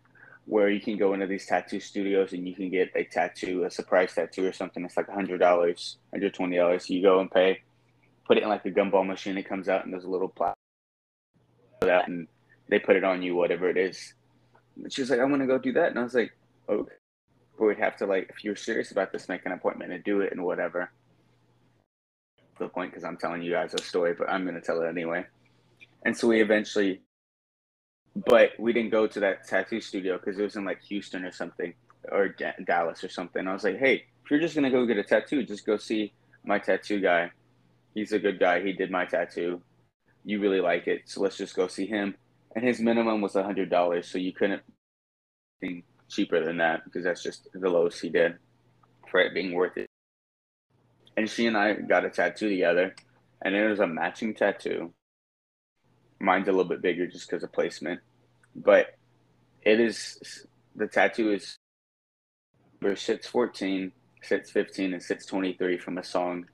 where 0.45 0.71
you 0.71 0.81
can 0.81 0.97
go 0.97 1.13
into 1.13 1.27
these 1.27 1.47
tattoo 1.47 1.79
studios 1.81 2.33
and 2.33 2.49
you 2.49 2.55
can 2.55 2.71
get 2.71 2.91
a 2.95 3.05
tattoo, 3.05 3.65
a 3.65 3.71
surprise 3.71 4.15
tattoo 4.15 4.47
or 4.47 4.53
something. 4.53 4.85
It's 4.85 4.97
like 4.97 5.09
hundred 5.09 5.39
dollars, 5.39 5.99
hundred 6.11 6.35
twenty 6.35 6.57
dollars. 6.57 6.89
You 6.89 7.03
go 7.03 7.21
and 7.21 7.31
pay, 7.31 7.61
put 8.29 8.37
it 8.37 8.45
in 8.45 8.49
like 8.49 8.65
a 8.67 8.71
gumball 8.71 9.07
machine. 9.07 9.37
It 9.37 9.49
comes 9.49 9.69
out 9.69 9.85
and 9.85 9.93
there's 9.93 10.05
a 10.05 10.11
little 10.11 10.29
plastic 10.29 10.59
that, 11.81 12.09
and 12.09 12.29
they 12.69 12.79
put 12.79 12.97
it 12.97 13.05
on 13.05 13.23
you, 13.23 13.35
whatever 13.35 13.69
it 13.69 13.77
is. 13.77 14.15
And 14.77 14.93
she 14.93 15.01
was 15.01 15.11
like, 15.11 15.21
"I 15.21 15.25
want 15.25 15.43
to 15.43 15.47
go 15.47 15.59
do 15.59 15.73
that," 15.73 15.91
and 15.91 15.99
I 15.99 16.03
was 16.03 16.15
like, 16.15 16.33
"Okay." 16.69 16.93
But 17.59 17.67
we'd 17.67 17.79
have 17.79 17.97
to 17.97 18.07
like, 18.07 18.31
if 18.31 18.45
you're 18.45 18.55
serious 18.55 18.93
about 18.93 19.11
this, 19.11 19.29
make 19.29 19.45
an 19.45 19.53
appointment 19.53 19.93
and 19.93 20.05
do 20.05 20.21
it 20.21 20.31
and 20.33 20.45
whatever. 20.45 20.93
The 22.59 22.69
point, 22.69 22.93
because 22.93 23.05
I'm 23.05 23.17
telling 23.17 23.43
you 23.43 23.51
guys 23.53 23.75
a 23.75 23.83
story, 23.83 24.15
but 24.17 24.31
I'm 24.31 24.45
gonna 24.45 24.61
tell 24.61 24.81
it 24.83 24.89
anyway. 24.89 25.27
And 26.05 26.17
so 26.17 26.29
we 26.29 26.41
eventually 26.41 27.01
but 28.27 28.51
we 28.59 28.73
didn't 28.73 28.91
go 28.91 29.07
to 29.07 29.21
that 29.21 29.47
tattoo 29.47 29.81
studio 29.81 30.19
because 30.19 30.39
it 30.39 30.43
was 30.43 30.57
in 30.57 30.65
like 30.65 30.83
Houston 30.85 31.25
or 31.25 31.33
something 31.33 31.73
or 32.11 32.29
D- 32.29 32.65
Dallas 32.65 33.05
or 33.05 33.09
something. 33.09 33.47
I 33.47 33.53
was 33.53 33.65
like, 33.65 33.79
hey, 33.79 34.05
if 34.25 34.31
you're 34.31 34.41
just 34.41 34.55
gonna 34.55 34.71
go 34.71 34.87
get 34.87 34.99
a 34.99 35.05
tattoo, 35.05 35.43
just 35.45 35.67
go 35.67 35.77
see 35.77 36.13
my 36.45 36.59
tattoo 36.59 37.01
guy. 37.01 37.31
He's 37.95 38.13
a 38.13 38.19
good 38.19 38.39
guy. 38.39 38.63
He 38.63 38.73
did 38.73 38.91
my 38.91 39.05
tattoo. 39.05 39.63
You 40.25 40.41
really 40.41 40.61
like 40.61 40.87
it, 40.87 41.03
so 41.07 41.23
let's 41.23 41.37
just 41.37 41.57
go 41.57 41.69
see 41.69 41.87
him. 41.87 42.15
And 42.55 42.65
his 42.65 42.81
minimum 42.81 43.21
was 43.21 43.37
a 43.37 43.43
hundred 43.43 43.71
dollars, 43.71 44.09
so 44.09 44.19
you 44.19 44.33
couldn't 44.33 44.63
think 45.61 45.85
cheaper 46.09 46.45
than 46.45 46.59
that 46.59 46.85
because 46.85 47.05
that's 47.05 47.23
just 47.23 47.49
the 47.53 47.69
lowest 47.69 48.01
he 48.01 48.09
did 48.09 48.37
for 49.11 49.21
it 49.21 49.35
being 49.35 49.55
worth 49.55 49.77
it. 49.77 49.87
And 51.17 51.29
she 51.29 51.47
and 51.47 51.57
I 51.57 51.75
got 51.75 52.05
a 52.05 52.11
tattoo 52.11 52.49
together, 52.49 52.95
and 53.43 53.55
it 53.55 53.69
was 53.69 53.81
a 53.81 53.87
matching 53.87 54.35
tattoo. 54.35 54.93
Mine's 56.21 56.49
a 56.49 56.53
little 56.53 56.65
bit 56.65 56.83
bigger 56.83 57.07
just 57.07 57.29
because 57.29 57.43
of 57.43 57.53
placement 57.53 58.01
but 58.65 58.97
it 59.63 59.81
is 59.81 60.47
the 60.75 60.87
tattoo 60.87 61.33
is 61.33 61.57
verse 62.81 63.03
six 63.03 63.27
fourteen, 63.27 63.93
six 64.23 64.51
fifteen, 64.51 64.93
and 64.93 65.03
six 65.03 65.27
twenty 65.27 65.55
three 65.55 65.79
from 65.79 65.99
a 65.99 66.05
song 66.05 66.47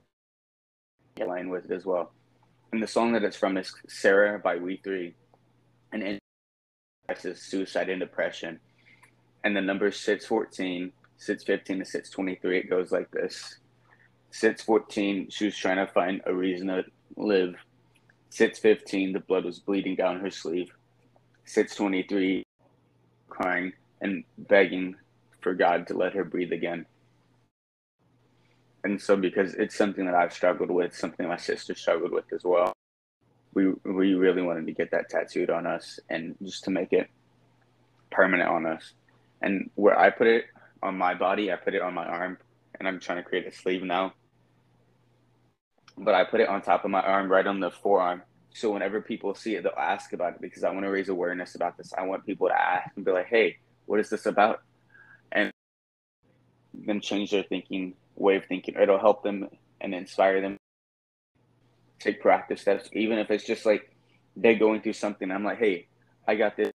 line 1.23 1.49
with 1.49 1.65
it 1.65 1.71
as 1.71 1.85
well. 1.85 2.11
And 2.73 2.83
the 2.83 2.87
song 2.87 3.13
that 3.13 3.23
it's 3.23 3.37
from 3.37 3.55
is 3.57 3.73
Sarah 3.87 4.37
by 4.37 4.57
We 4.57 4.81
Three. 4.83 5.15
And 5.93 6.03
it 6.03 6.19
is 7.23 7.41
suicide 7.41 7.89
and 7.89 8.01
depression. 8.01 8.59
And 9.45 9.55
the 9.55 9.61
number 9.61 9.91
614, 9.91 10.91
615 11.17 11.79
to 11.79 11.85
623, 11.85 12.57
it 12.57 12.69
goes 12.69 12.91
like 12.91 13.09
this. 13.11 13.59
614, 14.31 15.29
she 15.29 15.45
was 15.45 15.55
trying 15.55 15.77
to 15.77 15.91
find 15.93 16.21
a 16.25 16.33
reason 16.33 16.67
to 16.67 16.83
live. 17.15 17.55
615, 18.31 19.13
the 19.13 19.19
blood 19.21 19.45
was 19.45 19.59
bleeding 19.59 19.95
down 19.95 20.19
her 20.19 20.31
sleeve. 20.31 20.71
623 21.45 22.43
crying 23.29 23.71
and 24.01 24.25
begging 24.37 24.95
for 25.39 25.53
God 25.53 25.87
to 25.87 25.93
let 25.93 26.13
her 26.13 26.25
breathe 26.25 26.51
again. 26.51 26.85
And 28.85 29.01
so 29.01 29.17
because 29.17 29.55
it's 29.55 29.75
something 29.75 30.05
that 30.05 30.15
I've 30.15 30.31
struggled 30.31 30.69
with, 30.69 30.95
something 30.95 31.27
my 31.27 31.37
sister 31.37 31.73
struggled 31.75 32.11
with 32.11 32.31
as 32.31 32.43
well. 32.43 32.71
We 33.53 33.73
we 33.83 34.13
really 34.13 34.43
wanted 34.43 34.67
to 34.67 34.73
get 34.73 34.91
that 34.91 35.09
tattooed 35.09 35.49
on 35.49 35.65
us 35.65 35.99
and 36.09 36.35
just 36.43 36.63
to 36.65 36.71
make 36.71 36.93
it 36.93 37.09
permanent 38.11 38.47
on 38.49 38.65
us. 38.67 38.93
And 39.41 39.71
where 39.75 39.99
I 39.99 40.11
put 40.11 40.27
it 40.27 40.45
on 40.83 40.97
my 40.97 41.15
body, 41.15 41.51
I 41.51 41.55
put 41.55 41.73
it 41.73 41.81
on 41.81 41.95
my 41.95 42.05
arm 42.05 42.37
and 42.79 42.87
I'm 42.87 42.99
trying 42.99 43.17
to 43.17 43.23
create 43.23 43.47
a 43.47 43.51
sleeve 43.51 43.83
now. 43.83 44.13
But 45.97 46.13
I 46.13 46.23
put 46.23 46.41
it 46.41 46.47
on 46.47 46.61
top 46.61 46.85
of 46.85 46.91
my 46.91 47.01
arm 47.01 47.31
right 47.31 47.47
on 47.47 47.59
the 47.59 47.71
forearm 47.71 48.21
so 48.55 48.71
whenever 48.71 49.01
people 49.01 49.35
see 49.35 49.55
it, 49.55 49.63
they'll 49.63 49.73
ask 49.77 50.13
about 50.13 50.35
it 50.35 50.41
because 50.41 50.63
I 50.63 50.69
want 50.69 50.85
to 50.85 50.89
raise 50.89 51.09
awareness 51.09 51.55
about 51.55 51.75
this. 51.75 51.91
I 51.97 52.03
want 52.03 52.25
people 52.25 52.47
to 52.47 52.57
ask 52.57 52.89
and 52.95 53.03
be 53.03 53.11
like, 53.11 53.27
"Hey, 53.27 53.57
what 53.85 53.99
is 53.99 54.09
this 54.09 54.25
about?" 54.25 54.61
And 55.33 55.51
then 56.73 57.01
change 57.01 57.31
their 57.31 57.43
thinking, 57.43 57.95
way 58.15 58.35
of 58.35 58.45
thinking. 58.45 58.75
It'll 58.79 58.99
help 58.99 59.23
them 59.23 59.49
and 59.81 59.93
inspire 59.93 60.41
them. 60.41 60.57
Take 61.99 62.21
practice 62.21 62.61
steps, 62.61 62.89
even 62.93 63.17
if 63.17 63.31
it's 63.31 63.45
just 63.45 63.65
like 63.65 63.91
they're 64.35 64.55
going 64.57 64.81
through 64.81 64.93
something. 64.93 65.31
I'm 65.31 65.43
like, 65.43 65.59
"Hey, 65.59 65.87
I 66.27 66.35
got 66.35 66.57
this, 66.57 66.71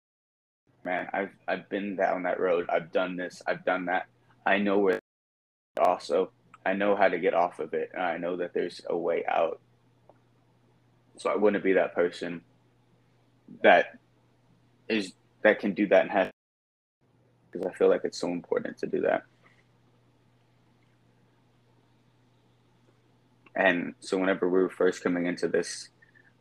man. 0.83 1.07
I've 1.13 1.31
I've 1.47 1.69
been 1.69 1.95
down 1.95 2.23
that 2.23 2.39
road. 2.39 2.67
I've 2.69 2.91
done 2.91 3.15
this. 3.15 3.41
I've 3.47 3.65
done 3.65 3.85
that. 3.85 4.07
I 4.45 4.57
know 4.57 4.79
where. 4.79 4.99
Also, 5.79 6.31
I 6.65 6.73
know 6.73 6.95
how 6.95 7.07
to 7.09 7.19
get 7.19 7.33
off 7.33 7.59
of 7.59 7.73
it, 7.73 7.91
and 7.93 8.03
I 8.03 8.17
know 8.17 8.37
that 8.37 8.53
there's 8.53 8.81
a 8.89 8.97
way 8.97 9.23
out." 9.27 9.59
So 11.17 11.29
I 11.29 11.35
wouldn't 11.35 11.63
be 11.63 11.73
that 11.73 11.95
person 11.95 12.41
that 13.63 13.97
is 14.89 15.13
that 15.43 15.59
can 15.59 15.73
do 15.73 15.87
that 15.87 16.01
and 16.03 16.11
have 16.11 16.31
because 17.51 17.65
I 17.67 17.73
feel 17.77 17.89
like 17.89 18.01
it's 18.03 18.19
so 18.19 18.29
important 18.29 18.77
to 18.79 18.87
do 18.87 19.01
that. 19.01 19.23
And 23.55 23.93
so 23.99 24.17
whenever 24.17 24.49
we 24.49 24.59
were 24.61 24.69
first 24.69 25.03
coming 25.03 25.25
into 25.25 25.47
this 25.47 25.89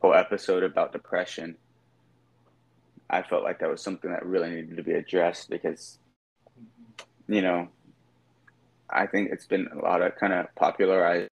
whole 0.00 0.14
episode 0.14 0.62
about 0.62 0.92
depression, 0.92 1.56
I 3.08 3.22
felt 3.22 3.44
like 3.44 3.60
that 3.60 3.70
was 3.70 3.82
something 3.82 4.10
that 4.10 4.26
really 4.26 4.50
needed 4.50 4.76
to 4.76 4.82
be 4.82 4.92
addressed 4.92 5.48
because, 5.48 5.98
you 7.28 7.42
know, 7.42 7.68
I 8.90 9.06
think 9.06 9.30
it's 9.30 9.46
been 9.46 9.68
a 9.72 9.78
lot 9.78 10.02
of 10.02 10.16
kind 10.16 10.32
of 10.32 10.46
popularized 10.56 11.28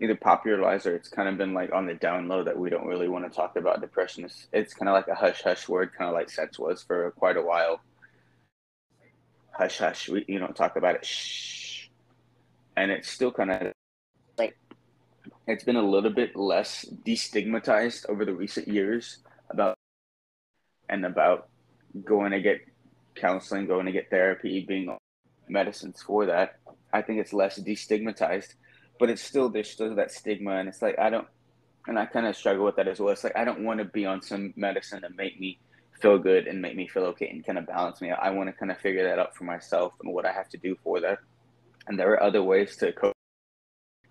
either 0.00 0.14
popularized 0.14 0.86
or 0.86 0.94
it's 0.94 1.08
kind 1.08 1.28
of 1.28 1.38
been 1.38 1.54
like 1.54 1.72
on 1.72 1.86
the 1.86 1.94
down 1.94 2.28
low 2.28 2.44
that 2.44 2.58
we 2.58 2.68
don't 2.68 2.86
really 2.86 3.08
want 3.08 3.24
to 3.24 3.34
talk 3.34 3.56
about 3.56 3.80
depression. 3.80 4.24
It's, 4.24 4.46
it's 4.52 4.74
kind 4.74 4.88
of 4.88 4.94
like 4.94 5.08
a 5.08 5.14
hush 5.14 5.42
hush 5.42 5.68
word, 5.68 5.92
kind 5.96 6.08
of 6.08 6.14
like 6.14 6.30
sex 6.30 6.58
was 6.58 6.82
for 6.82 7.10
quite 7.12 7.36
a 7.36 7.42
while. 7.42 7.80
Hush 9.52 9.78
hush, 9.78 10.08
we 10.08 10.24
you 10.28 10.38
don't 10.38 10.54
talk 10.54 10.76
about 10.76 10.96
it. 10.96 11.06
Shh, 11.06 11.65
and 12.76 12.90
it's 12.90 13.10
still 13.10 13.32
kind 13.32 13.50
of 13.50 13.72
like 14.38 14.56
it's 15.46 15.64
been 15.64 15.76
a 15.76 15.82
little 15.82 16.12
bit 16.12 16.36
less 16.36 16.84
destigmatized 17.04 18.08
over 18.08 18.24
the 18.24 18.34
recent 18.34 18.68
years 18.68 19.18
about 19.50 19.76
and 20.88 21.04
about 21.04 21.48
going 22.04 22.32
to 22.32 22.40
get 22.40 22.60
counseling, 23.14 23.66
going 23.66 23.86
to 23.86 23.92
get 23.92 24.10
therapy, 24.10 24.64
being 24.66 24.88
on 24.88 24.98
medicines 25.48 26.02
for 26.02 26.26
that. 26.26 26.58
I 26.92 27.02
think 27.02 27.20
it's 27.20 27.32
less 27.32 27.58
destigmatized 27.58 28.54
but 28.98 29.10
it's 29.10 29.22
still 29.22 29.48
there's 29.48 29.70
still 29.70 29.94
that 29.94 30.12
stigma, 30.12 30.56
and 30.56 30.68
it's 30.68 30.82
like 30.82 30.98
I 30.98 31.10
don't, 31.10 31.26
and 31.86 31.98
I 31.98 32.06
kind 32.06 32.26
of 32.26 32.36
struggle 32.36 32.64
with 32.64 32.76
that 32.76 32.88
as 32.88 33.00
well. 33.00 33.10
It's 33.10 33.24
like 33.24 33.36
I 33.36 33.44
don't 33.44 33.64
want 33.64 33.78
to 33.78 33.84
be 33.84 34.06
on 34.06 34.22
some 34.22 34.52
medicine 34.56 35.02
to 35.02 35.10
make 35.10 35.38
me 35.40 35.58
feel 36.00 36.18
good 36.18 36.46
and 36.46 36.60
make 36.60 36.76
me 36.76 36.86
feel 36.86 37.04
okay 37.04 37.28
and 37.28 37.44
kind 37.44 37.58
of 37.58 37.66
balance 37.66 38.00
me. 38.00 38.10
I 38.10 38.30
want 38.30 38.48
to 38.48 38.52
kind 38.52 38.70
of 38.70 38.78
figure 38.78 39.04
that 39.08 39.18
out 39.18 39.34
for 39.34 39.44
myself 39.44 39.94
and 40.02 40.12
what 40.12 40.26
I 40.26 40.32
have 40.32 40.48
to 40.50 40.58
do 40.58 40.76
for 40.82 41.00
that. 41.00 41.18
And 41.86 41.98
there 41.98 42.10
are 42.12 42.22
other 42.22 42.42
ways 42.42 42.76
to 42.76 42.92
cope, 42.92 43.14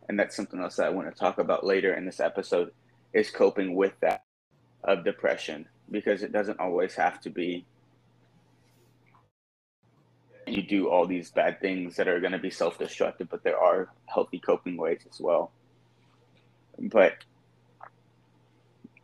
and 0.07 0.19
that's 0.19 0.35
something 0.35 0.59
else 0.61 0.77
that 0.77 0.87
I 0.87 0.89
want 0.89 1.13
to 1.13 1.19
talk 1.19 1.39
about 1.39 1.65
later 1.65 1.93
in 1.93 2.05
this 2.05 2.19
episode 2.19 2.71
is 3.13 3.29
coping 3.29 3.75
with 3.75 3.93
that 4.01 4.23
of 4.83 5.03
depression 5.03 5.67
because 5.89 6.23
it 6.23 6.31
doesn't 6.31 6.59
always 6.59 6.95
have 6.95 7.19
to 7.21 7.29
be 7.29 7.65
you 10.47 10.61
do 10.61 10.89
all 10.89 11.07
these 11.07 11.31
bad 11.31 11.59
things 11.59 11.95
that 11.95 12.07
are 12.07 12.19
going 12.19 12.31
to 12.31 12.37
be 12.37 12.51
self-destructive 12.51 13.27
but 13.29 13.43
there 13.43 13.57
are 13.57 13.89
healthy 14.05 14.39
coping 14.39 14.77
ways 14.77 15.01
as 15.11 15.19
well. 15.19 15.51
But 16.77 17.13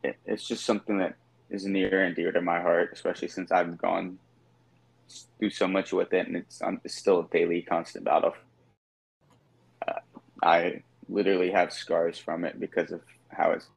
it, 0.03 0.17
it's 0.26 0.47
just 0.47 0.65
something 0.65 0.99
that 0.99 1.15
is 1.49 1.65
near 1.65 2.03
and 2.03 2.15
dear 2.15 2.32
to 2.32 2.41
my 2.41 2.61
heart 2.61 2.89
especially 2.93 3.28
since 3.28 3.51
i've 3.51 3.78
gone 3.78 4.17
through 5.38 5.49
so 5.49 5.67
much 5.67 5.91
with 5.91 6.13
it 6.13 6.28
and 6.28 6.38
it's, 6.38 6.61
um, 6.61 6.80
it's 6.84 6.95
still 6.95 7.19
a 7.19 7.28
daily 7.28 7.61
constant 7.61 8.05
battle 8.05 8.34
I 10.41 10.83
literally 11.09 11.51
have 11.51 11.73
scars 11.73 12.17
from 12.17 12.45
it 12.45 12.59
because 12.59 12.91
of 12.91 13.01
how 13.29 13.51
it's 13.51 13.67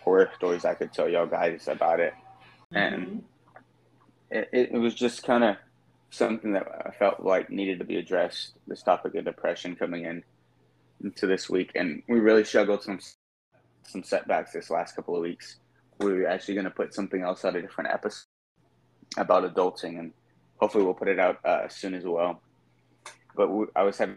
horror 0.00 0.30
stories 0.36 0.64
I 0.64 0.74
could 0.74 0.92
tell 0.92 1.08
y'all 1.08 1.26
guys 1.26 1.68
about 1.68 2.00
it. 2.00 2.14
And 2.72 2.94
mm-hmm. 3.06 3.18
it, 4.30 4.48
it 4.72 4.78
was 4.78 4.94
just 4.94 5.22
kind 5.22 5.44
of 5.44 5.56
something 6.10 6.52
that 6.52 6.66
I 6.86 6.90
felt 6.90 7.20
like 7.20 7.50
needed 7.50 7.78
to 7.78 7.84
be 7.84 7.96
addressed. 7.96 8.52
This 8.66 8.82
topic 8.82 9.14
of 9.14 9.24
depression 9.24 9.76
coming 9.76 10.04
in 10.04 10.24
into 11.02 11.26
this 11.26 11.50
week, 11.50 11.72
and 11.74 12.02
we 12.08 12.20
really 12.20 12.44
struggled 12.44 12.82
some 12.82 13.00
some 13.82 14.02
setbacks 14.02 14.52
this 14.52 14.70
last 14.70 14.96
couple 14.96 15.14
of 15.14 15.22
weeks. 15.22 15.56
We 16.00 16.12
are 16.12 16.28
actually 16.28 16.54
going 16.54 16.64
to 16.64 16.70
put 16.70 16.94
something 16.94 17.22
else 17.22 17.44
out, 17.44 17.56
a 17.56 17.62
different 17.62 17.90
episode 17.90 18.26
about 19.16 19.54
adulting, 19.54 19.98
and 19.98 20.12
hopefully 20.56 20.84
we'll 20.84 20.94
put 20.94 21.08
it 21.08 21.18
out 21.18 21.44
uh, 21.44 21.68
soon 21.68 21.94
as 21.94 22.04
well. 22.04 22.42
But 23.34 23.48
we, 23.48 23.66
I 23.76 23.82
was 23.82 23.98
having 23.98 24.16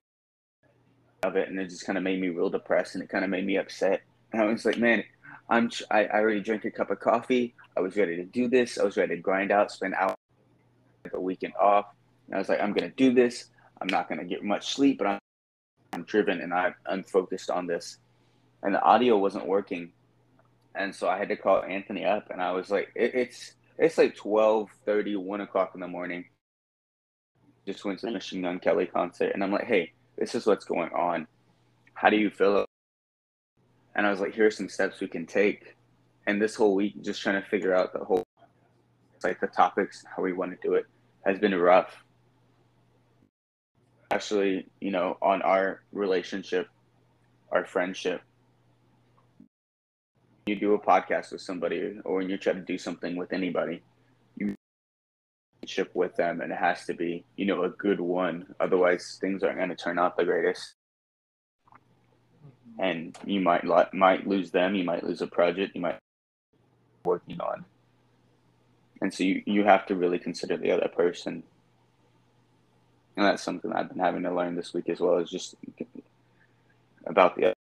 of 1.23 1.35
it, 1.35 1.49
and 1.49 1.59
it 1.59 1.69
just 1.69 1.85
kind 1.85 1.97
of 1.97 2.03
made 2.03 2.19
me 2.19 2.29
real 2.29 2.49
depressed, 2.49 2.95
and 2.95 3.03
it 3.03 3.09
kind 3.09 3.23
of 3.23 3.29
made 3.29 3.45
me 3.45 3.57
upset. 3.57 4.01
And 4.31 4.41
I 4.41 4.45
was 4.45 4.65
like, 4.65 4.77
man, 4.77 5.03
I'm 5.49 5.69
I, 5.89 6.05
I 6.05 6.19
already 6.19 6.41
drank 6.41 6.65
a 6.65 6.71
cup 6.71 6.91
of 6.91 6.99
coffee. 6.99 7.55
I 7.75 7.81
was 7.81 7.95
ready 7.95 8.15
to 8.17 8.23
do 8.23 8.47
this. 8.47 8.77
I 8.77 8.83
was 8.83 8.97
ready 8.97 9.15
to 9.15 9.21
grind 9.21 9.51
out, 9.51 9.71
spend 9.71 9.95
out 9.95 10.15
a 11.13 11.19
weekend 11.19 11.53
off. 11.59 11.85
And 12.27 12.35
I 12.35 12.37
was 12.39 12.49
like, 12.49 12.61
I'm 12.61 12.73
gonna 12.73 12.89
do 12.89 13.13
this. 13.13 13.45
I'm 13.81 13.87
not 13.87 14.09
gonna 14.09 14.25
get 14.25 14.43
much 14.43 14.73
sleep, 14.73 14.99
but 14.99 15.07
I'm 15.07 15.19
I'm 15.93 16.03
driven 16.03 16.41
and 16.41 16.53
I, 16.53 16.73
I'm 16.85 17.03
focused 17.03 17.49
on 17.49 17.65
this. 17.65 17.97
And 18.61 18.75
the 18.75 18.81
audio 18.81 19.17
wasn't 19.17 19.47
working, 19.47 19.91
and 20.75 20.93
so 20.93 21.07
I 21.07 21.17
had 21.17 21.29
to 21.29 21.37
call 21.37 21.63
Anthony 21.63 22.05
up, 22.05 22.29
and 22.29 22.41
I 22.41 22.51
was 22.51 22.69
like, 22.69 22.91
it, 22.93 23.15
it's 23.15 23.53
it's 23.77 23.97
like 23.97 24.15
12, 24.15 24.69
30, 24.85 25.15
1 25.15 25.41
o'clock 25.41 25.71
in 25.73 25.79
the 25.79 25.87
morning. 25.87 26.25
Just 27.65 27.85
went 27.85 27.99
to 27.99 28.07
the 28.07 28.11
Machine 28.11 28.41
Gun 28.41 28.59
Kelly 28.59 28.85
concert, 28.85 29.31
and 29.33 29.41
I'm 29.41 29.51
like, 29.53 29.65
hey, 29.65 29.93
this 30.19 30.35
is 30.35 30.45
what's 30.45 30.65
going 30.65 30.91
on. 30.91 31.25
How 31.93 32.09
do 32.09 32.17
you 32.17 32.29
feel? 32.29 32.65
And 33.95 34.05
I 34.05 34.11
was 34.11 34.19
like, 34.19 34.35
here's 34.35 34.57
some 34.57 34.69
steps 34.69 34.99
we 34.99 35.07
can 35.07 35.25
take. 35.25 35.75
And 36.27 36.41
this 36.41 36.55
whole 36.55 36.75
week, 36.75 37.01
just 37.01 37.21
trying 37.21 37.41
to 37.41 37.49
figure 37.49 37.73
out 37.73 37.93
the 37.93 38.03
whole, 38.03 38.23
like 39.23 39.39
the 39.39 39.47
topics, 39.47 40.03
how 40.15 40.21
we 40.21 40.33
want 40.33 40.51
to 40.51 40.67
do 40.67 40.75
it, 40.75 40.85
has 41.25 41.39
been 41.39 41.55
rough. 41.55 42.03
Actually, 44.11 44.67
you 44.81 44.91
know, 44.91 45.17
on 45.21 45.41
our 45.41 45.81
relationship, 45.93 46.67
our 47.51 47.65
friendship, 47.65 48.21
you 50.47 50.55
do 50.55 50.73
a 50.73 50.79
podcast 50.79 51.31
with 51.31 51.41
somebody 51.41 51.97
or 52.03 52.17
when 52.17 52.29
you 52.29 52.37
try 52.37 52.53
to 52.53 52.59
do 52.59 52.77
something 52.77 53.15
with 53.15 53.31
anybody, 53.31 53.81
ship 55.69 55.91
with 55.93 56.15
them 56.15 56.41
and 56.41 56.51
it 56.51 56.57
has 56.57 56.85
to 56.85 56.93
be, 56.93 57.23
you 57.35 57.45
know, 57.45 57.63
a 57.63 57.69
good 57.69 57.99
one. 57.99 58.55
Otherwise 58.59 59.17
things 59.21 59.43
aren't 59.43 59.57
going 59.57 59.69
to 59.69 59.75
turn 59.75 59.99
out 59.99 60.17
the 60.17 60.25
greatest. 60.25 60.73
And 62.77 63.17
you 63.25 63.41
might 63.41 63.63
might 63.93 64.27
lose 64.27 64.51
them, 64.51 64.75
you 64.75 64.83
might 64.83 65.03
lose 65.03 65.21
a 65.21 65.27
project, 65.27 65.75
you 65.75 65.81
might 65.81 65.99
be 66.53 67.09
working 67.09 67.41
on. 67.41 67.65
And 69.01 69.13
so 69.13 69.23
you, 69.23 69.43
you 69.45 69.63
have 69.63 69.85
to 69.87 69.95
really 69.95 70.19
consider 70.19 70.57
the 70.57 70.71
other 70.71 70.87
person. 70.87 71.43
And 73.15 73.25
that's 73.25 73.43
something 73.43 73.71
I've 73.71 73.89
been 73.89 73.99
having 73.99 74.23
to 74.23 74.33
learn 74.33 74.55
this 74.55 74.73
week 74.73 74.89
as 74.89 74.99
well 74.99 75.17
is 75.17 75.29
just 75.29 75.55
about 77.05 77.35
the 77.35 77.47
other 77.47 77.53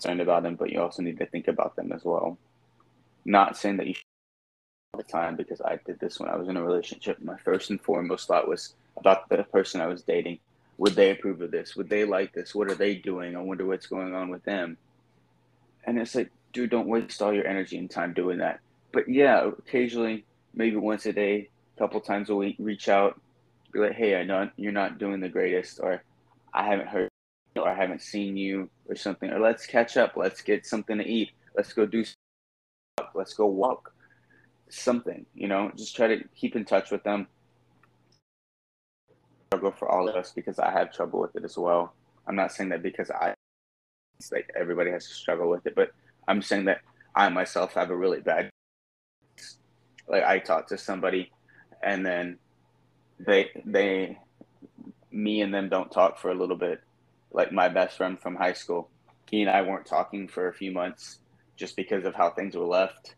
concerned 0.00 0.20
about 0.20 0.42
them, 0.42 0.56
but 0.56 0.70
you 0.70 0.80
also 0.80 1.02
need 1.02 1.18
to 1.18 1.26
think 1.26 1.48
about 1.48 1.76
them 1.76 1.92
as 1.92 2.04
well. 2.04 2.38
Not 3.24 3.56
saying 3.56 3.76
that 3.76 3.86
you 3.86 3.94
should 3.94 4.04
the 4.96 5.02
time 5.04 5.36
because 5.36 5.60
I 5.60 5.78
did 5.84 5.98
this 6.00 6.18
when 6.18 6.28
I 6.28 6.36
was 6.36 6.48
in 6.48 6.56
a 6.56 6.64
relationship. 6.64 7.20
My 7.22 7.36
first 7.38 7.70
and 7.70 7.80
foremost 7.80 8.28
thought 8.28 8.48
was 8.48 8.74
about 8.96 9.28
the 9.28 9.44
person 9.44 9.80
I 9.80 9.86
was 9.86 10.02
dating. 10.02 10.38
Would 10.78 10.94
they 10.94 11.10
approve 11.10 11.40
of 11.42 11.50
this? 11.50 11.76
Would 11.76 11.88
they 11.88 12.04
like 12.04 12.32
this? 12.32 12.54
What 12.54 12.70
are 12.70 12.74
they 12.74 12.94
doing? 12.96 13.36
I 13.36 13.40
wonder 13.40 13.66
what's 13.66 13.86
going 13.86 14.14
on 14.14 14.30
with 14.30 14.42
them. 14.44 14.76
And 15.84 15.98
it's 15.98 16.14
like, 16.14 16.30
dude, 16.52 16.70
don't 16.70 16.88
waste 16.88 17.22
all 17.22 17.32
your 17.32 17.46
energy 17.46 17.78
and 17.78 17.90
time 17.90 18.12
doing 18.12 18.38
that. 18.38 18.60
But 18.92 19.08
yeah, 19.08 19.46
occasionally, 19.46 20.24
maybe 20.54 20.76
once 20.76 21.06
a 21.06 21.12
day, 21.12 21.48
a 21.76 21.78
couple 21.78 22.00
times 22.00 22.30
a 22.30 22.34
week, 22.34 22.56
reach 22.58 22.88
out, 22.88 23.20
be 23.72 23.78
like, 23.78 23.92
hey, 23.92 24.16
I 24.16 24.24
know 24.24 24.50
you're 24.56 24.72
not 24.72 24.98
doing 24.98 25.20
the 25.20 25.28
greatest, 25.28 25.80
or 25.80 26.02
I 26.52 26.64
haven't 26.66 26.88
heard 26.88 27.08
or 27.56 27.68
I 27.68 27.74
haven't 27.74 28.02
seen 28.02 28.36
you 28.36 28.70
or 28.88 28.94
something, 28.94 29.30
or 29.30 29.40
let's 29.40 29.66
catch 29.66 29.96
up, 29.96 30.16
let's 30.16 30.40
get 30.40 30.66
something 30.66 30.98
to 30.98 31.06
eat, 31.06 31.30
let's 31.56 31.72
go 31.72 31.84
do 31.84 32.04
let's 33.14 33.34
go 33.34 33.46
walk, 33.46 33.92
something, 34.72 35.26
you 35.34 35.48
know, 35.48 35.70
just 35.76 35.96
try 35.96 36.06
to 36.08 36.24
keep 36.34 36.56
in 36.56 36.64
touch 36.64 36.90
with 36.90 37.02
them. 37.02 37.26
Struggle 39.48 39.72
for 39.72 39.88
all 39.88 40.08
of 40.08 40.14
us 40.14 40.32
because 40.32 40.58
I 40.58 40.70
have 40.70 40.92
trouble 40.92 41.20
with 41.20 41.34
it 41.36 41.44
as 41.44 41.56
well. 41.56 41.94
I'm 42.26 42.36
not 42.36 42.52
saying 42.52 42.70
that 42.70 42.82
because 42.82 43.10
I, 43.10 43.34
it's 44.18 44.30
like 44.30 44.50
everybody 44.58 44.90
has 44.90 45.06
to 45.08 45.14
struggle 45.14 45.48
with 45.48 45.66
it, 45.66 45.74
but 45.74 45.90
I'm 46.28 46.42
saying 46.42 46.66
that 46.66 46.80
I 47.14 47.28
myself 47.28 47.74
have 47.74 47.90
a 47.90 47.96
really 47.96 48.20
bad, 48.20 48.50
like 50.08 50.24
I 50.24 50.38
talk 50.38 50.68
to 50.68 50.78
somebody 50.78 51.32
and 51.82 52.04
then 52.06 52.38
they, 53.18 53.50
they, 53.64 54.18
me 55.10 55.40
and 55.40 55.52
them 55.52 55.68
don't 55.68 55.90
talk 55.90 56.18
for 56.18 56.30
a 56.30 56.34
little 56.34 56.56
bit 56.56 56.80
like 57.32 57.52
my 57.52 57.68
best 57.68 57.96
friend 57.96 58.20
from 58.20 58.36
high 58.36 58.52
school. 58.52 58.88
He 59.30 59.42
and 59.42 59.50
I 59.50 59.62
weren't 59.62 59.86
talking 59.86 60.28
for 60.28 60.48
a 60.48 60.52
few 60.52 60.72
months 60.72 61.18
just 61.56 61.76
because 61.76 62.04
of 62.04 62.14
how 62.14 62.30
things 62.30 62.56
were 62.56 62.64
left. 62.64 63.14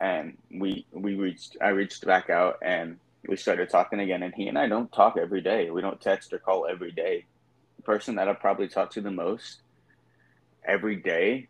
And 0.00 0.38
we 0.50 0.86
we 0.92 1.14
reached 1.14 1.56
I 1.60 1.68
reached 1.68 2.06
back 2.06 2.30
out 2.30 2.58
and 2.62 2.98
we 3.28 3.36
started 3.36 3.68
talking 3.68 4.00
again 4.00 4.22
and 4.22 4.34
he 4.34 4.48
and 4.48 4.58
I 4.58 4.66
don't 4.66 4.90
talk 4.92 5.16
every 5.20 5.42
day. 5.42 5.70
We 5.70 5.82
don't 5.82 6.00
text 6.00 6.32
or 6.32 6.38
call 6.38 6.66
every 6.66 6.92
day. 6.92 7.26
The 7.76 7.82
person 7.82 8.14
that 8.16 8.28
I 8.28 8.32
probably 8.32 8.68
talk 8.68 8.90
to 8.92 9.00
the 9.00 9.10
most 9.10 9.60
every 10.64 10.96
day 10.96 11.48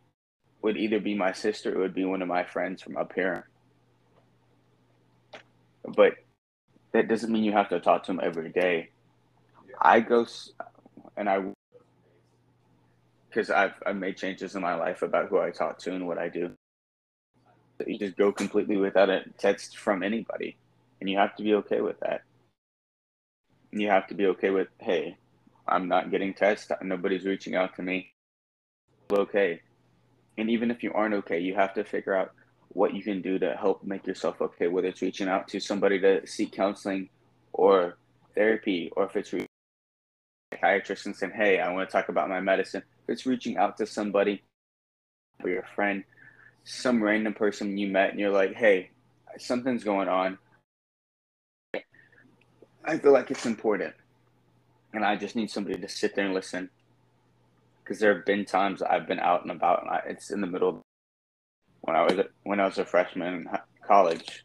would 0.62 0.76
either 0.76 1.00
be 1.00 1.14
my 1.14 1.32
sister 1.32 1.72
or 1.72 1.76
it 1.76 1.80
would 1.80 1.94
be 1.94 2.04
one 2.04 2.22
of 2.22 2.28
my 2.28 2.44
friends 2.44 2.82
from 2.82 2.96
up 2.96 3.12
here. 3.14 3.48
But 5.84 6.14
that 6.92 7.08
doesn't 7.08 7.32
mean 7.32 7.44
you 7.44 7.52
have 7.52 7.68
to 7.70 7.80
talk 7.80 8.04
to 8.04 8.12
them 8.12 8.20
every 8.22 8.50
day. 8.50 8.90
I 9.80 10.00
go 10.00 10.26
and 11.16 11.28
I 11.28 11.40
because 13.28 13.50
I've 13.50 13.74
I've 13.86 13.96
made 13.96 14.16
changes 14.16 14.54
in 14.56 14.62
my 14.62 14.74
life 14.74 15.02
about 15.02 15.28
who 15.28 15.38
I 15.38 15.50
talk 15.50 15.78
to 15.80 15.94
and 15.94 16.06
what 16.06 16.18
I 16.18 16.28
do. 16.28 16.50
You 17.86 17.98
just 17.98 18.16
go 18.16 18.32
completely 18.32 18.76
without 18.76 19.10
a 19.10 19.24
text 19.38 19.78
from 19.78 20.02
anybody, 20.02 20.56
and 21.00 21.08
you 21.08 21.18
have 21.18 21.36
to 21.36 21.42
be 21.42 21.54
okay 21.54 21.80
with 21.80 22.00
that. 22.00 22.22
You 23.72 23.88
have 23.88 24.06
to 24.08 24.14
be 24.14 24.26
okay 24.26 24.50
with, 24.50 24.68
hey, 24.78 25.16
I'm 25.68 25.88
not 25.88 26.10
getting 26.10 26.34
text. 26.34 26.72
Nobody's 26.82 27.24
reaching 27.24 27.54
out 27.54 27.76
to 27.76 27.82
me. 27.82 28.12
Okay, 29.12 29.60
and 30.38 30.50
even 30.50 30.70
if 30.70 30.82
you 30.82 30.92
aren't 30.92 31.14
okay, 31.14 31.40
you 31.40 31.54
have 31.54 31.74
to 31.74 31.84
figure 31.84 32.14
out 32.14 32.32
what 32.68 32.94
you 32.94 33.02
can 33.02 33.20
do 33.22 33.38
to 33.38 33.56
help 33.56 33.82
make 33.82 34.06
yourself 34.06 34.40
okay. 34.40 34.68
Whether 34.68 34.88
it's 34.88 35.02
reaching 35.02 35.28
out 35.28 35.48
to 35.48 35.60
somebody 35.60 36.00
to 36.00 36.26
seek 36.26 36.52
counseling, 36.52 37.08
or 37.52 37.96
therapy, 38.34 38.90
or 38.96 39.04
if 39.04 39.16
it's 39.16 39.34
psychiatrist 40.52 41.06
and 41.06 41.16
saying, 41.16 41.32
"Hey, 41.34 41.60
I 41.60 41.72
want 41.72 41.88
to 41.88 41.92
talk 41.92 42.08
about 42.08 42.28
my 42.28 42.40
medicine." 42.40 42.82
If 43.04 43.10
It's 43.14 43.26
reaching 43.26 43.56
out 43.56 43.76
to 43.78 43.86
somebody, 43.86 44.42
or 45.42 45.50
your 45.50 45.64
friend, 45.74 46.04
some 46.64 47.02
random 47.02 47.34
person 47.34 47.78
you 47.78 47.88
met, 47.88 48.10
and 48.10 48.20
you're 48.20 48.30
like, 48.30 48.54
"Hey, 48.54 48.90
something's 49.38 49.84
going 49.84 50.08
on." 50.08 50.38
I 52.84 52.98
feel 52.98 53.12
like 53.12 53.30
it's 53.30 53.46
important, 53.46 53.94
and 54.92 55.04
I 55.04 55.16
just 55.16 55.36
need 55.36 55.50
somebody 55.50 55.78
to 55.80 55.88
sit 55.88 56.14
there 56.14 56.24
and 56.24 56.34
listen. 56.34 56.70
Because 57.82 57.98
there 57.98 58.14
have 58.14 58.24
been 58.24 58.44
times 58.44 58.82
I've 58.82 59.08
been 59.08 59.18
out 59.18 59.42
and 59.42 59.50
about, 59.50 59.82
and 59.82 59.90
I, 59.90 60.02
it's 60.06 60.30
in 60.30 60.40
the 60.40 60.46
middle 60.46 60.82
when 61.80 61.96
I 61.96 62.02
was 62.02 62.18
a, 62.18 62.26
when 62.44 62.60
I 62.60 62.66
was 62.66 62.78
a 62.78 62.84
freshman 62.84 63.34
in 63.34 63.48
college. 63.86 64.44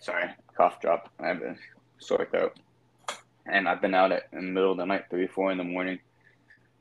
Sorry, 0.00 0.30
cough 0.56 0.80
drop. 0.80 1.10
I 1.18 1.28
have 1.28 1.42
a 1.42 1.56
sore 1.98 2.26
throat 2.30 2.56
and 3.48 3.68
I've 3.68 3.80
been 3.80 3.94
out 3.94 4.12
at, 4.12 4.24
in 4.32 4.46
the 4.46 4.52
middle 4.52 4.72
of 4.72 4.78
the 4.78 4.84
night, 4.84 5.04
three, 5.08 5.26
four 5.26 5.52
in 5.52 5.58
the 5.58 5.64
morning, 5.64 5.98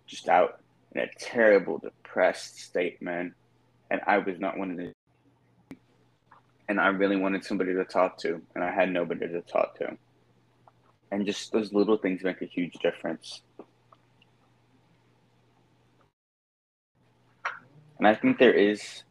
just 0.08 0.28
out 0.28 0.60
in 0.94 1.02
a 1.02 1.08
terrible, 1.20 1.78
depressed 1.78 2.60
state, 2.60 3.02
man. 3.02 3.34
And 3.92 4.02
I 4.08 4.18
was 4.18 4.40
not 4.40 4.58
one 4.58 4.72
of 4.72 4.78
the. 4.78 4.92
And 6.68 6.80
I 6.80 6.88
really 6.88 7.16
wanted 7.16 7.46
somebody 7.46 7.74
to 7.74 7.86
talk 7.86 8.18
to, 8.20 8.42
and 8.56 8.64
I 8.64 8.72
had 8.72 8.92
nobody 8.92 9.28
to 9.28 9.42
talk 9.42 9.78
to. 9.80 9.98
And 11.12 11.26
just 11.26 11.52
those 11.52 11.72
little 11.74 11.98
things 11.98 12.24
make 12.24 12.42
a 12.42 12.46
huge 12.46 12.74
difference. 12.82 13.42
And 18.00 18.08
I 18.08 18.16
think 18.16 18.40
there 18.40 18.54
is 18.54 19.04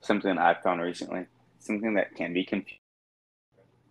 something 0.00 0.36
I've 0.38 0.62
found 0.62 0.82
recently, 0.82 1.26
something 1.58 1.94
that 1.94 2.14
can 2.14 2.32
be 2.34 2.44
confused. 2.44 2.80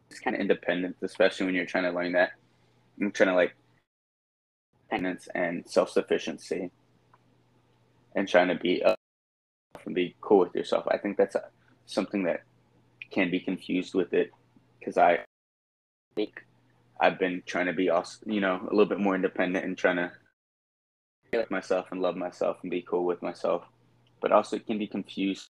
It's 0.10 0.20
kind 0.20 0.36
of 0.36 0.42
independence, 0.42 0.98
especially 1.02 1.48
when 1.48 1.56
you're 1.56 1.66
trying 1.66 1.84
to 1.84 1.92
learn 1.92 2.14
that 2.14 2.32
I'm 3.00 3.12
trying 3.12 3.30
to 3.30 3.36
like 3.36 3.56
independence 4.92 5.28
and 5.36 5.64
self 5.70 5.90
sufficiency 5.90 6.72
and 8.16 8.28
trying 8.28 8.48
to 8.50 8.56
be 8.56 8.84
uh, 8.84 8.97
and 9.88 9.96
be 9.96 10.16
cool 10.22 10.40
with 10.40 10.54
yourself. 10.54 10.86
I 10.90 10.98
think 10.98 11.18
that's 11.18 11.36
something 11.88 12.24
that 12.24 12.44
can 13.10 13.32
be 13.32 13.40
confused 13.40 13.96
with 13.96 14.14
it 14.14 14.32
because 14.80 14.98
I 14.98 15.20
think 16.16 16.46
I've 17.00 17.18
been 17.18 17.42
trying 17.46 17.68
to 17.68 17.74
be 17.74 17.90
also, 17.90 18.20
you 18.26 18.42
know, 18.42 18.60
a 18.62 18.74
little 18.74 18.86
bit 18.86 19.00
more 19.00 19.16
independent 19.16 19.66
and 19.66 19.78
trying 19.78 19.98
to 19.98 20.12
like 21.34 21.52
myself 21.52 21.88
and 21.92 22.02
love 22.02 22.16
myself 22.16 22.58
and 22.62 22.72
be 22.72 22.82
cool 22.82 23.06
with 23.06 23.22
myself, 23.22 23.64
but 24.22 24.32
also 24.32 24.56
it 24.56 24.66
can 24.66 24.78
be 24.78 24.88
confused, 24.88 25.48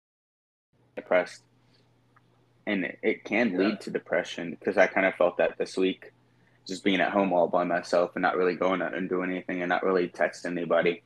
depressed, 0.96 1.44
and 2.68 2.86
it, 2.86 3.00
it 3.02 3.24
can 3.24 3.58
lead 3.58 3.82
to 3.82 3.90
depression 3.90 4.52
because 4.52 4.78
I 4.78 4.88
kind 4.88 5.06
of 5.06 5.16
felt 5.16 5.38
that 5.38 5.58
this 5.58 5.78
week, 5.78 6.12
just 6.68 6.84
being 6.84 7.02
at 7.02 7.12
home 7.12 7.34
all 7.34 7.48
by 7.48 7.64
myself 7.64 8.12
and 8.16 8.22
not 8.22 8.38
really 8.38 8.56
going 8.56 8.82
out 8.82 8.96
and 8.96 9.10
doing 9.10 9.32
anything 9.32 9.62
and 9.62 9.70
not 9.70 9.84
really 9.84 10.08
texting 10.08 10.52
anybody. 10.52 11.02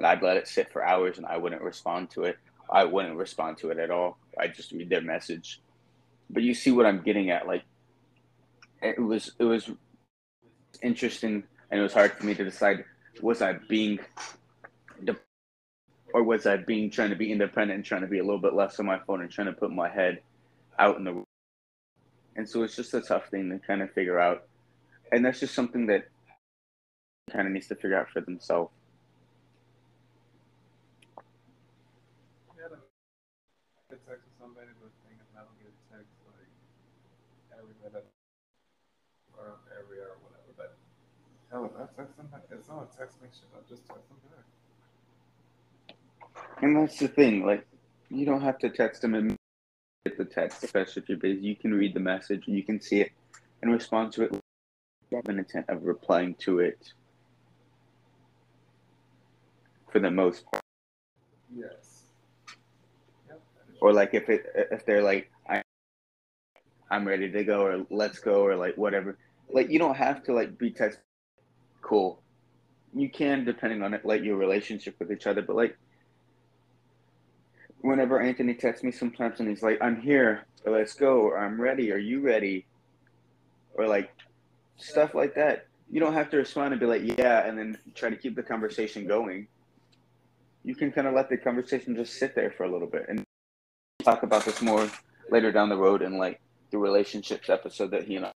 And 0.00 0.06
I'd 0.06 0.22
let 0.22 0.38
it 0.38 0.48
sit 0.48 0.72
for 0.72 0.82
hours 0.82 1.18
and 1.18 1.26
I 1.26 1.36
wouldn't 1.36 1.60
respond 1.60 2.08
to 2.12 2.24
it. 2.24 2.38
I 2.70 2.84
wouldn't 2.84 3.16
respond 3.16 3.58
to 3.58 3.68
it 3.68 3.78
at 3.78 3.90
all. 3.90 4.16
I 4.38 4.48
just 4.48 4.72
read 4.72 4.88
their 4.88 5.02
message. 5.02 5.60
But 6.30 6.42
you 6.42 6.54
see 6.54 6.70
what 6.70 6.86
I'm 6.86 7.02
getting 7.02 7.28
at, 7.28 7.46
like 7.46 7.64
it 8.80 8.98
was 8.98 9.32
it 9.38 9.44
was 9.44 9.70
interesting 10.82 11.42
and 11.70 11.80
it 11.80 11.82
was 11.82 11.92
hard 11.92 12.12
for 12.12 12.24
me 12.24 12.34
to 12.34 12.44
decide 12.44 12.82
was 13.20 13.42
I 13.42 13.58
being 13.68 13.98
or 16.14 16.22
was 16.22 16.46
I 16.46 16.56
being 16.56 16.90
trying 16.90 17.10
to 17.10 17.16
be 17.16 17.30
independent 17.30 17.76
and 17.76 17.84
trying 17.84 18.00
to 18.00 18.06
be 18.06 18.20
a 18.20 18.24
little 18.24 18.40
bit 18.40 18.54
less 18.54 18.80
on 18.80 18.86
my 18.86 19.00
phone 19.00 19.20
and 19.20 19.30
trying 19.30 19.48
to 19.48 19.52
put 19.52 19.70
my 19.70 19.90
head 19.90 20.22
out 20.78 20.96
in 20.96 21.04
the 21.04 21.22
and 22.36 22.48
so 22.48 22.62
it's 22.62 22.74
just 22.74 22.94
a 22.94 23.02
tough 23.02 23.28
thing 23.28 23.50
to 23.50 23.58
kind 23.58 23.82
of 23.82 23.92
figure 23.92 24.18
out 24.18 24.44
and 25.12 25.22
that's 25.22 25.40
just 25.40 25.54
something 25.54 25.84
that 25.88 26.08
kind 27.30 27.46
of 27.46 27.52
needs 27.52 27.66
to 27.66 27.74
figure 27.74 27.98
out 27.98 28.08
for 28.08 28.22
themselves 28.22 28.72
text 34.10 34.26
with 34.26 34.38
somebody, 34.42 34.74
but 34.82 34.90
thing 35.06 35.14
is 35.22 35.30
I 35.38 35.46
don't 35.46 35.54
get 35.62 35.70
text 35.86 36.10
like 36.26 36.50
every 37.54 37.78
minute 37.78 38.10
or 39.38 39.62
every 39.70 40.02
hour, 40.02 40.18
whatever. 40.18 40.50
But 40.58 40.74
hell, 41.50 41.70
I 41.76 41.86
text 41.96 42.16
somebody, 42.16 42.42
if 42.50 42.64
someone 42.64 42.86
text 42.96 43.20
me 43.22 43.28
shit, 43.32 43.48
I'll 43.54 43.62
just 43.68 43.86
text 43.86 44.08
them 44.08 44.18
back. 45.86 45.96
And 46.62 46.76
that's 46.76 46.98
the 46.98 47.08
thing, 47.08 47.44
like 47.44 47.66
you 48.08 48.26
don't 48.26 48.42
have 48.42 48.58
to 48.58 48.70
text 48.70 49.02
them 49.02 49.14
and 49.14 49.36
get 50.04 50.18
the 50.18 50.24
text, 50.24 50.62
especially 50.64 51.02
if 51.02 51.08
you're 51.08 51.18
busy. 51.18 51.40
You 51.40 51.56
can 51.56 51.72
read 51.74 51.94
the 51.94 52.00
message, 52.00 52.44
and 52.46 52.56
you 52.56 52.62
can 52.62 52.80
see 52.80 53.00
it, 53.00 53.12
and 53.62 53.72
respond 53.72 54.12
to 54.12 54.24
it 54.24 54.32
with 55.10 55.28
an 55.28 55.38
intent 55.38 55.66
of 55.68 55.84
replying 55.84 56.34
to 56.36 56.60
it 56.60 56.92
for 59.90 59.98
the 59.98 60.10
most 60.10 60.44
part. 60.50 60.62
Yes. 61.54 62.04
Yep. 63.28 63.40
Or 63.80 63.92
like 63.92 64.14
if 64.14 64.28
it 64.28 64.46
if 64.70 64.86
they're 64.86 65.02
like 65.02 65.30
I 65.48 65.62
I'm 66.90 67.06
ready 67.06 67.30
to 67.30 67.44
go 67.44 67.62
or 67.62 67.86
let's 67.90 68.18
go 68.20 68.42
or 68.42 68.54
like 68.56 68.76
whatever. 68.76 69.18
Like 69.52 69.68
you 69.70 69.80
don't 69.80 69.96
have 69.96 70.22
to 70.24 70.32
like 70.32 70.58
be 70.58 70.70
text 70.70 70.98
cool. 71.80 72.22
You 72.94 73.08
can 73.08 73.44
depending 73.44 73.82
on 73.82 73.94
it 73.94 74.04
like 74.04 74.22
your 74.22 74.36
relationship 74.36 74.96
with 74.98 75.12
each 75.12 75.26
other, 75.26 75.42
but 75.42 75.56
like 75.56 75.76
whenever 77.80 78.20
Anthony 78.20 78.54
texts 78.54 78.84
me 78.84 78.90
sometimes 78.90 79.40
and 79.40 79.48
he's 79.48 79.62
like, 79.62 79.78
I'm 79.80 80.00
here, 80.00 80.46
or 80.64 80.72
let's 80.72 80.94
go, 80.94 81.20
or 81.20 81.38
I'm 81.38 81.60
ready, 81.60 81.92
are 81.92 81.98
you 81.98 82.20
ready? 82.20 82.66
Or 83.74 83.86
like 83.86 84.10
stuff 84.76 85.14
like 85.14 85.34
that. 85.34 85.66
You 85.90 86.00
don't 86.00 86.14
have 86.14 86.30
to 86.30 86.36
respond 86.36 86.72
and 86.72 86.80
be 86.80 86.86
like, 86.86 87.18
yeah, 87.18 87.46
and 87.46 87.58
then 87.58 87.78
try 87.94 88.10
to 88.10 88.16
keep 88.16 88.36
the 88.36 88.42
conversation 88.42 89.06
going. 89.06 89.48
You 90.62 90.74
can 90.74 90.92
kind 90.92 91.06
of 91.06 91.14
let 91.14 91.28
the 91.30 91.36
conversation 91.36 91.96
just 91.96 92.18
sit 92.18 92.34
there 92.34 92.50
for 92.50 92.64
a 92.64 92.70
little 92.70 92.86
bit 92.86 93.06
and 93.08 93.24
talk 94.04 94.22
about 94.22 94.44
this 94.44 94.60
more 94.60 94.88
later 95.30 95.50
down 95.50 95.68
the 95.68 95.76
road 95.76 96.02
in 96.02 96.18
like 96.18 96.40
the 96.70 96.78
relationships 96.78 97.48
episode 97.48 97.90
that 97.90 98.04
he 98.04 98.16
and 98.16 98.26
I. 98.26 98.32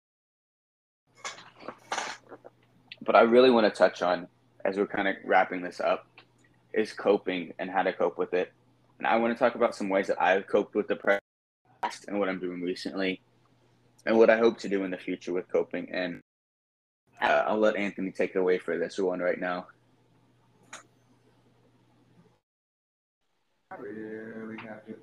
But 3.02 3.16
I 3.16 3.22
really 3.22 3.50
want 3.50 3.66
to 3.66 3.78
touch 3.78 4.02
on, 4.02 4.28
as 4.64 4.78
we're 4.78 4.88
kind 4.88 5.08
of 5.08 5.16
wrapping 5.26 5.62
this 5.62 5.80
up, 5.80 6.08
is 6.74 6.94
coping 6.94 7.54
and 7.60 7.70
how 7.70 7.84
to 7.84 7.92
cope 7.92 8.18
with 8.18 8.34
it 8.34 8.54
and 9.02 9.08
I 9.08 9.16
want 9.16 9.36
to 9.36 9.40
talk 9.40 9.56
about 9.56 9.74
some 9.74 9.90
ways 9.90 10.06
that 10.06 10.22
I've 10.22 10.46
coped 10.46 10.76
with 10.76 10.88
depression 10.88 11.24
and 12.08 12.20
what 12.20 12.30
I'm 12.30 12.38
doing 12.38 12.62
recently 12.62 13.20
and 14.06 14.16
what 14.16 14.30
I 14.30 14.38
hope 14.38 14.60
to 14.60 14.70
do 14.70 14.84
in 14.84 14.92
the 14.92 14.98
future 14.98 15.34
with 15.34 15.52
coping. 15.52 15.90
And 15.92 16.22
uh, 17.20 17.46
I'll 17.48 17.58
let 17.58 17.76
Anthony 17.76 18.12
take 18.12 18.36
it 18.36 18.38
away 18.38 18.60
for 18.60 18.78
this 18.78 19.00
one 19.00 19.20
right 19.20 19.40
now. 19.40 19.66
I 23.72 23.76
really 23.80 24.58
happy. 24.58 24.94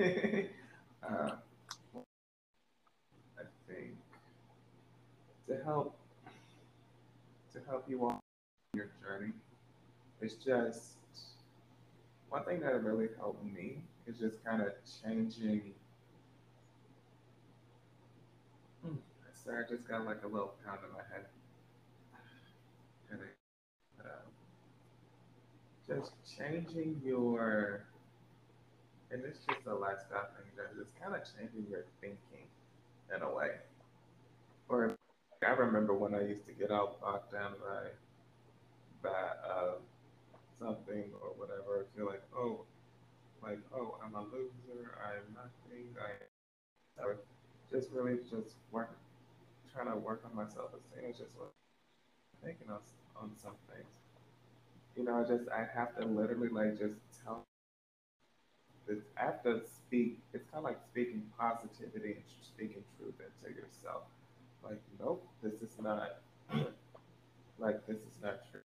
Okay. 0.00 0.48
uh, 1.08 1.30
I 3.38 3.42
think 3.68 3.94
to 5.46 5.64
help 5.64 5.96
to 5.96 6.05
help 7.66 7.84
you 7.88 8.06
on 8.06 8.18
your 8.74 8.88
journey, 9.02 9.32
it's 10.20 10.34
just 10.34 10.96
one 12.28 12.44
thing 12.44 12.60
that 12.60 12.82
really 12.82 13.08
helped 13.18 13.44
me 13.44 13.82
is 14.06 14.16
just 14.18 14.44
kind 14.44 14.62
of 14.62 14.68
changing. 15.02 15.74
Hmm, 18.84 18.96
sorry, 19.44 19.64
I 19.64 19.68
just 19.68 19.88
got 19.88 20.04
like 20.04 20.22
a 20.24 20.26
little 20.26 20.54
pound 20.64 20.80
in 20.86 20.92
my 20.92 21.02
head. 21.12 21.26
Um, 24.00 24.08
just 25.88 26.12
changing 26.38 27.00
your, 27.04 27.84
and 29.10 29.22
it's 29.24 29.40
just 29.48 29.66
a 29.66 29.74
lifestyle 29.74 30.28
thing, 30.36 30.50
that 30.56 30.76
just 30.76 30.90
kind 31.00 31.14
of 31.14 31.22
changing 31.22 31.70
your 31.70 31.84
thinking 32.00 32.46
in 33.14 33.22
a 33.22 33.34
way. 33.34 33.50
Or 34.68 34.96
I 35.42 35.50
remember 35.50 35.94
when 35.94 36.14
I 36.14 36.26
used 36.26 36.46
to 36.46 36.52
get 36.52 36.70
all 36.70 36.96
bogged 37.00 37.32
down 37.32 37.52
by, 37.60 37.90
by, 39.02 39.10
uh, 39.10 39.74
something 40.58 41.04
or 41.20 41.28
whatever, 41.36 41.86
feel 41.96 42.06
like, 42.06 42.22
oh, 42.36 42.60
like, 43.42 43.58
oh, 43.74 43.98
I'm 44.04 44.14
a 44.14 44.22
loser, 44.22 44.96
I'm 44.98 45.34
nothing, 45.34 45.94
I, 46.00 47.02
or 47.02 47.16
just 47.70 47.90
really 47.92 48.18
just 48.30 48.56
work, 48.70 48.96
trying 49.72 49.90
to 49.90 49.96
work 49.96 50.22
on 50.24 50.34
myself 50.34 50.70
esteem 50.72 51.10
is 51.10 51.18
just 51.18 51.36
what 51.36 51.52
I'm 52.42 52.48
thinking 52.48 52.70
on, 52.70 52.80
on 53.20 53.30
some 53.36 53.56
things. 53.70 53.86
You 54.96 55.04
know, 55.04 55.20
I 55.20 55.28
just, 55.28 55.48
I 55.50 55.66
have 55.74 55.94
to 56.00 56.06
literally 56.06 56.48
like 56.48 56.78
just 56.78 56.96
tell, 57.22 57.44
this, 58.88 58.98
I 59.20 59.24
have 59.24 59.42
to 59.42 59.60
speak, 59.66 60.18
it's 60.32 60.44
kind 60.50 60.64
of 60.64 60.64
like 60.64 60.80
speaking 60.90 61.22
positivity 61.38 62.14
and 62.14 62.24
speaking 62.42 62.82
truth 62.98 63.14
into 63.20 63.54
yourself. 63.54 64.04
Like, 64.68 64.82
nope, 64.98 65.24
this 65.42 65.52
is 65.62 65.76
not, 65.80 66.16
like, 67.58 67.86
this 67.86 67.96
is 67.96 68.18
not 68.22 68.40
true. 68.50 68.60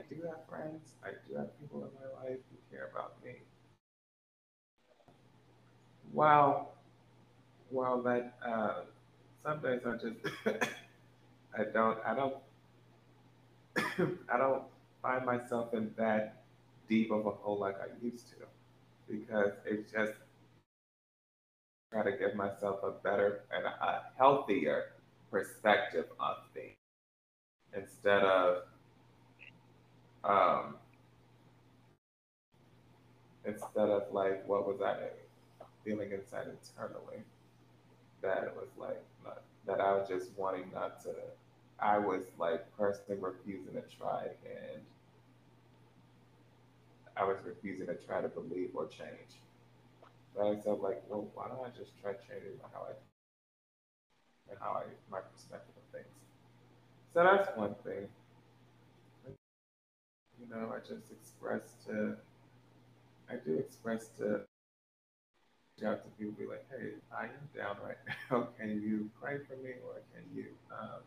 I 0.00 0.04
do 0.12 0.22
have 0.22 0.48
friends. 0.48 0.94
I 1.04 1.10
do 1.28 1.36
have 1.36 1.60
people 1.60 1.84
in 1.84 1.90
my 1.94 2.28
life 2.28 2.38
who 2.50 2.76
care 2.76 2.90
about 2.92 3.14
me. 3.24 3.34
While, 6.12 6.72
while 7.70 8.02
that, 8.02 8.34
uh, 8.44 8.80
some 9.44 9.60
days 9.60 9.80
I 9.86 9.92
just, 9.92 10.16
I 11.58 11.64
don't, 11.72 11.98
I 12.04 12.14
don't, 12.14 12.34
I 14.32 14.38
don't 14.38 14.62
find 15.02 15.24
myself 15.24 15.72
in 15.74 15.92
that 15.96 16.42
deep 16.88 17.12
of 17.12 17.26
a 17.26 17.30
hole 17.30 17.58
like 17.58 17.76
I 17.80 17.86
used 18.04 18.28
to, 18.30 18.46
because 19.08 19.52
it's 19.66 19.92
just 19.92 20.14
try 21.94 22.10
to 22.10 22.18
give 22.18 22.34
myself 22.34 22.80
a 22.82 22.90
better 22.90 23.42
and 23.54 23.64
a 23.66 24.02
healthier 24.18 24.94
perspective 25.30 26.06
of 26.18 26.38
things 26.52 26.74
instead 27.76 28.22
of 28.22 28.64
um, 30.24 30.76
instead 33.44 33.90
of 33.90 34.12
like 34.12 34.46
what 34.48 34.66
was 34.66 34.80
I 34.80 34.96
feeling 35.84 36.10
inside 36.12 36.46
internally 36.48 37.22
that 38.22 38.44
it 38.44 38.54
was 38.56 38.68
like 38.78 39.02
not, 39.24 39.42
that 39.66 39.80
I 39.80 39.92
was 39.96 40.08
just 40.08 40.30
wanting 40.36 40.70
not 40.74 41.02
to 41.04 41.10
I 41.78 41.98
was 41.98 42.22
like 42.38 42.64
personally 42.76 43.20
refusing 43.20 43.74
to 43.74 43.82
try 43.96 44.24
and 44.44 44.82
I 47.16 47.24
was 47.24 47.36
refusing 47.44 47.86
to 47.86 47.94
try 47.94 48.20
to 48.22 48.28
believe 48.28 48.70
or 48.74 48.86
change. 48.88 49.38
But 50.36 50.46
I 50.46 50.60
said 50.60 50.78
like, 50.80 51.02
well, 51.08 51.28
why 51.34 51.48
don't 51.48 51.64
I 51.64 51.70
just 51.76 51.92
try 52.00 52.12
changing 52.14 52.58
how 52.72 52.86
I 52.88 52.92
and 54.50 54.58
how 54.60 54.82
I 54.82 54.84
my 55.10 55.20
perspective 55.20 55.74
of 55.76 55.92
things. 55.92 56.14
So 57.14 57.22
that's 57.22 57.56
one 57.56 57.74
thing 57.84 58.08
you 60.40 60.46
know, 60.54 60.72
I 60.74 60.80
just 60.80 61.10
express 61.10 61.74
to, 61.86 62.16
I 63.30 63.36
do 63.44 63.54
express 63.58 64.08
to 64.18 64.40
reach 65.76 65.86
out 65.86 66.02
to 66.04 66.10
people, 66.18 66.34
be 66.38 66.46
like, 66.46 66.66
hey, 66.70 66.92
I 67.16 67.24
am 67.24 67.48
down 67.56 67.76
right 67.84 67.96
now. 68.30 68.48
Can 68.58 68.82
you 68.82 69.10
pray 69.20 69.38
for 69.48 69.56
me, 69.62 69.72
or 69.86 70.00
can 70.14 70.24
you, 70.34 70.46
um, 70.72 71.02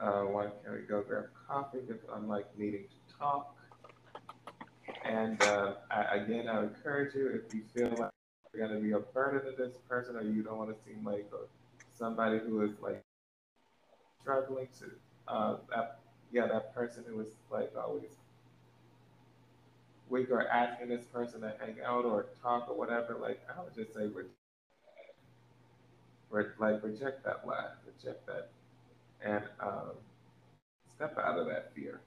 uh, 0.00 0.22
why 0.22 0.46
can 0.64 0.74
we 0.74 0.80
go 0.88 1.02
grab 1.02 1.26
coffee 1.48 1.80
if 1.88 1.98
I'm 2.14 2.28
like 2.28 2.46
needing 2.58 2.84
to 2.84 3.16
talk? 3.18 3.57
And 5.08 5.40
uh, 5.42 5.74
I, 5.90 6.16
again, 6.16 6.48
I 6.48 6.62
encourage 6.64 7.14
you 7.14 7.28
if 7.28 7.54
you 7.54 7.62
feel 7.74 7.90
like 7.98 8.10
you're 8.54 8.68
going 8.68 8.78
to 8.78 8.84
be 8.86 8.92
a 8.92 9.00
burden 9.00 9.50
to 9.50 9.56
this 9.56 9.76
person, 9.88 10.16
or 10.16 10.22
you 10.22 10.42
don't 10.42 10.58
want 10.58 10.70
to 10.70 10.84
seem 10.84 11.04
like 11.04 11.30
somebody 11.98 12.38
who 12.38 12.62
is 12.62 12.72
like 12.82 13.02
struggling 14.22 14.68
to 14.78 14.86
uh, 15.28 15.56
that, 15.70 16.00
yeah, 16.32 16.46
that 16.46 16.74
person 16.74 17.04
who 17.08 17.16
was 17.16 17.28
like 17.50 17.72
always 17.76 18.10
weak 20.10 20.30
or 20.30 20.46
asking 20.48 20.88
this 20.88 21.04
person 21.06 21.40
to 21.42 21.54
hang 21.60 21.76
out 21.84 22.04
or 22.04 22.26
talk 22.42 22.68
or 22.68 22.76
whatever, 22.76 23.16
like 23.20 23.40
I 23.54 23.62
would 23.62 23.74
just 23.74 23.94
say, 23.94 24.06
re- 24.06 24.24
re- 26.30 26.44
like 26.58 26.82
reject 26.82 27.24
that 27.24 27.46
lie, 27.46 27.70
reject 27.86 28.26
that, 28.26 28.50
and 29.24 29.44
um, 29.60 29.92
step 30.96 31.16
out 31.18 31.38
of 31.38 31.46
that 31.46 31.72
fear. 31.74 32.00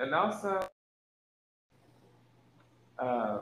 And 0.00 0.14
also, 0.14 0.66
um, 2.98 3.40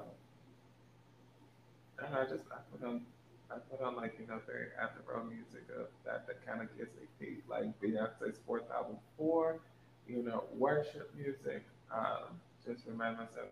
and 2.04 2.14
I 2.16 2.24
just 2.24 2.42
I 2.50 2.58
put 2.72 2.84
on 2.84 3.02
I 3.48 3.58
put 3.70 3.80
on 3.80 3.94
like 3.94 4.16
you 4.18 4.26
know 4.26 4.40
very 4.44 4.66
after 4.82 5.00
row 5.06 5.22
music 5.22 5.62
of 5.78 5.86
that 6.04 6.26
that 6.26 6.44
kind 6.44 6.60
of 6.60 6.76
gets 6.76 6.90
me 6.96 7.06
peace, 7.20 7.42
like 7.48 7.66
Beyonce's 7.80 8.38
fourth 8.44 8.68
album 8.74 8.96
four, 9.16 9.60
you 10.08 10.24
know, 10.24 10.44
worship 10.56 11.12
music. 11.16 11.62
Um, 11.94 12.40
just 12.66 12.84
remind 12.88 13.18
myself 13.18 13.50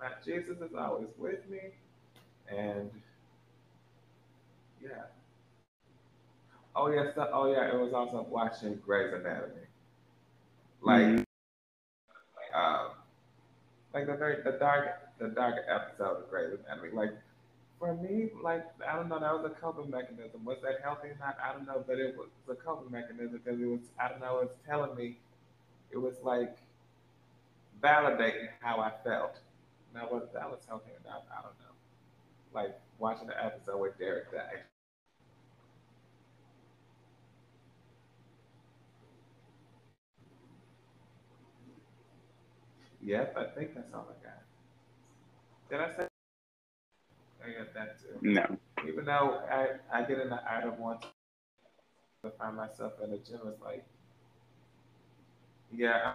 that 0.00 0.24
Jesus 0.24 0.58
is 0.58 0.76
always 0.78 1.08
with 1.18 1.40
me, 1.50 1.58
and 2.48 2.88
yeah. 4.80 5.06
Oh 6.76 6.88
yeah, 6.88 7.06
so, 7.16 7.28
oh 7.32 7.50
yeah, 7.50 7.74
it 7.74 7.80
was 7.80 7.92
also 7.92 8.24
watching 8.30 8.76
Grey's 8.76 9.12
Anatomy, 9.12 9.66
like, 10.80 11.02
mm-hmm. 11.02 11.22
Like 13.94 14.06
the 14.06 14.14
very 14.14 14.42
the 14.42 14.52
dark 14.58 14.88
the 15.18 15.28
dark 15.28 15.56
episode 15.68 16.18
of 16.18 16.30
Grey's 16.30 16.58
Anatomy, 16.66 16.90
like 16.92 17.12
for 17.78 17.94
me, 17.94 18.28
like 18.42 18.66
I 18.86 18.96
don't 18.96 19.08
know, 19.08 19.20
that 19.20 19.32
was 19.32 19.50
a 19.50 19.60
coping 19.60 19.90
mechanism. 19.90 20.44
Was 20.44 20.58
that 20.62 20.80
healthy 20.82 21.08
or 21.08 21.16
not? 21.20 21.36
I 21.42 21.52
don't 21.52 21.66
know, 21.66 21.84
but 21.86 21.98
it 21.98 22.16
was 22.16 22.28
a 22.50 22.54
coping 22.54 22.90
mechanism 22.90 23.40
because 23.42 23.60
it 23.60 23.66
was 23.66 23.80
I 24.00 24.08
don't 24.08 24.20
know, 24.20 24.40
it's 24.40 24.54
telling 24.66 24.94
me 24.96 25.18
it 25.90 25.98
was 25.98 26.14
like 26.22 26.56
validating 27.82 28.48
how 28.60 28.80
I 28.80 28.92
felt. 29.04 29.38
Now 29.94 30.08
whether 30.10 30.28
that 30.34 30.50
was 30.50 30.60
healthy 30.68 30.90
or 30.90 31.08
not, 31.08 31.24
I 31.32 31.42
don't 31.42 31.58
know. 31.60 31.74
Like 32.52 32.78
watching 32.98 33.28
the 33.28 33.44
episode 33.44 33.78
where 33.78 33.94
Derek 33.98 34.32
died. 34.32 34.67
Yep, 43.02 43.36
I 43.36 43.44
think 43.58 43.74
that's 43.74 43.92
all 43.94 44.06
I 44.10 44.24
got. 44.24 44.42
Did 45.70 45.80
I 45.80 45.96
say 45.96 46.08
I 47.44 47.58
got 47.58 47.74
that 47.74 48.00
too. 48.00 48.18
No. 48.20 48.58
Even 48.86 49.04
though 49.04 49.40
I, 49.50 49.68
I 49.92 50.02
get 50.02 50.18
in 50.18 50.28
the 50.30 50.40
item 50.50 50.78
once 50.78 51.04
to 52.24 52.30
find 52.38 52.56
myself 52.56 52.92
in 53.02 53.10
the 53.10 53.18
gym, 53.18 53.40
it's 53.46 53.62
like, 53.62 53.84
yeah, 55.72 56.12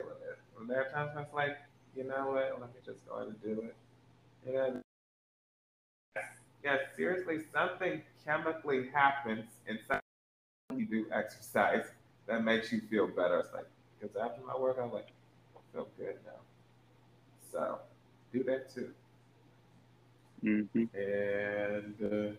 I'm 0.00 0.06
it. 0.06 0.68
there 0.68 0.86
are 0.86 0.90
times 0.90 1.14
when 1.14 1.24
it's 1.24 1.34
like, 1.34 1.56
you 1.96 2.04
know 2.04 2.30
what, 2.30 2.60
let 2.60 2.70
me 2.70 2.80
just 2.84 3.06
go 3.06 3.16
ahead 3.16 3.28
and 3.28 3.42
do 3.42 3.62
it. 3.62 3.76
And 4.46 4.80
yeah, 6.64 6.78
seriously, 6.96 7.38
something 7.52 8.02
chemically 8.24 8.88
happens 8.92 9.44
inside 9.66 10.00
when 10.68 10.80
you 10.80 10.86
do 10.86 11.06
exercise 11.12 11.84
that 12.26 12.42
makes 12.42 12.72
you 12.72 12.80
feel 12.90 13.06
better. 13.06 13.38
It's 13.40 13.52
like, 13.52 13.66
because 14.00 14.16
after 14.16 14.40
my 14.46 14.56
work, 14.56 14.78
I'm 14.82 14.92
like, 14.92 15.08
I 15.08 15.23
feel 15.74 15.88
good 15.98 16.16
now. 16.24 16.40
So 17.52 17.78
do 18.32 18.44
that 18.44 18.72
too. 18.72 18.90
Mm-hmm. 20.44 20.84
And 20.96 22.12
uh, 22.12 22.32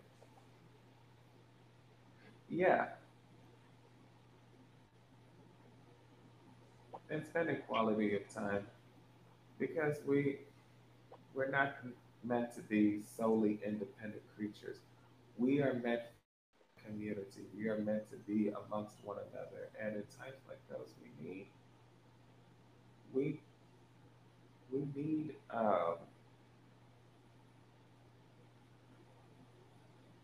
yeah. 2.49 2.85
And 7.09 7.23
spending 7.23 7.57
quality 7.67 8.15
of 8.15 8.33
time 8.33 8.65
because 9.59 9.97
we 10.07 10.39
we're 11.35 11.51
not 11.51 11.75
meant 12.23 12.55
to 12.55 12.61
be 12.61 13.01
solely 13.17 13.59
independent 13.65 14.23
creatures. 14.35 14.77
We 15.37 15.61
are 15.61 15.73
meant 15.73 16.01
community. 16.85 17.41
We 17.57 17.67
are 17.69 17.77
meant 17.79 18.09
to 18.11 18.17
be 18.17 18.49
amongst 18.49 18.95
one 19.03 19.17
another. 19.31 19.69
And 19.79 19.95
in 19.95 20.03
times 20.17 20.41
like 20.47 20.59
those, 20.69 20.93
we 21.01 21.09
need 21.27 21.47
we 23.15 23.39
we 24.71 24.79
need 24.95 25.35
um, 25.51 25.95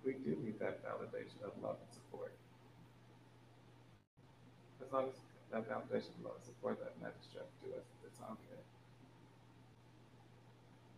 we 0.06 0.14
do 0.14 0.36
need 0.44 0.60
that 0.60 0.84
validation 0.84 1.42
of 1.46 1.52
love 1.64 1.78
and 1.80 1.94
support. 1.94 2.34
As 4.86 4.92
long 4.92 5.08
as 5.10 5.16
that 5.52 5.70
validation 5.70 6.14
of 6.20 6.26
love 6.26 6.36
and 6.38 6.46
support 6.46 6.80
that 6.80 7.00
matters 7.02 7.28
to 7.34 7.39
us, 7.39 7.86
it's 8.06 8.20
all. 8.22 8.38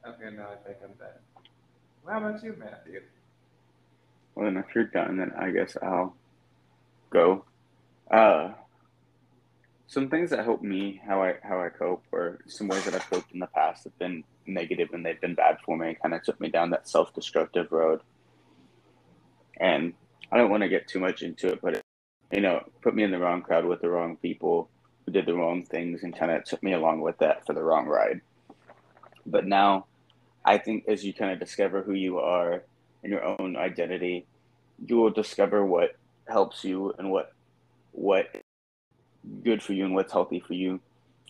Okay, 0.05 0.35
now 0.35 0.49
I 0.51 0.55
think 0.67 0.77
I'm 0.83 0.93
done. 0.99 1.09
Well, 2.03 2.19
how 2.19 2.29
about 2.29 2.43
you, 2.43 2.55
Matthew? 2.59 3.01
Well, 4.35 4.45
then 4.45 4.57
if 4.57 4.75
you're 4.75 4.85
done, 4.85 5.17
then 5.17 5.31
I 5.37 5.51
guess 5.51 5.77
I'll 5.81 6.15
go. 7.09 7.45
Uh, 8.11 8.51
some 9.93 10.09
things 10.09 10.31
that 10.31 10.43
help 10.43 10.61
me 10.63 11.01
how 11.05 11.21
I 11.23 11.35
how 11.43 11.61
I 11.61 11.69
cope, 11.69 12.03
or 12.11 12.39
some 12.47 12.67
ways 12.67 12.85
that 12.85 12.95
I've 12.95 13.09
coped 13.09 13.31
in 13.31 13.39
the 13.39 13.47
past 13.47 13.83
have 13.83 13.97
been 13.99 14.23
negative 14.47 14.89
and 14.93 15.05
they've 15.05 15.21
been 15.21 15.35
bad 15.35 15.57
for 15.65 15.77
me. 15.77 15.95
Kind 16.01 16.15
of 16.15 16.23
took 16.23 16.41
me 16.41 16.49
down 16.49 16.71
that 16.71 16.87
self 16.87 17.13
destructive 17.13 17.71
road 17.71 18.01
and 19.59 19.93
I 20.31 20.37
don't 20.37 20.49
want 20.49 20.63
to 20.63 20.69
get 20.69 20.87
too 20.87 20.99
much 20.99 21.21
into 21.21 21.47
it, 21.49 21.61
but 21.61 21.75
it, 21.75 21.83
you 22.31 22.41
know, 22.41 22.63
put 22.81 22.95
me 22.95 23.03
in 23.03 23.11
the 23.11 23.19
wrong 23.19 23.41
crowd 23.41 23.65
with 23.65 23.81
the 23.81 23.89
wrong 23.89 24.17
people 24.17 24.69
who 25.05 25.11
did 25.11 25.25
the 25.25 25.35
wrong 25.35 25.63
things 25.63 26.03
and 26.03 26.17
kind 26.17 26.31
of 26.31 26.43
took 26.43 26.63
me 26.63 26.73
along 26.73 27.01
with 27.01 27.17
that 27.19 27.45
for 27.45 27.53
the 27.53 27.63
wrong 27.63 27.85
ride. 27.85 28.21
But 29.25 29.45
now, 29.45 29.85
I 30.43 30.57
think 30.57 30.85
as 30.87 31.05
you 31.05 31.13
kind 31.13 31.31
of 31.31 31.39
discover 31.39 31.83
who 31.83 31.93
you 31.93 32.19
are 32.19 32.63
and 33.03 33.11
your 33.11 33.23
own 33.23 33.55
identity, 33.55 34.25
you 34.85 34.97
will 34.97 35.11
discover 35.11 35.65
what 35.65 35.95
helps 36.27 36.63
you 36.63 36.93
and 36.97 37.11
what 37.11 37.31
what 37.91 38.42
good 39.43 39.61
for 39.61 39.73
you 39.73 39.85
and 39.85 39.95
what's 39.95 40.13
healthy 40.13 40.39
for 40.39 40.53
you 40.53 40.79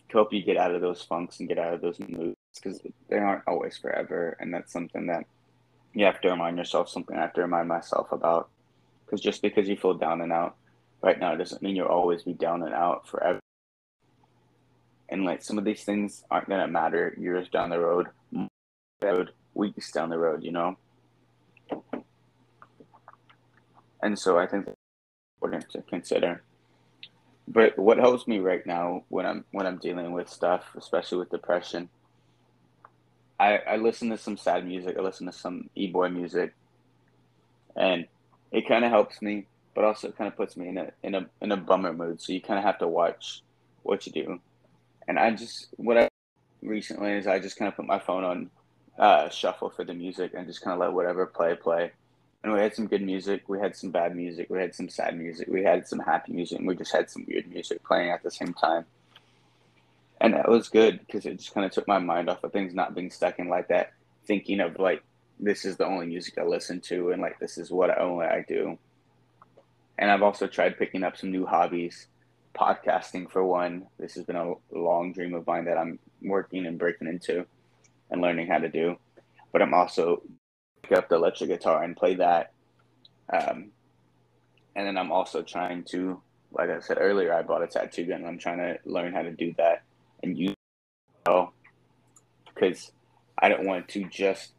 to 0.08 0.18
help 0.18 0.32
you 0.32 0.42
get 0.42 0.56
out 0.56 0.74
of 0.74 0.80
those 0.80 1.02
funks 1.02 1.40
and 1.40 1.48
get 1.48 1.58
out 1.58 1.74
of 1.74 1.80
those 1.80 1.98
moods 2.00 2.36
because 2.54 2.80
they 3.08 3.16
aren't 3.16 3.42
always 3.46 3.76
forever 3.76 4.36
and 4.40 4.52
that's 4.52 4.72
something 4.72 5.06
that 5.06 5.24
you 5.94 6.04
have 6.04 6.20
to 6.20 6.30
remind 6.30 6.58
yourself 6.58 6.88
something 6.88 7.16
I 7.16 7.22
have 7.22 7.32
to 7.34 7.42
remind 7.42 7.68
myself 7.68 8.10
about. 8.12 8.50
Because 9.04 9.20
just 9.20 9.42
because 9.42 9.68
you 9.68 9.76
feel 9.76 9.94
down 9.94 10.20
and 10.20 10.32
out 10.32 10.56
right 11.02 11.18
now 11.18 11.34
doesn't 11.36 11.62
mean 11.62 11.76
you'll 11.76 11.86
always 11.86 12.24
be 12.24 12.32
down 12.32 12.62
and 12.62 12.74
out 12.74 13.06
forever. 13.06 13.38
And 15.08 15.24
like 15.24 15.42
some 15.42 15.58
of 15.58 15.64
these 15.64 15.84
things 15.84 16.24
aren't 16.30 16.48
gonna 16.48 16.66
matter 16.66 17.14
years 17.16 17.48
down 17.48 17.70
the 17.70 17.78
road, 17.78 18.08
road, 19.02 19.30
weeks 19.54 19.92
down 19.92 20.08
the 20.08 20.18
road, 20.18 20.42
you 20.42 20.50
know. 20.50 20.76
And 24.02 24.18
so 24.18 24.38
I 24.38 24.46
think 24.46 24.66
that's 24.66 24.76
important 25.36 25.70
to 25.70 25.82
consider. 25.82 26.42
But 27.46 27.78
what 27.78 27.98
helps 27.98 28.26
me 28.26 28.38
right 28.38 28.66
now 28.66 29.04
when 29.08 29.26
I'm 29.26 29.44
when 29.52 29.66
I'm 29.66 29.78
dealing 29.78 30.12
with 30.12 30.28
stuff, 30.28 30.64
especially 30.76 31.18
with 31.18 31.30
depression, 31.30 31.88
I, 33.38 33.58
I 33.58 33.76
listen 33.76 34.10
to 34.10 34.18
some 34.18 34.36
sad 34.36 34.66
music. 34.66 34.96
I 34.98 35.02
listen 35.02 35.26
to 35.26 35.32
some 35.32 35.68
e 35.74 35.88
boy 35.88 36.08
music, 36.08 36.54
and 37.76 38.06
it 38.50 38.66
kind 38.66 38.84
of 38.84 38.90
helps 38.90 39.20
me, 39.20 39.46
but 39.74 39.84
also 39.84 40.10
kind 40.10 40.28
of 40.28 40.36
puts 40.36 40.56
me 40.56 40.68
in 40.68 40.78
a 40.78 40.90
in 41.02 41.14
a 41.14 41.26
in 41.42 41.52
a 41.52 41.56
bummer 41.56 41.92
mood. 41.92 42.22
So 42.22 42.32
you 42.32 42.40
kind 42.40 42.58
of 42.58 42.64
have 42.64 42.78
to 42.78 42.88
watch 42.88 43.42
what 43.82 44.06
you 44.06 44.12
do. 44.12 44.40
And 45.06 45.18
I 45.18 45.30
just 45.32 45.68
what 45.76 45.98
I 45.98 46.08
recently 46.62 47.12
is 47.12 47.26
I 47.26 47.38
just 47.38 47.58
kind 47.58 47.68
of 47.68 47.76
put 47.76 47.86
my 47.86 47.98
phone 47.98 48.24
on 48.24 48.50
uh, 48.98 49.28
shuffle 49.28 49.70
for 49.70 49.84
the 49.84 49.94
music 49.94 50.32
and 50.34 50.46
just 50.46 50.62
kind 50.62 50.72
of 50.72 50.80
let 50.80 50.92
whatever 50.92 51.26
play 51.26 51.54
play. 51.54 51.92
And 52.44 52.52
we 52.52 52.60
had 52.60 52.76
some 52.76 52.86
good 52.86 53.02
music. 53.02 53.48
We 53.48 53.58
had 53.58 53.74
some 53.74 53.90
bad 53.90 54.14
music. 54.14 54.48
We 54.50 54.60
had 54.60 54.74
some 54.74 54.88
sad 54.88 55.18
music. 55.18 55.48
We 55.48 55.64
had 55.64 55.88
some 55.88 55.98
happy 55.98 56.32
music. 56.32 56.58
And 56.58 56.68
we 56.68 56.76
just 56.76 56.92
had 56.92 57.10
some 57.10 57.24
weird 57.26 57.48
music 57.48 57.82
playing 57.82 58.10
at 58.10 58.22
the 58.22 58.30
same 58.30 58.54
time 58.54 58.84
and 60.24 60.32
that 60.32 60.48
was 60.48 60.68
good 60.68 61.00
because 61.00 61.26
it 61.26 61.36
just 61.36 61.52
kind 61.52 61.66
of 61.66 61.72
took 61.72 61.86
my 61.86 61.98
mind 61.98 62.30
off 62.30 62.42
of 62.44 62.52
things 62.52 62.74
not 62.74 62.94
being 62.94 63.10
stuck 63.10 63.38
in 63.38 63.48
like 63.48 63.68
that 63.68 63.92
thinking 64.26 64.60
of 64.60 64.78
like 64.78 65.02
this 65.38 65.66
is 65.66 65.76
the 65.76 65.86
only 65.86 66.06
music 66.06 66.38
I 66.38 66.44
listen 66.44 66.80
to 66.82 67.10
and 67.10 67.20
like 67.20 67.38
this 67.38 67.58
is 67.58 67.70
what 67.70 67.90
I 67.90 67.96
only 67.96 68.24
I 68.24 68.42
do. 68.46 68.78
And 69.98 70.10
I've 70.10 70.22
also 70.22 70.46
tried 70.46 70.78
picking 70.78 71.04
up 71.04 71.16
some 71.16 71.30
new 71.30 71.44
hobbies, 71.44 72.06
podcasting 72.54 73.30
for 73.30 73.44
one. 73.44 73.86
This 73.98 74.14
has 74.14 74.24
been 74.24 74.36
a 74.36 74.54
long 74.72 75.12
dream 75.12 75.34
of 75.34 75.46
mine 75.46 75.66
that 75.66 75.76
I'm 75.76 75.98
working 76.22 76.66
and 76.66 76.78
breaking 76.78 77.08
into 77.08 77.44
and 78.10 78.22
learning 78.22 78.46
how 78.46 78.58
to 78.58 78.68
do. 78.68 78.96
But 79.52 79.60
I'm 79.60 79.74
also 79.74 80.22
pick 80.84 80.98
up 80.98 81.08
the 81.08 81.16
electric 81.16 81.50
guitar 81.50 81.82
and 81.82 81.96
play 81.96 82.16
that. 82.16 82.52
Um, 83.32 83.72
and 84.76 84.86
then 84.86 84.98
I'm 84.98 85.12
also 85.12 85.42
trying 85.42 85.84
to, 85.90 86.20
like 86.52 86.70
I 86.70 86.80
said 86.80 86.98
earlier, 87.00 87.34
I 87.34 87.42
bought 87.42 87.62
a 87.62 87.66
tattoo 87.66 88.06
gun. 88.06 88.24
I'm 88.24 88.38
trying 88.38 88.58
to 88.58 88.78
learn 88.84 89.12
how 89.12 89.22
to 89.22 89.32
do 89.32 89.54
that 89.58 89.82
and 90.22 90.38
use 90.38 90.54
well 91.26 91.54
because 92.54 92.92
I 93.38 93.48
don't 93.48 93.66
want 93.66 93.88
to 93.90 94.04
just 94.04 94.52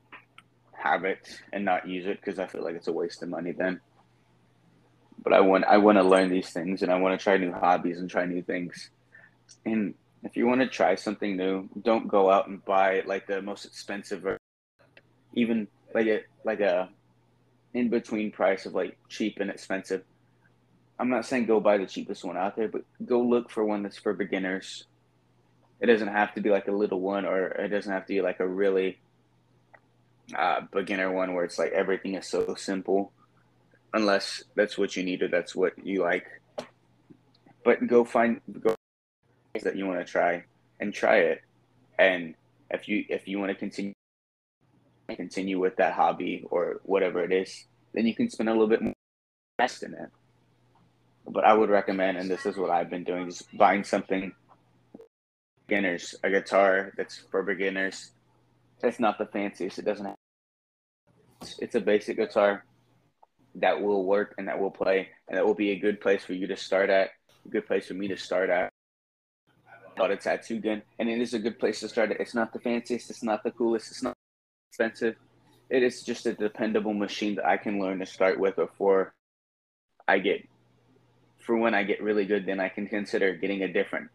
have 0.73 1.05
it 1.05 1.41
and 1.53 1.65
not 1.65 1.87
use 1.87 2.05
it 2.05 2.19
because 2.21 2.39
I 2.39 2.47
feel 2.47 2.63
like 2.63 2.75
it's 2.75 2.87
a 2.87 2.93
waste 2.93 3.23
of 3.23 3.29
money 3.29 3.51
then. 3.51 3.81
but 5.23 5.33
I 5.33 5.41
want 5.41 5.65
I 5.65 5.77
want 5.77 5.97
to 5.97 6.03
learn 6.03 6.29
these 6.29 6.51
things 6.51 6.81
and 6.83 6.91
I 6.91 6.99
want 6.99 7.19
to 7.19 7.23
try 7.23 7.37
new 7.37 7.51
hobbies 7.51 7.99
and 7.99 8.09
try 8.09 8.25
new 8.25 8.43
things. 8.43 8.91
And 9.65 9.95
if 10.23 10.37
you 10.37 10.47
want 10.47 10.61
to 10.61 10.67
try 10.67 10.95
something 10.95 11.37
new, 11.37 11.69
don't 11.83 12.07
go 12.07 12.29
out 12.31 12.47
and 12.47 12.63
buy 12.65 13.03
like 13.05 13.27
the 13.27 13.41
most 13.41 13.65
expensive 13.65 14.25
or 14.25 14.37
even 15.33 15.67
like 15.95 16.07
a 16.07 16.19
like 16.43 16.59
a 16.59 16.89
in 17.73 17.89
between 17.89 18.31
price 18.31 18.65
of 18.65 18.75
like 18.75 18.97
cheap 19.09 19.39
and 19.39 19.49
expensive. 19.49 20.03
I'm 20.99 21.09
not 21.09 21.25
saying 21.25 21.45
go 21.45 21.59
buy 21.59 21.77
the 21.77 21.85
cheapest 21.85 22.23
one 22.23 22.37
out 22.37 22.55
there, 22.55 22.67
but 22.67 22.83
go 23.05 23.21
look 23.21 23.49
for 23.49 23.63
one 23.65 23.81
that's 23.81 23.97
for 23.97 24.13
beginners. 24.13 24.85
It 25.79 25.87
doesn't 25.87 26.09
have 26.09 26.33
to 26.35 26.41
be 26.41 26.49
like 26.49 26.67
a 26.67 26.71
little 26.71 26.99
one, 26.99 27.25
or 27.25 27.47
it 27.47 27.69
doesn't 27.69 27.91
have 27.91 28.05
to 28.05 28.13
be 28.13 28.21
like 28.21 28.39
a 28.39 28.47
really 28.47 28.99
uh, 30.37 30.61
beginner 30.71 31.11
one 31.11 31.33
where 31.33 31.45
it's 31.45 31.59
like 31.59 31.71
everything 31.71 32.15
is 32.15 32.27
so 32.27 32.55
simple, 32.55 33.11
unless 33.93 34.43
that's 34.55 34.77
what 34.77 34.95
you 34.95 35.03
need 35.03 35.21
or 35.21 35.29
that's 35.29 35.55
what 35.55 35.73
you 35.85 36.01
like. 36.01 36.27
But 37.63 37.87
go 37.87 38.03
find 38.03 38.41
go 38.59 38.75
that 39.63 39.77
you 39.77 39.87
want 39.87 40.05
to 40.05 40.11
try 40.11 40.43
and 40.79 40.93
try 40.93 41.17
it, 41.17 41.41
and 41.97 42.35
if 42.69 42.87
you 42.89 43.05
if 43.09 43.27
you 43.27 43.39
want 43.39 43.51
to 43.51 43.55
continue 43.55 43.94
continue 45.13 45.59
with 45.59 45.75
that 45.75 45.93
hobby 45.93 46.45
or 46.49 46.81
whatever 46.83 47.23
it 47.23 47.31
is, 47.31 47.65
then 47.93 48.07
you 48.07 48.15
can 48.15 48.29
spend 48.29 48.49
a 48.49 48.51
little 48.51 48.67
bit 48.67 48.81
more 48.81 48.93
invest 49.59 49.83
in 49.83 49.93
it. 49.93 50.09
But 51.27 51.43
I 51.43 51.53
would 51.53 51.69
recommend, 51.69 52.17
and 52.17 52.29
this 52.29 52.45
is 52.45 52.57
what 52.57 52.69
I've 52.69 52.89
been 52.89 53.03
doing, 53.03 53.29
just 53.29 53.55
buying 53.57 53.83
something 53.83 54.31
beginners, 55.67 56.15
a 56.23 56.29
guitar 56.29 56.91
that's 56.97 57.23
for 57.31 57.43
beginners. 57.43 58.11
It's 58.83 58.99
not 58.99 59.17
the 59.17 59.25
fanciest. 59.25 59.79
It 59.79 59.85
doesn't 59.85 60.05
have, 60.05 60.15
it's 61.59 61.75
a 61.75 61.81
basic 61.81 62.17
guitar 62.17 62.65
that 63.55 63.81
will 63.81 64.05
work 64.05 64.35
and 64.37 64.47
that 64.47 64.59
will 64.59 64.71
play 64.71 65.09
and 65.27 65.37
that 65.37 65.45
will 65.45 65.55
be 65.55 65.71
a 65.71 65.79
good 65.79 66.01
place 66.01 66.23
for 66.23 66.33
you 66.33 66.45
to 66.47 66.57
start 66.57 66.89
at, 66.89 67.11
a 67.45 67.49
good 67.49 67.65
place 67.65 67.87
for 67.87 67.93
me 67.93 68.07
to 68.07 68.17
start 68.17 68.49
at. 68.49 68.69
Got 69.97 70.11
a 70.11 70.17
tattoo 70.17 70.59
gun, 70.59 70.81
and 70.99 71.07
it 71.07 71.21
is 71.21 71.33
a 71.33 71.39
good 71.39 71.57
place 71.57 71.79
to 71.79 71.87
start. 71.87 72.11
It's 72.11 72.35
not 72.35 72.51
the 72.51 72.59
fanciest, 72.59 73.09
it's 73.09 73.23
not 73.23 73.43
the 73.43 73.51
coolest, 73.51 73.91
it's 73.91 74.03
not 74.03 74.13
expensive. 74.75 75.15
It 75.69 75.83
is 75.83 76.03
just 76.03 76.25
a 76.25 76.33
dependable 76.33 76.93
machine 76.93 77.35
that 77.35 77.45
I 77.45 77.55
can 77.57 77.79
learn 77.79 77.99
to 77.99 78.05
start 78.05 78.37
with 78.39 78.57
before 78.57 79.13
I 80.07 80.19
get 80.19 80.47
for 81.39 81.55
when 81.57 81.73
I 81.73 81.83
get 81.83 82.03
really 82.03 82.25
good, 82.25 82.45
then 82.45 82.59
I 82.59 82.69
can 82.69 82.87
consider 82.87 83.33
getting 83.33 83.63
a 83.63 83.71
different 83.71 84.09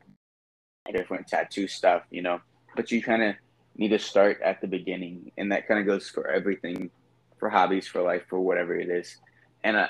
different 0.92 1.28
tattoo 1.28 1.68
stuff, 1.68 2.02
you 2.10 2.22
know. 2.22 2.40
But 2.76 2.90
you 2.90 3.02
kind 3.02 3.22
of 3.22 3.36
need 3.76 3.88
to 3.88 3.98
start 3.98 4.40
at 4.42 4.60
the 4.60 4.66
beginning, 4.66 5.32
and 5.38 5.50
that 5.52 5.66
kind 5.66 5.80
of 5.80 5.86
goes 5.86 6.08
for 6.08 6.28
everything, 6.28 6.90
for 7.38 7.48
hobbies, 7.48 7.86
for 7.86 8.02
life, 8.02 8.22
for 8.28 8.40
whatever 8.40 8.74
it 8.74 8.90
is. 8.90 9.16
And 9.62 9.76
uh, 9.76 9.88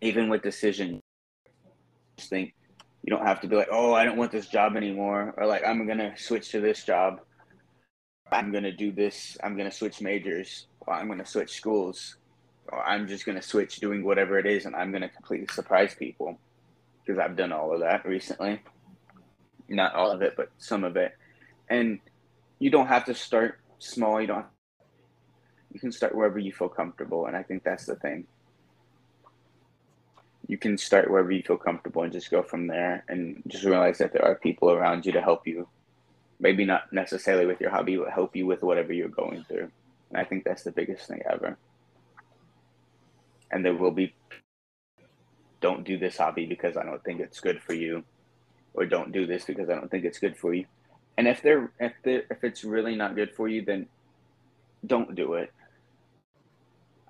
even 0.00 0.28
with 0.28 0.42
decision, 0.42 1.00
just 2.16 2.30
think 2.30 2.54
you 3.02 3.10
don't 3.10 3.26
have 3.26 3.40
to 3.40 3.48
be 3.48 3.56
like, 3.56 3.68
oh, 3.70 3.92
I 3.92 4.04
don't 4.04 4.16
want 4.16 4.30
this 4.32 4.46
job 4.46 4.76
anymore, 4.76 5.34
or 5.36 5.46
like 5.46 5.66
I'm 5.66 5.86
gonna 5.86 6.16
switch 6.16 6.50
to 6.50 6.60
this 6.60 6.84
job. 6.84 7.20
I'm 8.32 8.52
gonna 8.52 8.72
do 8.72 8.92
this. 8.92 9.36
I'm 9.42 9.56
gonna 9.56 9.70
switch 9.70 10.00
majors. 10.00 10.66
Or 10.80 10.94
I'm 10.94 11.08
gonna 11.08 11.26
switch 11.26 11.52
schools. 11.52 12.16
Or 12.68 12.84
I'm 12.84 13.06
just 13.06 13.24
gonna 13.24 13.42
switch 13.42 13.76
doing 13.76 14.04
whatever 14.04 14.38
it 14.38 14.46
is, 14.46 14.66
and 14.66 14.74
I'm 14.74 14.92
gonna 14.92 15.08
completely 15.08 15.46
surprise 15.52 15.94
people 15.94 16.38
because 17.04 17.18
I've 17.18 17.36
done 17.36 17.52
all 17.52 17.72
of 17.72 17.80
that 17.80 18.04
recently. 18.04 18.60
Not 19.68 19.94
all 19.94 20.10
of 20.10 20.22
it, 20.22 20.34
but 20.36 20.50
some 20.58 20.84
of 20.84 20.96
it. 20.96 21.16
And 21.68 22.00
you 22.58 22.70
don't 22.70 22.86
have 22.86 23.04
to 23.06 23.14
start 23.14 23.60
small. 23.78 24.20
You 24.20 24.26
don't. 24.26 24.46
You 25.72 25.80
can 25.80 25.92
start 25.92 26.14
wherever 26.14 26.38
you 26.38 26.52
feel 26.52 26.68
comfortable, 26.68 27.26
and 27.26 27.36
I 27.36 27.42
think 27.42 27.62
that's 27.62 27.86
the 27.86 27.96
thing. 27.96 28.26
You 30.48 30.56
can 30.56 30.78
start 30.78 31.10
wherever 31.10 31.30
you 31.30 31.42
feel 31.42 31.56
comfortable 31.56 32.02
and 32.02 32.12
just 32.12 32.30
go 32.30 32.42
from 32.42 32.66
there, 32.66 33.04
and 33.08 33.42
just 33.46 33.64
realize 33.64 33.98
that 33.98 34.12
there 34.12 34.24
are 34.24 34.36
people 34.36 34.70
around 34.70 35.04
you 35.04 35.12
to 35.12 35.20
help 35.20 35.46
you 35.46 35.68
maybe 36.38 36.64
not 36.64 36.92
necessarily 36.92 37.46
with 37.46 37.60
your 37.60 37.70
hobby, 37.70 37.96
but 37.96 38.10
help 38.10 38.36
you 38.36 38.46
with 38.46 38.62
whatever 38.62 38.92
you're 38.92 39.08
going 39.08 39.44
through. 39.44 39.70
And 40.10 40.18
I 40.18 40.24
think 40.24 40.44
that's 40.44 40.62
the 40.62 40.72
biggest 40.72 41.08
thing 41.08 41.22
ever. 41.30 41.56
And 43.50 43.64
there 43.64 43.74
will 43.74 43.90
be 43.90 44.14
don't 45.60 45.84
do 45.84 45.98
this 45.98 46.18
hobby 46.18 46.46
because 46.46 46.76
I 46.76 46.84
don't 46.84 47.02
think 47.02 47.20
it's 47.20 47.40
good 47.40 47.62
for 47.62 47.72
you, 47.72 48.04
or 48.74 48.86
don't 48.86 49.12
do 49.12 49.26
this 49.26 49.44
because 49.44 49.70
I 49.70 49.74
don't 49.74 49.90
think 49.90 50.04
it's 50.04 50.18
good 50.18 50.36
for 50.36 50.52
you. 50.52 50.66
And 51.16 51.26
if 51.26 51.42
they're 51.42 51.70
if 51.80 51.92
they 52.02 52.22
if 52.30 52.44
it's 52.44 52.64
really 52.64 52.94
not 52.94 53.14
good 53.14 53.34
for 53.34 53.48
you, 53.48 53.64
then 53.64 53.86
don't 54.86 55.14
do 55.14 55.34
it. 55.34 55.52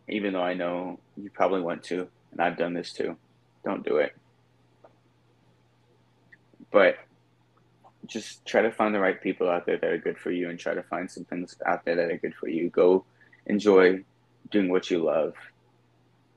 Even 0.09 0.33
though 0.33 0.43
I 0.43 0.55
know 0.55 1.01
you 1.17 1.31
probably 1.31 1.63
want 1.63 1.83
to, 1.85 2.07
and 2.31 2.41
I've 2.41 2.57
done 2.57 2.75
this 2.75 2.93
too. 2.93 3.17
Don't 3.65 3.85
do 3.85 3.97
it. 3.97 4.15
But 6.71 6.97
just 8.07 8.45
try 8.47 8.63
to 8.63 8.71
find 8.73 8.95
the 8.95 9.01
right 9.01 9.21
people 9.21 9.49
out 9.49 9.67
there 9.67 9.79
that 9.79 9.91
are 9.91 9.99
good 9.99 10.19
for 10.19 10.31
you 10.31 10.49
and 10.49 10.59
try 10.59 10.75
to 10.75 10.83
find 10.83 11.11
some 11.11 11.25
things 11.25 11.57
out 11.67 11.85
there 11.85 11.97
that 11.97 12.11
are 12.11 12.19
good 12.19 12.35
for 12.35 12.49
you. 12.49 12.71
Go 12.71 13.05
enjoy 13.47 14.05
doing 14.51 14.69
what 14.69 14.91
you 14.91 15.03
love 15.03 15.35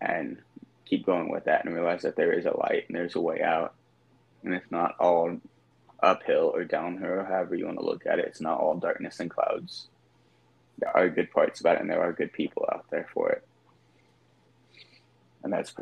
and 0.02 0.38
keep 0.86 1.06
going 1.06 1.32
with 1.32 1.46
that 1.46 1.66
and 1.66 1.74
realize 1.74 2.02
that 2.02 2.16
there 2.16 2.32
is 2.34 2.46
a 2.46 2.58
light 2.58 2.86
and 2.88 2.98
there's 2.98 3.16
a 3.16 3.22
way 3.22 3.42
out. 3.42 3.74
And 4.44 4.54
it's 4.54 4.72
not 4.72 4.96
all 5.00 5.38
uphill 6.02 6.52
or 6.54 6.64
downhill 6.64 7.12
or 7.12 7.24
however 7.26 7.56
you 7.56 7.66
want 7.66 7.78
to 7.80 7.86
look 7.86 8.06
at 8.06 8.20
it. 8.20 8.26
It's 8.26 8.42
not 8.42 8.60
all 8.60 8.76
darkness 8.76 9.20
and 9.20 9.30
clouds. 9.30 9.88
There 10.80 10.96
are 10.96 11.10
good 11.10 11.32
parts 11.32 11.60
about 11.60 11.76
it 11.76 11.82
and 11.82 11.90
there 11.90 12.02
are 12.02 12.14
good 12.14 12.32
people 12.32 12.68
out 12.72 12.86
there 12.90 13.08
for 13.14 13.30
it. 13.32 13.46
And 15.44 15.52
that's 15.54 15.74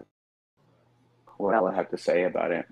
what 1.37 1.53
I 1.53 1.75
have 1.75 1.89
to 1.91 1.97
say 1.97 2.23
about 2.23 2.51
it. 2.51 2.65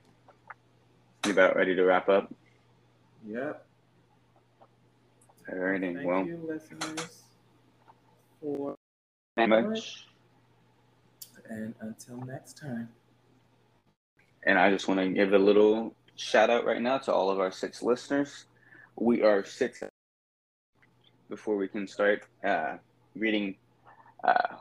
You 1.26 1.32
about 1.32 1.56
ready 1.56 1.76
to 1.76 1.84
wrap 1.84 2.10
up? 2.10 2.34
Yep. 3.28 3.66
Alrighty. 5.52 5.96
Thank 5.96 6.08
well, 6.08 6.26
you, 6.26 6.40
listeners, 6.48 7.24
for 8.42 8.76
much. 9.38 10.06
and 11.50 11.74
until 11.82 12.18
next 12.26 12.58
time. 12.58 12.90
And 14.44 14.60
I 14.60 14.70
just 14.70 14.88
want 14.88 15.00
to 15.00 15.10
give 15.10 15.34
a 15.34 15.40
little 15.40 15.96
shout 16.16 16.50
out 16.50 16.66
right 16.66 16.82
now 16.82 17.00
to 17.00 17.14
all 17.14 17.30
of 17.32 17.40
our 17.40 17.52
six 17.52 17.82
listeners. 17.82 18.46
We 18.96 19.24
are 19.24 19.44
six 19.44 19.82
before 21.30 21.58
we 21.58 21.68
can 21.68 21.88
start 21.88 22.24
uh, 22.44 22.78
reading 23.16 23.56
uh, 24.24 24.58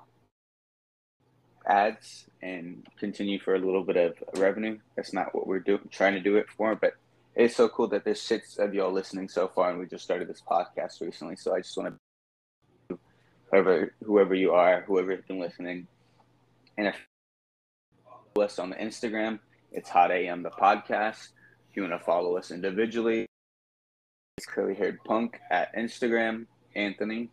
ads 1.67 2.25
and 2.43 2.87
continue 2.99 3.39
for 3.39 3.55
a 3.55 3.59
little 3.59 3.85
bit 3.85 3.97
of 3.97 4.41
revenue. 4.41 4.79
That's 4.97 5.13
not 5.13 5.35
what 5.35 5.47
we're 5.47 5.61
doing, 5.61 5.81
trying 5.91 6.15
to 6.15 6.21
do 6.21 6.37
it 6.37 6.47
for, 6.57 6.75
but 6.75 6.95
it's 7.37 7.57
so 7.57 7.69
cool 7.69 7.89
that 7.89 8.05
there's 8.05 8.21
six 8.21 8.59
of 8.59 8.75
y'all 8.75 8.93
listening 8.93 9.29
so 9.29 9.49
far, 9.49 9.71
and 9.71 9.79
we 9.79 9.87
just 9.87 10.05
started 10.05 10.29
this 10.29 10.43
podcast 10.49 11.01
recently. 11.01 11.37
So 11.37 11.55
I 11.55 11.61
just 11.61 11.77
want 11.77 11.97
to, 12.91 12.99
whoever 13.51 13.95
whoever 14.05 14.35
you 14.35 14.53
are, 14.53 14.83
whoever's 14.87 15.25
been 15.27 15.41
listening, 15.41 15.87
and 16.79 16.89
if 16.89 16.97
us 18.41 18.59
on 18.59 18.71
the 18.71 18.77
Instagram, 18.77 19.39
it's 19.73 19.89
Hot 19.89 20.11
AM 20.11 20.43
the 20.43 20.51
podcast. 20.51 21.29
If 21.71 21.77
you 21.77 21.83
want 21.83 21.95
to 21.95 22.05
follow 22.05 22.37
us 22.37 22.51
individually, 22.51 23.27
it's 24.37 24.47
Curly 24.47 24.75
Haired 24.75 24.99
Punk 25.05 25.39
at 25.51 25.75
Instagram. 25.77 26.47
Anthony, 26.77 27.31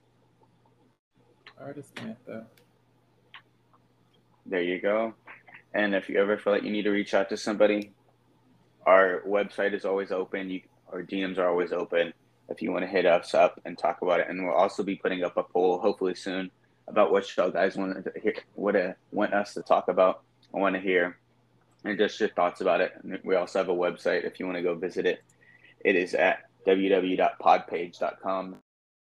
Artist 1.59 1.89
Anthem. 1.97 2.45
there 4.45 4.61
you 4.61 4.79
go. 4.79 5.15
And 5.73 5.95
if 5.95 6.09
you 6.09 6.19
ever 6.19 6.37
feel 6.37 6.53
like 6.53 6.63
you 6.63 6.71
need 6.71 6.83
to 6.83 6.91
reach 6.91 7.15
out 7.15 7.29
to 7.29 7.37
somebody, 7.37 7.91
our 8.85 9.21
website 9.27 9.73
is 9.73 9.85
always 9.85 10.11
open. 10.11 10.49
You, 10.49 10.61
our 10.91 11.03
DMs 11.03 11.37
are 11.37 11.47
always 11.47 11.71
open 11.71 12.13
if 12.49 12.61
you 12.61 12.71
want 12.71 12.83
to 12.83 12.87
hit 12.89 13.05
us 13.05 13.33
up 13.33 13.59
and 13.65 13.77
talk 13.77 14.01
about 14.01 14.19
it. 14.19 14.27
And 14.29 14.45
we'll 14.45 14.53
also 14.53 14.83
be 14.83 14.95
putting 14.95 15.23
up 15.23 15.37
a 15.37 15.43
poll 15.43 15.79
hopefully 15.79 16.15
soon 16.15 16.51
about 16.87 17.11
what 17.11 17.35
y'all 17.37 17.51
guys 17.51 17.77
want 17.77 18.03
to 18.03 18.19
hear, 18.19 18.35
what 18.55 18.75
uh, 18.75 18.93
want 19.11 19.33
us 19.33 19.53
to 19.53 19.61
talk 19.61 19.87
about. 19.87 20.23
I 20.53 20.57
want 20.57 20.75
to 20.75 20.81
hear 20.81 21.17
and 21.83 21.97
just 21.97 22.19
your 22.19 22.29
thoughts 22.29 22.61
about 22.61 22.81
it. 22.81 22.93
And 23.03 23.17
we 23.23 23.35
also 23.35 23.59
have 23.59 23.69
a 23.69 23.73
website 23.73 24.25
if 24.25 24.39
you 24.39 24.45
want 24.45 24.57
to 24.57 24.63
go 24.63 24.75
visit 24.75 25.05
it. 25.05 25.23
It 25.83 25.95
is 25.95 26.13
at 26.13 26.43
www.podpage.com 26.67 28.57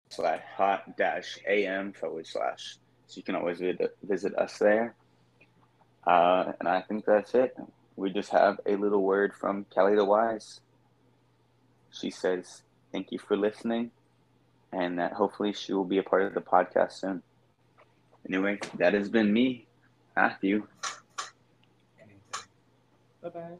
slash 0.09 0.41
hot 0.55 0.97
dash 0.97 1.37
am 1.47 1.93
forward 1.93 2.27
slash. 2.27 2.77
So 3.07 3.17
you 3.17 3.23
can 3.23 3.35
always 3.35 3.59
visit, 4.03 4.35
us 4.35 4.57
there. 4.57 4.95
Uh, 6.05 6.51
and 6.59 6.67
I 6.67 6.81
think 6.81 7.05
that's 7.05 7.33
it 7.35 7.55
we 7.97 8.11
just 8.11 8.29
have 8.29 8.59
a 8.65 8.75
little 8.75 9.03
word 9.03 9.33
from 9.33 9.65
Kelly 9.73 9.95
the 9.95 10.05
Wise. 10.05 10.61
She 11.91 12.11
says, 12.11 12.61
Thank 12.91 13.11
you 13.11 13.19
for 13.19 13.35
listening, 13.35 13.91
and 14.71 14.99
that 14.99 15.13
hopefully 15.13 15.51
she 15.51 15.73
will 15.73 15.83
be 15.83 15.97
a 15.97 16.03
part 16.03 16.23
of 16.23 16.33
the 16.33 16.41
podcast 16.41 16.93
soon. 16.93 17.23
Anyway, 18.25 18.59
that 18.75 18.93
has 18.93 19.09
been 19.09 19.33
me, 19.33 19.65
Matthew. 20.15 20.67
Bye 23.21 23.29
bye. 23.29 23.57